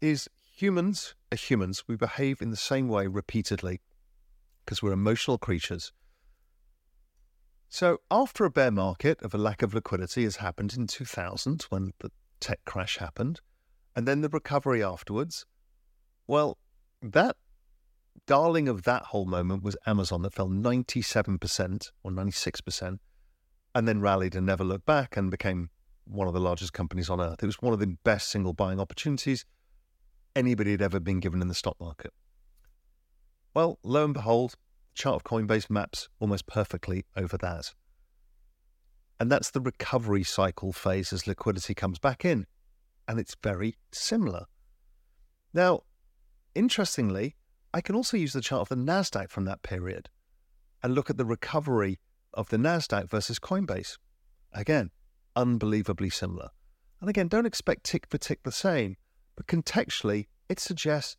is 0.00 0.28
humans 0.54 1.14
are 1.32 1.36
humans. 1.36 1.84
We 1.88 1.96
behave 1.96 2.42
in 2.42 2.50
the 2.50 2.56
same 2.56 2.88
way 2.88 3.06
repeatedly 3.06 3.80
because 4.64 4.82
we're 4.82 4.92
emotional 4.92 5.38
creatures. 5.38 5.92
So, 7.68 7.98
after 8.10 8.44
a 8.44 8.50
bear 8.50 8.70
market 8.70 9.22
of 9.22 9.32
a 9.32 9.38
lack 9.38 9.62
of 9.62 9.72
liquidity 9.74 10.24
has 10.24 10.36
happened 10.36 10.74
in 10.76 10.86
2000 10.86 11.62
when 11.70 11.92
the 12.00 12.10
tech 12.40 12.58
crash 12.64 12.98
happened, 12.98 13.40
and 13.94 14.06
then 14.06 14.20
the 14.20 14.28
recovery 14.28 14.82
afterwards, 14.82 15.46
well, 16.26 16.58
that 17.00 17.36
darling 18.30 18.68
of 18.68 18.84
that 18.84 19.06
whole 19.06 19.26
moment 19.26 19.60
was 19.60 19.76
Amazon 19.86 20.22
that 20.22 20.32
fell 20.32 20.48
97% 20.48 21.90
or 22.04 22.12
96% 22.12 22.98
and 23.74 23.88
then 23.88 24.00
rallied 24.00 24.36
and 24.36 24.46
never 24.46 24.62
looked 24.62 24.86
back 24.86 25.16
and 25.16 25.32
became 25.32 25.68
one 26.04 26.28
of 26.28 26.32
the 26.32 26.38
largest 26.38 26.72
companies 26.72 27.10
on 27.10 27.20
earth. 27.20 27.42
It 27.42 27.46
was 27.46 27.60
one 27.60 27.72
of 27.72 27.80
the 27.80 27.96
best 28.04 28.30
single 28.30 28.52
buying 28.52 28.78
opportunities 28.78 29.44
anybody 30.36 30.70
had 30.70 30.80
ever 30.80 31.00
been 31.00 31.18
given 31.18 31.42
in 31.42 31.48
the 31.48 31.54
stock 31.54 31.74
market. 31.80 32.12
Well, 33.52 33.80
lo 33.82 34.04
and 34.04 34.14
behold, 34.14 34.52
the 34.52 35.02
chart 35.02 35.16
of 35.16 35.24
Coinbase 35.24 35.68
maps 35.68 36.08
almost 36.20 36.46
perfectly 36.46 37.06
over 37.16 37.36
that. 37.38 37.74
And 39.18 39.28
that's 39.28 39.50
the 39.50 39.60
recovery 39.60 40.22
cycle 40.22 40.72
phase 40.72 41.12
as 41.12 41.26
liquidity 41.26 41.74
comes 41.74 41.98
back 41.98 42.24
in. 42.24 42.46
And 43.08 43.18
it's 43.18 43.34
very 43.42 43.74
similar. 43.90 44.44
Now, 45.52 45.80
interestingly, 46.54 47.34
I 47.72 47.80
can 47.80 47.94
also 47.94 48.16
use 48.16 48.32
the 48.32 48.40
chart 48.40 48.62
of 48.62 48.68
the 48.68 48.74
NASDAQ 48.74 49.30
from 49.30 49.44
that 49.44 49.62
period 49.62 50.08
and 50.82 50.94
look 50.94 51.10
at 51.10 51.16
the 51.16 51.24
recovery 51.24 51.98
of 52.34 52.48
the 52.48 52.56
NASDAQ 52.56 53.08
versus 53.08 53.38
Coinbase. 53.38 53.96
Again, 54.52 54.90
unbelievably 55.36 56.10
similar. 56.10 56.50
And 57.00 57.08
again, 57.08 57.28
don't 57.28 57.46
expect 57.46 57.84
tick 57.84 58.06
for 58.08 58.18
tick 58.18 58.42
the 58.42 58.52
same, 58.52 58.96
but 59.36 59.46
contextually, 59.46 60.26
it 60.48 60.58
suggests 60.58 61.16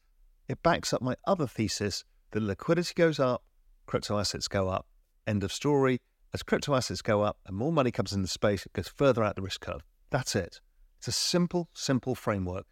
it 0.48 0.62
backs 0.62 0.94
up 0.94 1.02
my 1.02 1.16
other 1.26 1.48
thesis 1.48 2.04
that 2.32 2.44
liquidity 2.44 2.94
goes 2.96 3.20
up, 3.20 3.44
crypto 3.86 4.20
assets 4.20 4.48
go 4.48 4.68
up, 4.68 4.86
End 5.28 5.44
of 5.44 5.54
story. 5.54 6.00
As 6.34 6.44
crypto 6.44 6.74
assets 6.76 7.02
go 7.02 7.22
up 7.22 7.38
and 7.46 7.56
more 7.56 7.72
money 7.72 7.92
comes 7.92 8.14
into 8.14 8.28
space, 8.28 8.66
it 8.66 8.74
goes 8.74 8.88
further 8.88 9.24
out 9.24 9.36
the 9.36 9.42
risk 9.42 9.62
curve. 9.62 9.84
That's 10.10 10.36
it. 10.36 10.60
It's 10.98 11.08
a 11.08 11.12
simple, 11.12 11.70
simple 11.74 12.16
framework. 12.16 12.66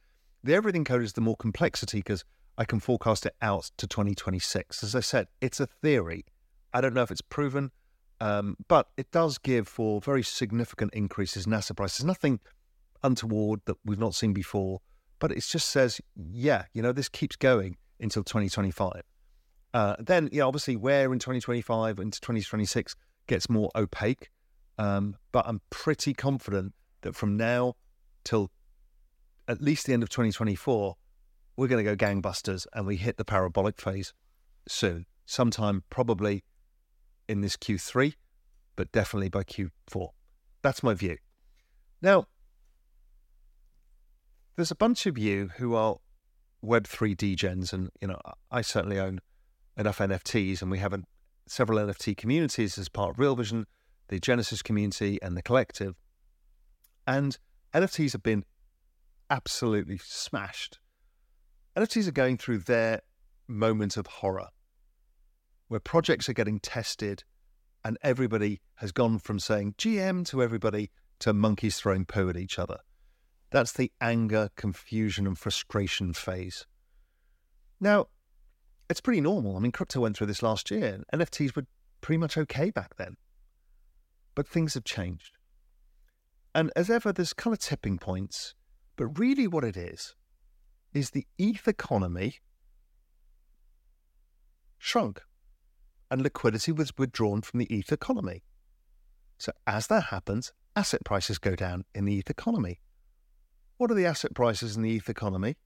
The 0.43 0.53
everything 0.53 0.85
code 0.85 1.03
is 1.03 1.13
the 1.13 1.21
more 1.21 1.35
complexity 1.35 1.99
because 1.99 2.23
I 2.59 2.65
can 2.65 2.81
forecast 2.81 3.25
it 3.25 3.35
out 3.41 3.71
to 3.77 3.87
2026. 3.87 4.83
As 4.83 4.93
I 4.93 4.99
said, 4.99 5.27
it's 5.39 5.61
a 5.61 5.65
theory. 5.65 6.25
I 6.73 6.81
don't 6.81 6.93
know 6.93 7.03
if 7.03 7.09
it's 7.09 7.21
proven, 7.21 7.71
um, 8.19 8.57
but 8.67 8.89
it 8.97 9.09
does 9.11 9.37
give 9.37 9.65
for 9.65 10.01
very 10.01 10.23
significant 10.23 10.93
increases 10.93 11.47
in 11.47 11.53
asset 11.53 11.77
prices. 11.77 12.03
Nothing 12.03 12.41
untoward 13.01 13.61
that 13.63 13.77
we've 13.85 13.97
not 13.97 14.13
seen 14.13 14.33
before, 14.33 14.81
but 15.19 15.31
it 15.31 15.39
just 15.41 15.69
says, 15.69 16.01
yeah, 16.17 16.65
you 16.73 16.81
know, 16.81 16.91
this 16.91 17.07
keeps 17.07 17.37
going 17.37 17.77
until 17.97 18.25
2025. 18.25 19.03
Uh, 19.73 19.95
then, 19.97 20.27
yeah, 20.33 20.43
obviously, 20.43 20.75
where 20.75 21.13
in 21.13 21.19
2025 21.19 21.97
into 21.97 22.19
2026 22.19 22.93
gets 23.27 23.49
more 23.49 23.71
opaque. 23.73 24.31
Um, 24.77 25.15
but 25.31 25.47
I'm 25.47 25.61
pretty 25.69 26.13
confident 26.13 26.73
that 27.01 27.15
from 27.15 27.37
now 27.37 27.75
till 28.25 28.51
at 29.47 29.61
least 29.61 29.85
the 29.85 29.93
end 29.93 30.03
of 30.03 30.09
2024, 30.09 30.97
we're 31.59 31.67
going 31.67 31.83
to 31.83 31.95
go 31.95 32.05
gangbusters 32.05 32.65
and 32.73 32.87
we 32.87 32.95
hit 32.95 33.17
the 33.17 33.25
parabolic 33.25 33.81
phase 33.81 34.13
soon, 34.65 35.05
sometime 35.25 35.83
probably 35.89 36.45
in 37.27 37.41
this 37.41 37.57
Q3, 37.57 38.13
but 38.77 38.89
definitely 38.93 39.27
by 39.27 39.43
Q4. 39.43 40.07
That's 40.61 40.81
my 40.81 40.93
view. 40.93 41.17
Now, 42.01 42.27
there's 44.55 44.71
a 44.71 44.75
bunch 44.75 45.05
of 45.05 45.17
you 45.17 45.49
who 45.57 45.75
are 45.75 45.97
Web3 46.63 47.15
degens, 47.15 47.73
and 47.73 47.89
you 48.01 48.07
know, 48.07 48.19
I 48.49 48.61
certainly 48.61 48.97
own 48.97 49.19
enough 49.77 49.97
NFTs, 49.97 50.61
and 50.61 50.71
we 50.71 50.79
have 50.79 50.95
several 51.45 51.77
NFT 51.79 52.15
communities 52.15 52.77
as 52.77 52.87
part 52.87 53.11
of 53.11 53.19
Real 53.19 53.35
Vision, 53.35 53.65
the 54.07 54.19
Genesis 54.19 54.61
community, 54.61 55.19
and 55.21 55.35
the 55.35 55.41
collective. 55.41 55.95
And 57.05 57.37
NFTs 57.73 58.13
have 58.13 58.23
been 58.23 58.45
absolutely 59.29 59.99
smashed. 60.01 60.79
NFTs 61.77 62.07
are 62.07 62.11
going 62.11 62.37
through 62.37 62.59
their 62.59 63.01
moment 63.47 63.97
of 63.97 64.07
horror 64.07 64.49
where 65.67 65.79
projects 65.79 66.27
are 66.27 66.33
getting 66.33 66.59
tested 66.59 67.23
and 67.85 67.97
everybody 68.01 68.59
has 68.75 68.91
gone 68.91 69.19
from 69.19 69.39
saying 69.39 69.75
GM 69.77 70.27
to 70.27 70.43
everybody 70.43 70.91
to 71.19 71.33
monkeys 71.33 71.77
throwing 71.77 72.05
poo 72.05 72.29
at 72.29 72.37
each 72.37 72.59
other. 72.59 72.79
That's 73.51 73.71
the 73.71 73.91
anger, 74.01 74.49
confusion, 74.55 75.25
and 75.25 75.37
frustration 75.37 76.13
phase. 76.13 76.65
Now, 77.79 78.07
it's 78.89 79.01
pretty 79.01 79.21
normal. 79.21 79.55
I 79.55 79.59
mean, 79.59 79.71
crypto 79.71 80.01
went 80.01 80.17
through 80.17 80.27
this 80.27 80.43
last 80.43 80.69
year. 80.69 81.03
And 81.11 81.21
NFTs 81.21 81.55
were 81.55 81.65
pretty 82.01 82.17
much 82.17 82.37
okay 82.37 82.69
back 82.69 82.95
then. 82.97 83.15
But 84.35 84.47
things 84.47 84.73
have 84.73 84.83
changed. 84.83 85.37
And 86.53 86.71
as 86.75 86.89
ever, 86.89 87.11
there's 87.11 87.33
kind 87.33 87.53
of 87.53 87.59
tipping 87.59 87.97
points. 87.97 88.55
But 88.95 89.19
really, 89.19 89.47
what 89.47 89.63
it 89.63 89.77
is, 89.77 90.15
is 90.93 91.11
the 91.11 91.27
ETH 91.37 91.67
economy 91.67 92.39
shrunk 94.77 95.21
and 96.09 96.21
liquidity 96.21 96.71
was 96.71 96.97
withdrawn 96.97 97.41
from 97.41 97.59
the 97.59 97.67
ETH 97.67 97.91
economy. 97.91 98.43
So, 99.37 99.51
as 99.67 99.87
that 99.87 100.05
happens, 100.05 100.51
asset 100.75 101.05
prices 101.05 101.37
go 101.37 101.55
down 101.55 101.85
in 101.93 102.05
the 102.05 102.17
ETH 102.17 102.29
economy. 102.29 102.81
What 103.77 103.91
are 103.91 103.95
the 103.95 104.05
asset 104.05 104.33
prices 104.33 104.75
in 104.75 104.81
the 104.81 104.95
ETH 104.95 105.09
economy? 105.09 105.57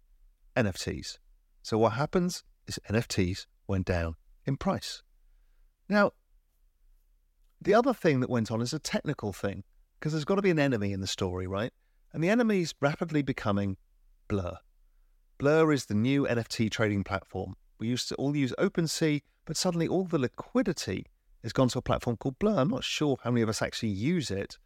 NFTs. 0.56 1.18
So, 1.62 1.78
what 1.78 1.94
happens 1.94 2.44
is 2.68 2.80
NFTs 2.90 3.46
went 3.68 3.86
down 3.86 4.16
in 4.46 4.58
price. 4.58 5.02
Now, 5.90 6.12
the 7.62 7.74
other 7.74 7.94
thing 7.94 8.20
that 8.20 8.30
went 8.30 8.52
on 8.52 8.62
is 8.62 8.74
a 8.74 8.80
technical 8.80 9.32
thing, 9.32 9.64
because 10.00 10.12
there's 10.12 10.26
got 10.26 10.36
to 10.36 10.42
be 10.42 10.52
an 10.52 10.60
enemy 10.60 10.92
in 10.92 11.00
the 11.00 11.08
story, 11.08 11.48
right? 11.48 11.72
And 12.12 12.24
the 12.24 12.30
enemy 12.30 12.62
is 12.62 12.76
rapidly 12.82 13.22
becoming 13.22 13.78
Blur. 14.28 14.58
Blur 15.38 15.72
is 15.72 15.86
the 15.86 15.94
new 15.94 16.26
NFT 16.26 16.70
trading 16.70 17.04
platform. 17.04 17.56
We 17.80 17.88
used 17.88 18.08
to 18.10 18.16
all 18.16 18.36
use 18.36 18.54
OpenSea 18.58 19.22
but 19.46 19.58
suddenly 19.58 19.88
all 19.88 20.06
the 20.06 20.20
liquidity 20.20 21.06
has 21.42 21.54
gone 21.54 21.68
to 21.70 21.80
a 21.80 21.82
platform 21.82 22.18
called 22.18 22.40
Blur. 22.40 22.60
I'm 22.60 22.70
not 22.70 22.84
sure 22.84 23.18
how 23.24 23.32
many 23.32 23.42
of 23.42 23.50
us 23.50 23.62
actually 23.62 23.90
use 23.90 24.32
it, 24.32 24.58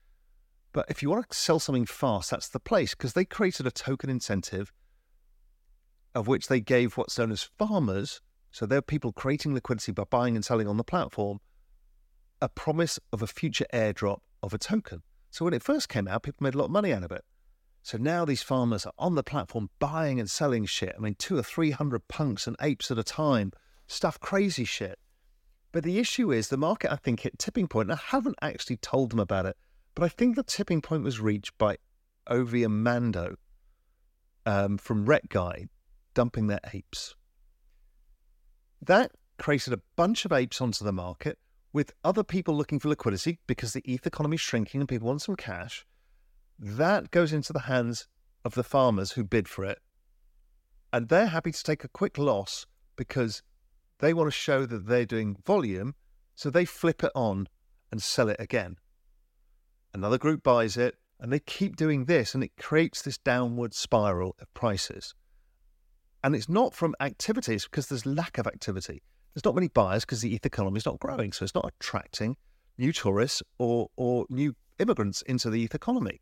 but 0.73 0.85
if 0.89 1.01
you 1.01 1.09
want 1.09 1.29
to 1.29 1.37
sell 1.37 1.59
something 1.59 1.85
fast, 1.85 2.29
that's 2.29 2.49
the 2.49 2.59
place 2.59 2.93
because 2.93 3.13
they 3.13 3.25
created 3.25 3.65
a 3.65 3.71
token 3.71 4.09
incentive 4.09 4.71
of 6.13 6.27
which 6.27 6.47
they 6.47 6.59
gave 6.59 6.97
what's 6.97 7.17
known 7.17 7.31
as 7.31 7.43
farmers. 7.43 8.21
So 8.51 8.65
they're 8.65 8.81
people 8.81 9.11
creating 9.11 9.53
liquidity 9.53 9.91
by 9.91 10.03
buying 10.03 10.35
and 10.35 10.43
selling 10.43 10.67
on 10.67 10.77
the 10.77 10.83
platform, 10.83 11.39
a 12.41 12.49
promise 12.49 12.99
of 13.11 13.21
a 13.21 13.27
future 13.27 13.65
airdrop 13.73 14.19
of 14.41 14.53
a 14.53 14.57
token. 14.57 15.03
So 15.31 15.45
when 15.45 15.53
it 15.53 15.63
first 15.63 15.89
came 15.89 16.07
out, 16.07 16.23
people 16.23 16.43
made 16.43 16.55
a 16.55 16.57
lot 16.57 16.65
of 16.65 16.71
money 16.71 16.93
out 16.93 17.03
of 17.03 17.11
it. 17.11 17.23
So 17.87 17.97
now 17.97 18.25
these 18.25 18.43
farmers 18.43 18.85
are 18.85 18.91
on 18.99 19.15
the 19.15 19.23
platform 19.23 19.69
buying 19.79 20.19
and 20.19 20.29
selling 20.29 20.65
shit. 20.65 20.93
I 20.97 20.99
mean, 20.99 21.15
two 21.15 21.37
or 21.37 21.41
three 21.41 21.71
hundred 21.71 22.09
punks 22.09 22.45
and 22.45 22.57
apes 22.61 22.91
at 22.91 22.97
a 22.97 23.03
time 23.03 23.53
stuff, 23.87 24.19
crazy 24.19 24.65
shit. 24.65 24.99
But 25.71 25.85
the 25.85 25.97
issue 25.97 26.33
is 26.33 26.49
the 26.49 26.57
market, 26.57 26.91
I 26.91 26.97
think, 26.97 27.21
hit 27.21 27.39
tipping 27.39 27.69
point. 27.69 27.89
And 27.89 27.97
I 27.97 28.03
haven't 28.07 28.35
actually 28.41 28.75
told 28.75 29.11
them 29.11 29.21
about 29.21 29.45
it, 29.45 29.55
but 29.95 30.03
I 30.03 30.09
think 30.09 30.35
the 30.35 30.43
tipping 30.43 30.81
point 30.81 31.03
was 31.03 31.21
reached 31.21 31.57
by 31.57 31.77
Ovi 32.29 32.65
and 32.65 32.83
Mando 32.83 33.37
um, 34.45 34.77
from 34.77 35.05
Rekt 35.05 35.29
Guy 35.29 35.69
dumping 36.13 36.47
their 36.47 36.59
apes. 36.73 37.15
That 38.81 39.13
created 39.39 39.71
a 39.71 39.81
bunch 39.95 40.25
of 40.25 40.33
apes 40.33 40.59
onto 40.59 40.83
the 40.83 40.91
market 40.91 41.39
with 41.71 41.93
other 42.03 42.25
people 42.25 42.53
looking 42.53 42.79
for 42.79 42.89
liquidity 42.89 43.39
because 43.47 43.71
the 43.71 43.83
ETH 43.85 44.05
economy 44.05 44.35
is 44.35 44.41
shrinking 44.41 44.81
and 44.81 44.89
people 44.89 45.07
want 45.07 45.21
some 45.21 45.37
cash. 45.37 45.85
That 46.59 47.11
goes 47.11 47.33
into 47.33 47.53
the 47.53 47.61
hands 47.61 48.07
of 48.43 48.55
the 48.55 48.63
farmers 48.63 49.11
who 49.11 49.23
bid 49.23 49.47
for 49.47 49.63
it. 49.63 49.79
And 50.91 51.09
they're 51.09 51.27
happy 51.27 51.51
to 51.51 51.63
take 51.63 51.83
a 51.83 51.89
quick 51.89 52.17
loss 52.17 52.65
because 52.95 53.43
they 53.99 54.13
want 54.13 54.27
to 54.27 54.31
show 54.31 54.65
that 54.65 54.87
they're 54.87 55.05
doing 55.05 55.37
volume, 55.45 55.95
so 56.35 56.49
they 56.49 56.65
flip 56.65 57.03
it 57.03 57.11
on 57.13 57.47
and 57.91 58.01
sell 58.01 58.29
it 58.29 58.37
again. 58.39 58.77
Another 59.93 60.17
group 60.17 60.43
buys 60.43 60.77
it, 60.77 60.95
and 61.19 61.31
they 61.31 61.39
keep 61.39 61.75
doing 61.75 62.05
this, 62.05 62.33
and 62.33 62.43
it 62.43 62.51
creates 62.57 63.01
this 63.01 63.17
downward 63.17 63.73
spiral 63.73 64.35
of 64.39 64.53
prices. 64.53 65.13
And 66.23 66.35
it's 66.35 66.49
not 66.49 66.73
from 66.73 66.95
activities 66.99 67.65
because 67.65 67.87
there's 67.87 68.05
lack 68.05 68.37
of 68.37 68.47
activity. 68.47 69.01
There's 69.33 69.45
not 69.45 69.55
many 69.55 69.67
buyers 69.67 70.05
because 70.05 70.21
the 70.21 70.33
ETH 70.33 70.45
economy 70.45 70.77
is 70.77 70.85
not 70.85 70.99
growing, 70.99 71.31
so 71.31 71.43
it's 71.43 71.55
not 71.55 71.71
attracting 71.79 72.37
new 72.77 72.91
tourists 72.91 73.41
or 73.57 73.89
or 73.95 74.25
new 74.29 74.55
immigrants 74.79 75.21
into 75.23 75.49
the 75.49 75.63
ETH 75.63 75.75
economy. 75.75 76.21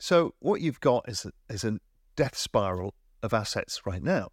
So 0.00 0.34
what 0.38 0.62
you've 0.62 0.80
got 0.80 1.06
is 1.08 1.26
a, 1.26 1.52
is 1.52 1.62
a 1.62 1.78
death 2.16 2.36
spiral 2.36 2.94
of 3.22 3.34
assets 3.34 3.82
right 3.84 4.02
now. 4.02 4.30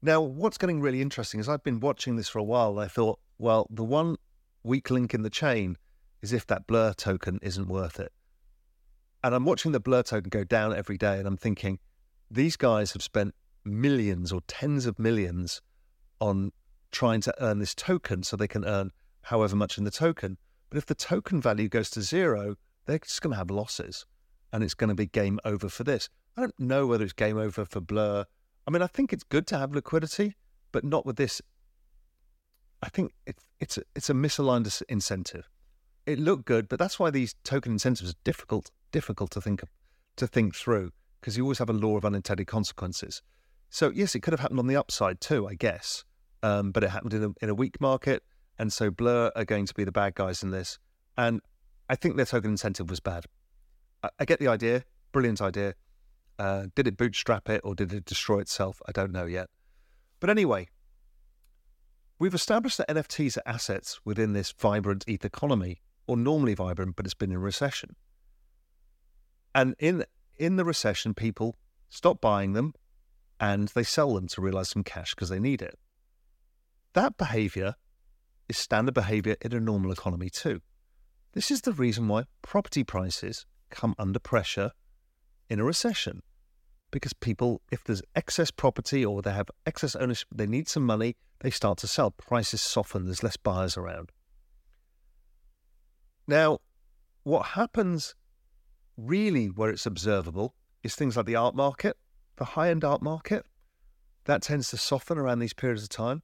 Now, 0.00 0.20
what's 0.20 0.58
getting 0.58 0.80
really 0.80 1.02
interesting 1.02 1.40
is 1.40 1.48
I've 1.48 1.64
been 1.64 1.80
watching 1.80 2.14
this 2.14 2.28
for 2.28 2.38
a 2.38 2.44
while 2.44 2.70
and 2.70 2.80
I 2.80 2.86
thought, 2.86 3.18
well, 3.36 3.66
the 3.68 3.82
one 3.82 4.16
weak 4.62 4.90
link 4.90 5.12
in 5.12 5.22
the 5.22 5.30
chain 5.30 5.76
is 6.22 6.32
if 6.32 6.46
that 6.46 6.68
blur 6.68 6.92
token 6.92 7.40
isn't 7.42 7.66
worth 7.66 7.98
it. 7.98 8.12
And 9.24 9.34
I'm 9.34 9.44
watching 9.44 9.72
the 9.72 9.80
blur 9.80 10.04
token 10.04 10.30
go 10.30 10.44
down 10.44 10.72
every 10.72 10.98
day 10.98 11.18
and 11.18 11.26
I'm 11.26 11.36
thinking, 11.36 11.80
these 12.30 12.56
guys 12.56 12.92
have 12.92 13.02
spent 13.02 13.34
millions 13.64 14.30
or 14.30 14.40
tens 14.46 14.86
of 14.86 15.00
millions 15.00 15.62
on 16.20 16.52
trying 16.92 17.20
to 17.22 17.34
earn 17.42 17.58
this 17.58 17.74
token 17.74 18.22
so 18.22 18.36
they 18.36 18.46
can 18.46 18.64
earn 18.64 18.92
however 19.22 19.56
much 19.56 19.78
in 19.78 19.84
the 19.84 19.90
token. 19.90 20.38
But 20.70 20.78
if 20.78 20.86
the 20.86 20.94
token 20.94 21.40
value 21.40 21.68
goes 21.68 21.90
to 21.90 22.02
zero, 22.02 22.54
they're 22.86 23.00
just 23.00 23.20
going 23.20 23.32
to 23.32 23.38
have 23.38 23.50
losses 23.50 24.06
and 24.54 24.64
it's 24.64 24.72
going 24.72 24.88
to 24.88 24.94
be 24.94 25.06
game 25.06 25.38
over 25.44 25.68
for 25.68 25.84
this. 25.84 26.08
I 26.38 26.40
don't 26.40 26.58
know 26.58 26.86
whether 26.86 27.04
it's 27.04 27.12
game 27.12 27.36
over 27.36 27.66
for 27.66 27.80
Blur 27.82 28.24
I 28.66 28.70
mean, 28.70 28.82
I 28.82 28.86
think 28.86 29.12
it's 29.12 29.24
good 29.24 29.46
to 29.48 29.58
have 29.58 29.74
liquidity, 29.74 30.36
but 30.72 30.84
not 30.84 31.04
with 31.04 31.16
this. 31.16 31.42
I 32.82 32.88
think 32.88 33.12
it's 33.26 33.44
it's 33.60 33.78
a, 33.78 33.82
it's 33.94 34.10
a 34.10 34.14
misaligned 34.14 34.82
incentive. 34.88 35.48
It 36.06 36.18
looked 36.18 36.44
good, 36.44 36.68
but 36.68 36.78
that's 36.78 36.98
why 36.98 37.10
these 37.10 37.34
token 37.44 37.72
incentives 37.72 38.10
are 38.10 38.18
difficult 38.24 38.70
difficult 38.92 39.30
to 39.32 39.40
think 39.40 39.62
to 40.16 40.26
think 40.26 40.54
through 40.54 40.92
because 41.20 41.36
you 41.36 41.44
always 41.44 41.58
have 41.58 41.70
a 41.70 41.74
law 41.74 41.96
of 41.96 42.04
unintended 42.04 42.46
consequences. 42.46 43.22
So 43.70 43.90
yes, 43.90 44.14
it 44.14 44.20
could 44.20 44.32
have 44.32 44.40
happened 44.40 44.60
on 44.60 44.66
the 44.66 44.76
upside 44.76 45.20
too, 45.20 45.48
I 45.48 45.54
guess, 45.54 46.04
um, 46.42 46.70
but 46.70 46.84
it 46.84 46.90
happened 46.90 47.14
in 47.14 47.24
a, 47.24 47.30
in 47.42 47.48
a 47.48 47.54
weak 47.54 47.80
market, 47.80 48.22
and 48.58 48.72
so 48.72 48.90
Blur 48.90 49.32
are 49.34 49.44
going 49.44 49.66
to 49.66 49.74
be 49.74 49.84
the 49.84 49.92
bad 49.92 50.14
guys 50.14 50.42
in 50.42 50.50
this. 50.50 50.78
And 51.16 51.40
I 51.88 51.96
think 51.96 52.16
their 52.16 52.26
token 52.26 52.52
incentive 52.52 52.90
was 52.90 53.00
bad. 53.00 53.24
I, 54.04 54.10
I 54.20 54.24
get 54.24 54.38
the 54.38 54.48
idea, 54.48 54.84
brilliant 55.12 55.40
idea. 55.40 55.74
Uh, 56.38 56.66
did 56.74 56.86
it 56.86 56.96
bootstrap 56.96 57.48
it 57.48 57.60
or 57.64 57.74
did 57.74 57.92
it 57.92 58.04
destroy 58.04 58.40
itself? 58.40 58.80
I 58.86 58.92
don't 58.92 59.12
know 59.12 59.24
yet. 59.24 59.48
But 60.20 60.30
anyway, 60.30 60.68
we've 62.18 62.34
established 62.34 62.78
that 62.78 62.88
NFTs 62.88 63.38
are 63.38 63.42
assets 63.46 64.00
within 64.04 64.32
this 64.32 64.52
vibrant 64.52 65.04
ETH 65.06 65.24
economy, 65.24 65.80
or 66.06 66.16
normally 66.16 66.54
vibrant, 66.54 66.96
but 66.96 67.06
it's 67.06 67.14
been 67.14 67.32
in 67.32 67.38
recession. 67.38 67.96
And 69.54 69.74
in 69.78 70.04
in 70.36 70.56
the 70.56 70.64
recession, 70.64 71.14
people 71.14 71.56
stop 71.88 72.20
buying 72.20 72.54
them 72.54 72.74
and 73.38 73.68
they 73.68 73.84
sell 73.84 74.14
them 74.14 74.26
to 74.28 74.40
realize 74.40 74.68
some 74.68 74.82
cash 74.82 75.14
because 75.14 75.28
they 75.28 75.38
need 75.38 75.62
it. 75.62 75.78
That 76.92 77.16
behavior 77.16 77.76
is 78.48 78.58
standard 78.58 78.94
behavior 78.94 79.36
in 79.40 79.52
a 79.52 79.60
normal 79.60 79.92
economy 79.92 80.28
too. 80.28 80.60
This 81.32 81.50
is 81.50 81.62
the 81.62 81.72
reason 81.72 82.08
why 82.08 82.24
property 82.42 82.84
prices 82.84 83.46
come 83.74 83.94
under 83.98 84.18
pressure 84.18 84.72
in 85.50 85.60
a 85.60 85.64
recession. 85.64 86.22
Because 86.90 87.12
people, 87.12 87.60
if 87.70 87.82
there's 87.84 88.02
excess 88.14 88.50
property 88.50 89.04
or 89.04 89.20
they 89.20 89.32
have 89.32 89.50
excess 89.66 89.96
ownership, 89.96 90.28
they 90.32 90.46
need 90.46 90.68
some 90.68 90.86
money, 90.86 91.16
they 91.40 91.50
start 91.50 91.78
to 91.78 91.88
sell. 91.88 92.12
Prices 92.12 92.60
soften, 92.60 93.06
there's 93.06 93.22
less 93.22 93.36
buyers 93.36 93.76
around. 93.76 94.12
Now, 96.26 96.60
what 97.24 97.46
happens 97.48 98.14
really 98.96 99.46
where 99.46 99.70
it's 99.70 99.86
observable 99.86 100.54
is 100.82 100.94
things 100.94 101.16
like 101.16 101.26
the 101.26 101.36
art 101.36 101.54
market, 101.54 101.96
the 102.36 102.44
high 102.44 102.70
end 102.70 102.84
art 102.84 103.02
market. 103.02 103.44
That 104.26 104.42
tends 104.42 104.70
to 104.70 104.76
soften 104.78 105.18
around 105.18 105.40
these 105.40 105.52
periods 105.52 105.82
of 105.82 105.88
time. 105.90 106.22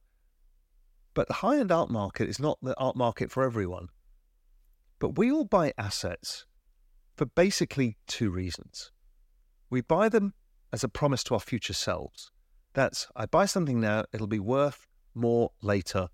But 1.13 1.27
the 1.27 1.35
high 1.35 1.59
end 1.59 1.71
art 1.71 1.91
market 1.91 2.29
is 2.29 2.39
not 2.39 2.57
the 2.61 2.77
art 2.79 2.95
market 2.95 3.29
for 3.29 3.43
everyone. 3.43 3.89
But 4.99 5.17
we 5.17 5.31
all 5.31 5.43
buy 5.43 5.73
assets 5.77 6.45
for 7.21 7.27
basically 7.27 7.97
two 8.07 8.31
reasons. 8.31 8.91
We 9.69 9.81
buy 9.81 10.09
them 10.09 10.33
as 10.73 10.83
a 10.83 10.89
promise 10.89 11.23
to 11.25 11.35
our 11.35 11.39
future 11.39 11.71
selves. 11.71 12.31
That's, 12.73 13.07
I 13.15 13.27
buy 13.27 13.45
something 13.45 13.79
now, 13.79 14.05
it'll 14.11 14.25
be 14.25 14.39
worth 14.39 14.87
more 15.13 15.51
later, 15.61 16.07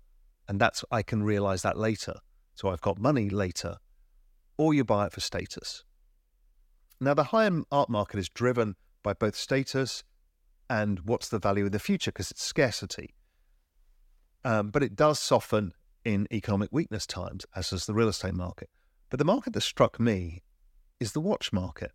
and 0.46 0.60
that's, 0.60 0.84
I 0.90 1.00
can 1.02 1.22
realize 1.22 1.62
that 1.62 1.78
later. 1.78 2.16
So 2.56 2.68
I've 2.68 2.82
got 2.82 2.98
money 2.98 3.30
later. 3.30 3.76
Or 4.58 4.74
you 4.74 4.84
buy 4.84 5.06
it 5.06 5.14
for 5.14 5.20
status. 5.20 5.82
Now, 7.00 7.14
the 7.14 7.24
high 7.24 7.46
end 7.46 7.64
art 7.72 7.88
market 7.88 8.18
is 8.18 8.28
driven 8.28 8.76
by 9.02 9.14
both 9.14 9.34
status 9.34 10.04
and 10.68 11.00
what's 11.06 11.30
the 11.30 11.38
value 11.38 11.64
in 11.64 11.72
the 11.72 11.78
future 11.78 12.12
because 12.12 12.30
it's 12.30 12.42
scarcity. 12.42 13.14
Um, 14.44 14.68
but 14.68 14.82
it 14.82 14.94
does 14.94 15.18
soften 15.18 15.72
in 16.04 16.28
economic 16.30 16.68
weakness 16.70 17.06
times, 17.06 17.46
as 17.56 17.70
does 17.70 17.86
the 17.86 17.94
real 17.94 18.08
estate 18.08 18.34
market. 18.34 18.68
But 19.08 19.18
the 19.18 19.24
market 19.24 19.54
that 19.54 19.62
struck 19.62 19.98
me 19.98 20.42
is 21.00 21.12
the 21.12 21.20
watch 21.20 21.52
market 21.52 21.92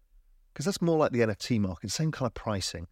because 0.53 0.65
that's 0.65 0.81
more 0.81 0.97
like 0.97 1.11
the 1.11 1.21
NFT 1.21 1.59
market, 1.59 1.91
same 1.91 2.11
kind 2.11 2.27
of 2.27 2.33
pricing, 2.33 2.87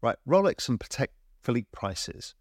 right? 0.00 0.16
Rolex 0.26 0.68
and 0.68 0.80
Patek 0.80 1.08
Philippe 1.42 1.68
prices 1.72 2.34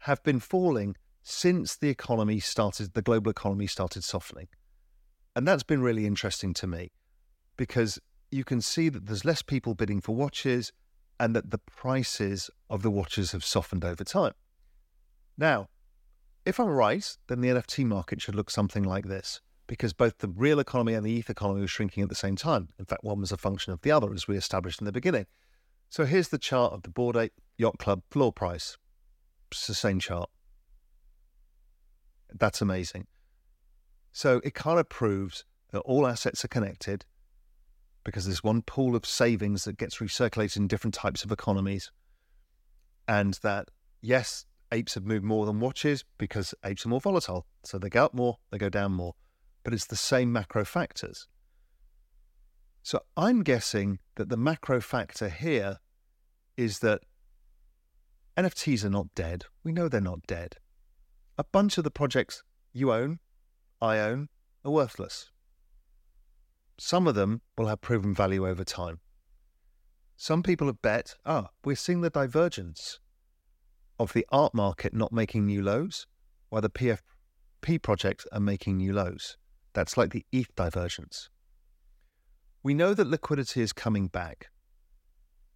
have 0.00 0.22
been 0.22 0.40
falling 0.40 0.96
since 1.22 1.76
the 1.76 1.88
economy 1.88 2.40
started, 2.40 2.94
the 2.94 3.02
global 3.02 3.30
economy 3.30 3.66
started 3.66 4.04
softening. 4.04 4.48
And 5.34 5.46
that's 5.46 5.62
been 5.62 5.82
really 5.82 6.06
interesting 6.06 6.54
to 6.54 6.66
me 6.66 6.92
because 7.56 7.98
you 8.30 8.44
can 8.44 8.60
see 8.60 8.88
that 8.88 9.06
there's 9.06 9.24
less 9.24 9.42
people 9.42 9.74
bidding 9.74 10.00
for 10.00 10.14
watches 10.14 10.72
and 11.18 11.34
that 11.34 11.50
the 11.50 11.58
prices 11.58 12.50
of 12.70 12.82
the 12.82 12.90
watches 12.90 13.32
have 13.32 13.44
softened 13.44 13.84
over 13.84 14.04
time. 14.04 14.32
Now, 15.36 15.68
if 16.44 16.60
I'm 16.60 16.68
right, 16.68 17.16
then 17.26 17.40
the 17.40 17.48
NFT 17.48 17.84
market 17.84 18.22
should 18.22 18.34
look 18.34 18.50
something 18.50 18.84
like 18.84 19.06
this 19.06 19.40
because 19.66 19.92
both 19.92 20.18
the 20.18 20.28
real 20.28 20.60
economy 20.60 20.94
and 20.94 21.04
the 21.04 21.18
ETH 21.18 21.30
economy 21.30 21.60
were 21.60 21.66
shrinking 21.66 22.02
at 22.02 22.08
the 22.08 22.14
same 22.14 22.36
time. 22.36 22.68
In 22.78 22.84
fact, 22.84 23.02
one 23.02 23.20
was 23.20 23.32
a 23.32 23.36
function 23.36 23.72
of 23.72 23.80
the 23.82 23.90
other, 23.90 24.12
as 24.12 24.28
we 24.28 24.36
established 24.36 24.80
in 24.80 24.84
the 24.84 24.92
beginning. 24.92 25.26
So 25.88 26.04
here's 26.04 26.28
the 26.28 26.38
chart 26.38 26.72
of 26.72 26.82
the 26.82 26.88
Bored 26.88 27.16
Ape 27.16 27.32
Yacht 27.58 27.78
Club 27.78 28.02
floor 28.10 28.32
price. 28.32 28.76
It's 29.50 29.66
the 29.66 29.74
same 29.74 29.98
chart. 29.98 30.28
That's 32.32 32.60
amazing. 32.60 33.06
So 34.12 34.40
it 34.44 34.54
kind 34.54 34.78
of 34.78 34.88
proves 34.88 35.44
that 35.72 35.80
all 35.80 36.06
assets 36.06 36.44
are 36.44 36.48
connected 36.48 37.04
because 38.04 38.24
there's 38.24 38.44
one 38.44 38.62
pool 38.62 38.94
of 38.94 39.04
savings 39.04 39.64
that 39.64 39.78
gets 39.78 39.98
recirculated 39.98 40.56
in 40.56 40.68
different 40.68 40.94
types 40.94 41.24
of 41.24 41.32
economies. 41.32 41.90
And 43.08 43.34
that, 43.42 43.68
yes, 44.00 44.46
apes 44.72 44.94
have 44.94 45.04
moved 45.04 45.24
more 45.24 45.46
than 45.46 45.60
watches 45.60 46.04
because 46.18 46.54
apes 46.64 46.86
are 46.86 46.88
more 46.88 47.00
volatile. 47.00 47.46
So 47.64 47.78
they 47.78 47.88
go 47.88 48.04
up 48.06 48.14
more, 48.14 48.38
they 48.50 48.58
go 48.58 48.68
down 48.68 48.92
more 48.92 49.14
but 49.66 49.74
it's 49.74 49.86
the 49.86 49.96
same 49.96 50.32
macro 50.32 50.64
factors. 50.64 51.26
So 52.84 53.00
I'm 53.16 53.42
guessing 53.42 53.98
that 54.14 54.28
the 54.28 54.36
macro 54.36 54.80
factor 54.80 55.28
here 55.28 55.78
is 56.56 56.78
that 56.78 57.00
NFTs 58.36 58.84
are 58.84 58.90
not 58.90 59.12
dead. 59.16 59.46
We 59.64 59.72
know 59.72 59.88
they're 59.88 60.00
not 60.00 60.24
dead. 60.28 60.58
A 61.36 61.42
bunch 61.42 61.78
of 61.78 61.82
the 61.82 61.90
projects 61.90 62.44
you 62.72 62.92
own, 62.92 63.18
I 63.82 63.98
own, 63.98 64.28
are 64.64 64.70
worthless. 64.70 65.32
Some 66.78 67.08
of 67.08 67.16
them 67.16 67.40
will 67.58 67.66
have 67.66 67.80
proven 67.80 68.14
value 68.14 68.46
over 68.46 68.62
time. 68.62 69.00
Some 70.16 70.44
people 70.44 70.68
have 70.68 70.80
bet, 70.80 71.16
ah, 71.26 71.48
we're 71.64 71.74
seeing 71.74 72.02
the 72.02 72.10
divergence 72.10 73.00
of 73.98 74.12
the 74.12 74.26
art 74.30 74.54
market 74.54 74.94
not 74.94 75.12
making 75.12 75.44
new 75.44 75.60
lows, 75.60 76.06
while 76.50 76.62
the 76.62 76.70
PFP 76.70 77.82
projects 77.82 78.28
are 78.30 78.38
making 78.38 78.76
new 78.76 78.92
lows. 78.92 79.36
That's 79.76 79.98
like 79.98 80.08
the 80.08 80.24
ETH 80.32 80.54
divergence. 80.56 81.28
We 82.62 82.72
know 82.72 82.94
that 82.94 83.06
liquidity 83.06 83.60
is 83.60 83.74
coming 83.74 84.06
back. 84.06 84.48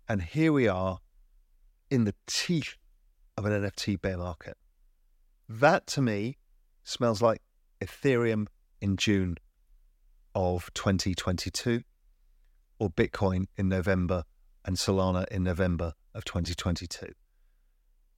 And 0.07 0.21
here 0.21 0.53
we 0.53 0.69
are 0.69 0.99
in 1.91 2.05
the 2.05 2.15
teeth 2.27 2.77
of 3.39 3.47
an 3.47 3.53
NFT 3.53 3.99
bear 3.99 4.19
market. 4.19 4.59
That 5.49 5.87
to 5.87 6.03
me 6.03 6.37
smells 6.85 7.23
like 7.23 7.41
Ethereum 7.81 8.49
in 8.83 8.99
June 8.99 9.39
of 10.35 10.71
2022 10.75 11.81
or 12.79 12.91
Bitcoin 12.91 13.47
in 13.57 13.71
November 13.71 14.25
and 14.67 14.77
Solana 14.77 15.27
in 15.29 15.45
November 15.45 15.95
of 16.15 16.27
2022. 16.27 17.15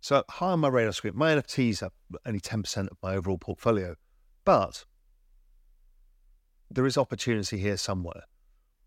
So 0.01 0.25
high 0.29 0.51
on 0.51 0.59
my 0.59 0.69
radar 0.69 0.95
screen, 0.95 1.13
my 1.15 1.37
NFTs 1.37 1.81
are 1.81 1.93
only 2.27 2.41
10% 2.41 2.89
of 2.91 2.97
my 3.05 3.15
overall 3.15 3.39
portfolio, 3.39 3.95
but 4.45 4.85
there 6.75 6.87
is 6.87 6.97
opportunity 6.97 7.59
here 7.59 7.77
somewhere. 7.77 8.23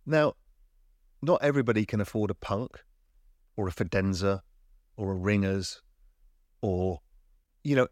Now, 0.06 0.34
not 1.22 1.44
everybody 1.44 1.86
can 1.86 2.02
afford 2.02 2.30
a 2.30 2.36
punk 2.36 2.84
or 3.56 3.68
a 3.68 3.72
Fidenza 3.72 4.42
or 4.98 5.12
a 5.12 5.16
Ringers 5.16 5.82
or, 6.62 7.00
you 7.64 7.76
know, 7.76 7.88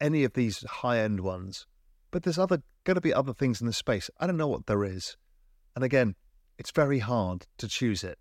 any 0.00 0.24
of 0.24 0.32
these 0.34 0.62
high 0.64 0.98
end 0.98 1.20
ones. 1.20 1.66
But 2.10 2.22
there's 2.22 2.38
other 2.38 2.62
going 2.84 2.94
to 2.94 3.00
be 3.00 3.12
other 3.12 3.34
things 3.34 3.60
in 3.60 3.66
the 3.66 3.72
space. 3.72 4.10
I 4.18 4.26
don't 4.26 4.36
know 4.36 4.48
what 4.48 4.66
there 4.66 4.84
is. 4.84 5.16
And 5.74 5.84
again, 5.84 6.14
it's 6.58 6.70
very 6.70 6.98
hard 6.98 7.46
to 7.58 7.68
choose 7.68 8.02
it. 8.02 8.18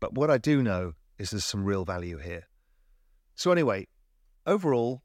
But 0.00 0.14
what 0.14 0.30
I 0.30 0.38
do 0.38 0.62
know 0.62 0.92
is 1.18 1.30
there's 1.30 1.44
some 1.44 1.64
real 1.64 1.84
value 1.84 2.18
here. 2.18 2.44
So, 3.34 3.50
anyway, 3.50 3.88
overall, 4.46 5.02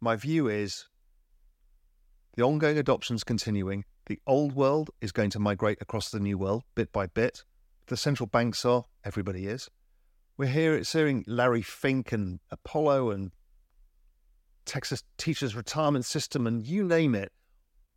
my 0.00 0.16
view 0.16 0.48
is 0.48 0.86
the 2.36 2.44
ongoing 2.44 2.78
adoption 2.78 3.16
is 3.16 3.24
continuing. 3.24 3.84
The 4.08 4.20
old 4.26 4.54
world 4.54 4.88
is 5.02 5.12
going 5.12 5.28
to 5.30 5.38
migrate 5.38 5.82
across 5.82 6.10
the 6.10 6.18
new 6.18 6.38
world 6.38 6.64
bit 6.74 6.92
by 6.92 7.06
bit. 7.06 7.44
The 7.88 7.96
central 7.98 8.26
banks 8.26 8.64
are, 8.64 8.84
everybody 9.04 9.46
is. 9.46 9.68
We're 10.38 10.48
here 10.48 10.74
it's 10.74 10.94
hearing 10.94 11.24
Larry 11.26 11.60
Fink 11.60 12.10
and 12.10 12.40
Apollo 12.50 13.10
and 13.10 13.32
Texas 14.64 15.02
Teachers 15.18 15.54
Retirement 15.54 16.06
System 16.06 16.46
and 16.46 16.66
you 16.66 16.84
name 16.84 17.14
it, 17.14 17.32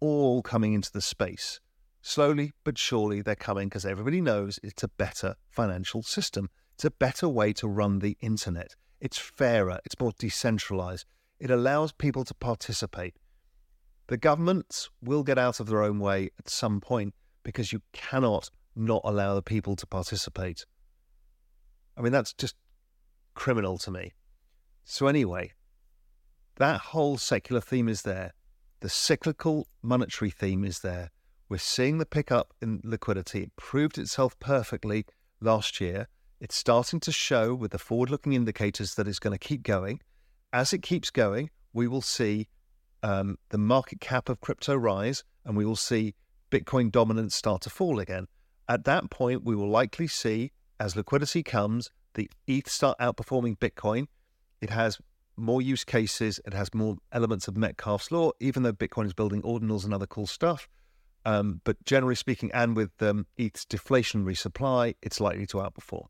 all 0.02 0.42
coming 0.42 0.74
into 0.74 0.92
the 0.92 1.00
space. 1.00 1.62
Slowly 2.02 2.52
but 2.66 2.78
surely 2.78 3.22
they're 3.22 3.34
coming 3.34 3.70
because 3.70 3.86
everybody 3.86 4.20
knows 4.20 4.60
it's 4.62 4.84
a 4.84 4.90
better 4.90 5.36
financial 5.50 6.04
system. 6.04 6.50
It's 6.74 6.84
a 6.84 6.92
better 6.92 7.30
way 7.30 7.54
to 7.54 7.70
run 7.70 8.00
the 8.00 8.18
internet. 8.20 8.76
It's 9.00 9.18
fairer, 9.18 9.80
it's 9.86 9.98
more 9.98 10.12
decentralized. 10.20 11.06
It 11.40 11.52
allows 11.52 11.94
people 11.94 12.26
to 12.26 12.34
participate. 12.34 13.16
The 14.12 14.18
governments 14.18 14.90
will 15.02 15.24
get 15.24 15.38
out 15.38 15.62
of 15.62 15.68
their 15.68 15.82
own 15.82 15.98
way 15.98 16.32
at 16.38 16.50
some 16.50 16.82
point 16.82 17.14
because 17.44 17.72
you 17.72 17.82
cannot 17.94 18.50
not 18.76 19.00
allow 19.06 19.36
the 19.36 19.42
people 19.42 19.78
to 19.78 19.88
participate. 19.88 20.66
I 21.96 22.02
mean, 22.02 22.12
that's 22.12 22.34
just 22.34 22.58
criminal 23.36 23.78
to 23.78 23.90
me. 23.90 24.12
So, 24.84 25.08
anyway, 25.08 25.54
that 26.58 26.82
whole 26.82 27.18
secular 27.18 27.62
theme 27.62 27.88
is 27.88 28.02
there. 28.02 28.34
The 28.82 28.90
cyclical 28.90 29.70
monetary 29.82 30.30
theme 30.30 30.66
is 30.66 30.80
there. 30.80 31.12
We're 31.48 31.60
seeing 31.60 31.98
the 31.98 32.06
pickup 32.06 32.54
in 32.62 32.82
liquidity. 32.84 33.44
It 33.44 33.56
proved 33.56 33.98
itself 33.98 34.38
perfectly 34.42 35.06
last 35.40 35.80
year. 35.80 36.10
It's 36.42 36.58
starting 36.58 37.00
to 37.00 37.14
show 37.14 37.56
with 37.56 37.72
the 37.72 37.80
forward 37.80 38.10
looking 38.10 38.34
indicators 38.34 38.96
that 38.96 39.08
it's 39.08 39.20
going 39.20 39.40
to 39.40 39.48
keep 39.48 39.64
going. 39.64 40.02
As 40.52 40.74
it 40.74 40.82
keeps 40.82 41.12
going, 41.12 41.50
we 41.72 41.88
will 41.88 42.02
see 42.02 42.50
um, 43.04 43.38
the 43.50 43.58
market 43.58 44.00
cap 44.00 44.30
of 44.30 44.42
crypto 44.42 44.76
rise 44.76 45.24
and 45.46 45.58
we 45.58 45.66
will 45.66 45.76
see 45.76 46.16
Bitcoin 46.52 46.92
dominance 46.92 47.36
start 47.36 47.62
to 47.62 47.70
fall 47.70 48.00
again. 48.00 48.28
At 48.68 48.84
that 48.86 49.10
point, 49.10 49.44
we 49.44 49.56
will 49.56 49.70
likely 49.70 50.08
see, 50.08 50.52
as 50.80 50.96
liquidity 50.96 51.44
comes, 51.44 51.90
the 52.14 52.30
ETH 52.48 52.70
start 52.70 52.98
outperforming 53.00 53.58
Bitcoin. 53.58 54.08
It 54.62 54.70
has 54.70 55.00
more 55.38 55.62
use 55.62 55.84
cases, 55.84 56.40
it 56.46 56.54
has 56.54 56.74
more 56.74 56.98
elements 57.12 57.48
of 57.48 57.58
Metcalfe's 57.58 58.12
law, 58.12 58.32
even 58.40 58.64
though 58.64 58.74
Bitcoin 58.74 59.06
is 59.06 59.14
building 59.14 59.42
ordinals 59.42 59.86
and 59.86 59.94
other 59.94 60.06
cool 60.06 60.28
stuff. 60.28 60.68
Um, 61.26 61.62
but 61.64 61.84
generally 61.86 62.16
speaking, 62.16 62.52
and 62.54 62.76
with 62.76 62.92
um, 63.02 63.28
ETH's 63.38 63.66
deflationary 63.66 64.38
supply, 64.38 64.96
it's 65.02 65.20
likely 65.20 65.46
to 65.48 65.58
outperform. 65.58 66.08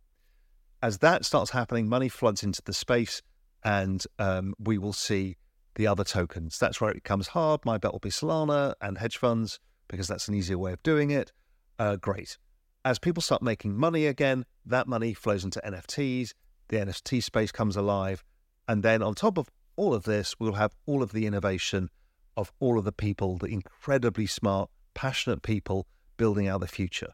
As 0.81 0.99
that 0.99 1.25
starts 1.25 1.51
happening, 1.51 1.87
money 1.87 2.09
floods 2.09 2.43
into 2.43 2.61
the 2.63 2.73
space, 2.73 3.21
and 3.63 4.03
um, 4.17 4.53
we 4.57 4.77
will 4.77 4.93
see 4.93 5.37
the 5.75 5.87
other 5.87 6.03
tokens. 6.03 6.57
That's 6.57 6.79
where 6.81 6.91
it 6.91 6.95
becomes 6.95 7.29
hard. 7.29 7.61
My 7.65 7.77
bet 7.77 7.91
will 7.91 7.99
be 7.99 8.09
Solana 8.09 8.73
and 8.81 8.97
hedge 8.97 9.17
funds 9.17 9.59
because 9.87 10.07
that's 10.07 10.27
an 10.27 10.35
easier 10.35 10.57
way 10.57 10.73
of 10.73 10.83
doing 10.83 11.11
it. 11.11 11.31
Uh, 11.79 11.95
great. 11.95 12.37
As 12.83 12.99
people 12.99 13.21
start 13.21 13.41
making 13.41 13.75
money 13.75 14.07
again, 14.07 14.45
that 14.65 14.87
money 14.87 15.13
flows 15.13 15.43
into 15.43 15.61
NFTs. 15.65 16.33
The 16.69 16.77
NFT 16.77 17.23
space 17.23 17.51
comes 17.51 17.75
alive. 17.75 18.23
And 18.67 18.83
then 18.83 19.03
on 19.03 19.13
top 19.13 19.37
of 19.37 19.49
all 19.75 19.93
of 19.93 20.03
this, 20.03 20.35
we'll 20.39 20.53
have 20.53 20.75
all 20.85 21.03
of 21.03 21.11
the 21.11 21.25
innovation 21.25 21.89
of 22.37 22.51
all 22.59 22.77
of 22.77 22.85
the 22.85 22.91
people, 22.91 23.37
the 23.37 23.47
incredibly 23.47 24.25
smart, 24.25 24.69
passionate 24.93 25.41
people 25.41 25.87
building 26.17 26.47
out 26.47 26.61
the 26.61 26.67
future. 26.67 27.11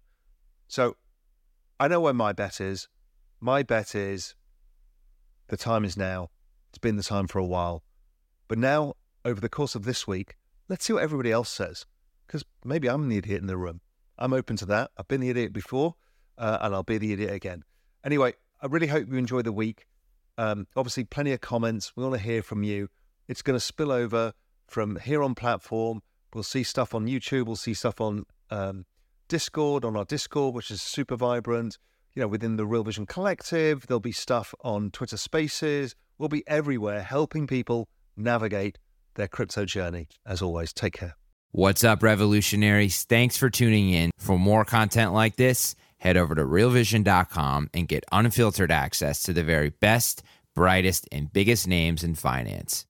So 0.67 0.95
I 1.79 1.87
know 1.87 2.01
where 2.01 2.13
my 2.13 2.33
bet 2.33 2.61
is. 2.61 2.87
My 3.39 3.63
bet 3.63 3.95
is 3.95 4.35
the 5.47 5.57
time 5.57 5.85
is 5.85 5.97
now. 5.97 6.29
It's 6.69 6.77
been 6.77 6.97
the 6.97 7.03
time 7.03 7.27
for 7.27 7.39
a 7.39 7.45
while. 7.45 7.83
But 8.47 8.57
now, 8.57 8.93
over 9.25 9.41
the 9.41 9.49
course 9.49 9.75
of 9.75 9.83
this 9.83 10.07
week, 10.07 10.35
let's 10.69 10.85
see 10.85 10.93
what 10.93 11.03
everybody 11.03 11.31
else 11.31 11.49
says. 11.49 11.85
Because 12.25 12.43
maybe 12.63 12.89
I'm 12.89 13.07
the 13.09 13.17
idiot 13.17 13.41
in 13.41 13.47
the 13.47 13.57
room. 13.57 13.81
I'm 14.17 14.33
open 14.33 14.55
to 14.57 14.65
that. 14.67 14.91
I've 14.97 15.07
been 15.07 15.21
the 15.21 15.29
idiot 15.29 15.53
before, 15.53 15.95
uh, 16.37 16.57
and 16.61 16.73
I'll 16.73 16.83
be 16.83 16.97
the 16.97 17.13
idiot 17.13 17.31
again. 17.31 17.63
Anyway, 18.03 18.33
I 18.61 18.67
really 18.67 18.87
hope 18.87 19.07
you 19.09 19.17
enjoy 19.17 19.41
the 19.41 19.51
week. 19.51 19.85
Um, 20.37 20.67
obviously, 20.75 21.03
plenty 21.03 21.33
of 21.33 21.41
comments. 21.41 21.93
We 21.95 22.03
want 22.03 22.15
to 22.15 22.21
hear 22.21 22.41
from 22.41 22.63
you. 22.63 22.89
It's 23.27 23.41
going 23.41 23.55
to 23.55 23.63
spill 23.63 23.91
over 23.91 24.33
from 24.67 24.97
here 24.97 25.23
on 25.23 25.35
platform. 25.35 26.01
We'll 26.33 26.43
see 26.43 26.63
stuff 26.63 26.93
on 26.93 27.07
YouTube. 27.07 27.45
We'll 27.45 27.55
see 27.55 27.73
stuff 27.73 27.99
on 28.01 28.25
um, 28.49 28.85
Discord, 29.27 29.83
on 29.83 29.95
our 29.95 30.05
Discord, 30.05 30.55
which 30.55 30.71
is 30.71 30.81
super 30.81 31.15
vibrant. 31.15 31.77
You 32.15 32.21
know, 32.21 32.27
within 32.27 32.55
the 32.55 32.65
Real 32.65 32.83
Vision 32.83 33.05
Collective, 33.05 33.85
there'll 33.87 33.99
be 33.99 34.11
stuff 34.11 34.53
on 34.61 34.91
Twitter 34.91 35.17
Spaces. 35.17 35.95
We'll 36.17 36.29
be 36.29 36.43
everywhere 36.47 37.03
helping 37.03 37.45
people 37.45 37.87
navigate 38.17 38.77
their 39.15 39.27
crypto 39.27 39.65
journey. 39.65 40.07
As 40.25 40.41
always, 40.41 40.73
take 40.73 40.93
care. 40.93 41.15
What's 41.51 41.83
up, 41.83 42.03
revolutionaries? 42.03 43.03
Thanks 43.03 43.37
for 43.37 43.49
tuning 43.49 43.89
in. 43.89 44.11
For 44.17 44.37
more 44.37 44.65
content 44.65 45.13
like 45.13 45.37
this, 45.37 45.75
head 45.97 46.17
over 46.17 46.35
to 46.35 46.43
realvision.com 46.43 47.69
and 47.73 47.87
get 47.87 48.03
unfiltered 48.11 48.71
access 48.71 49.23
to 49.23 49.33
the 49.33 49.43
very 49.43 49.69
best, 49.69 50.23
brightest, 50.53 51.07
and 51.11 51.31
biggest 51.31 51.67
names 51.67 52.03
in 52.03 52.15
finance. 52.15 52.85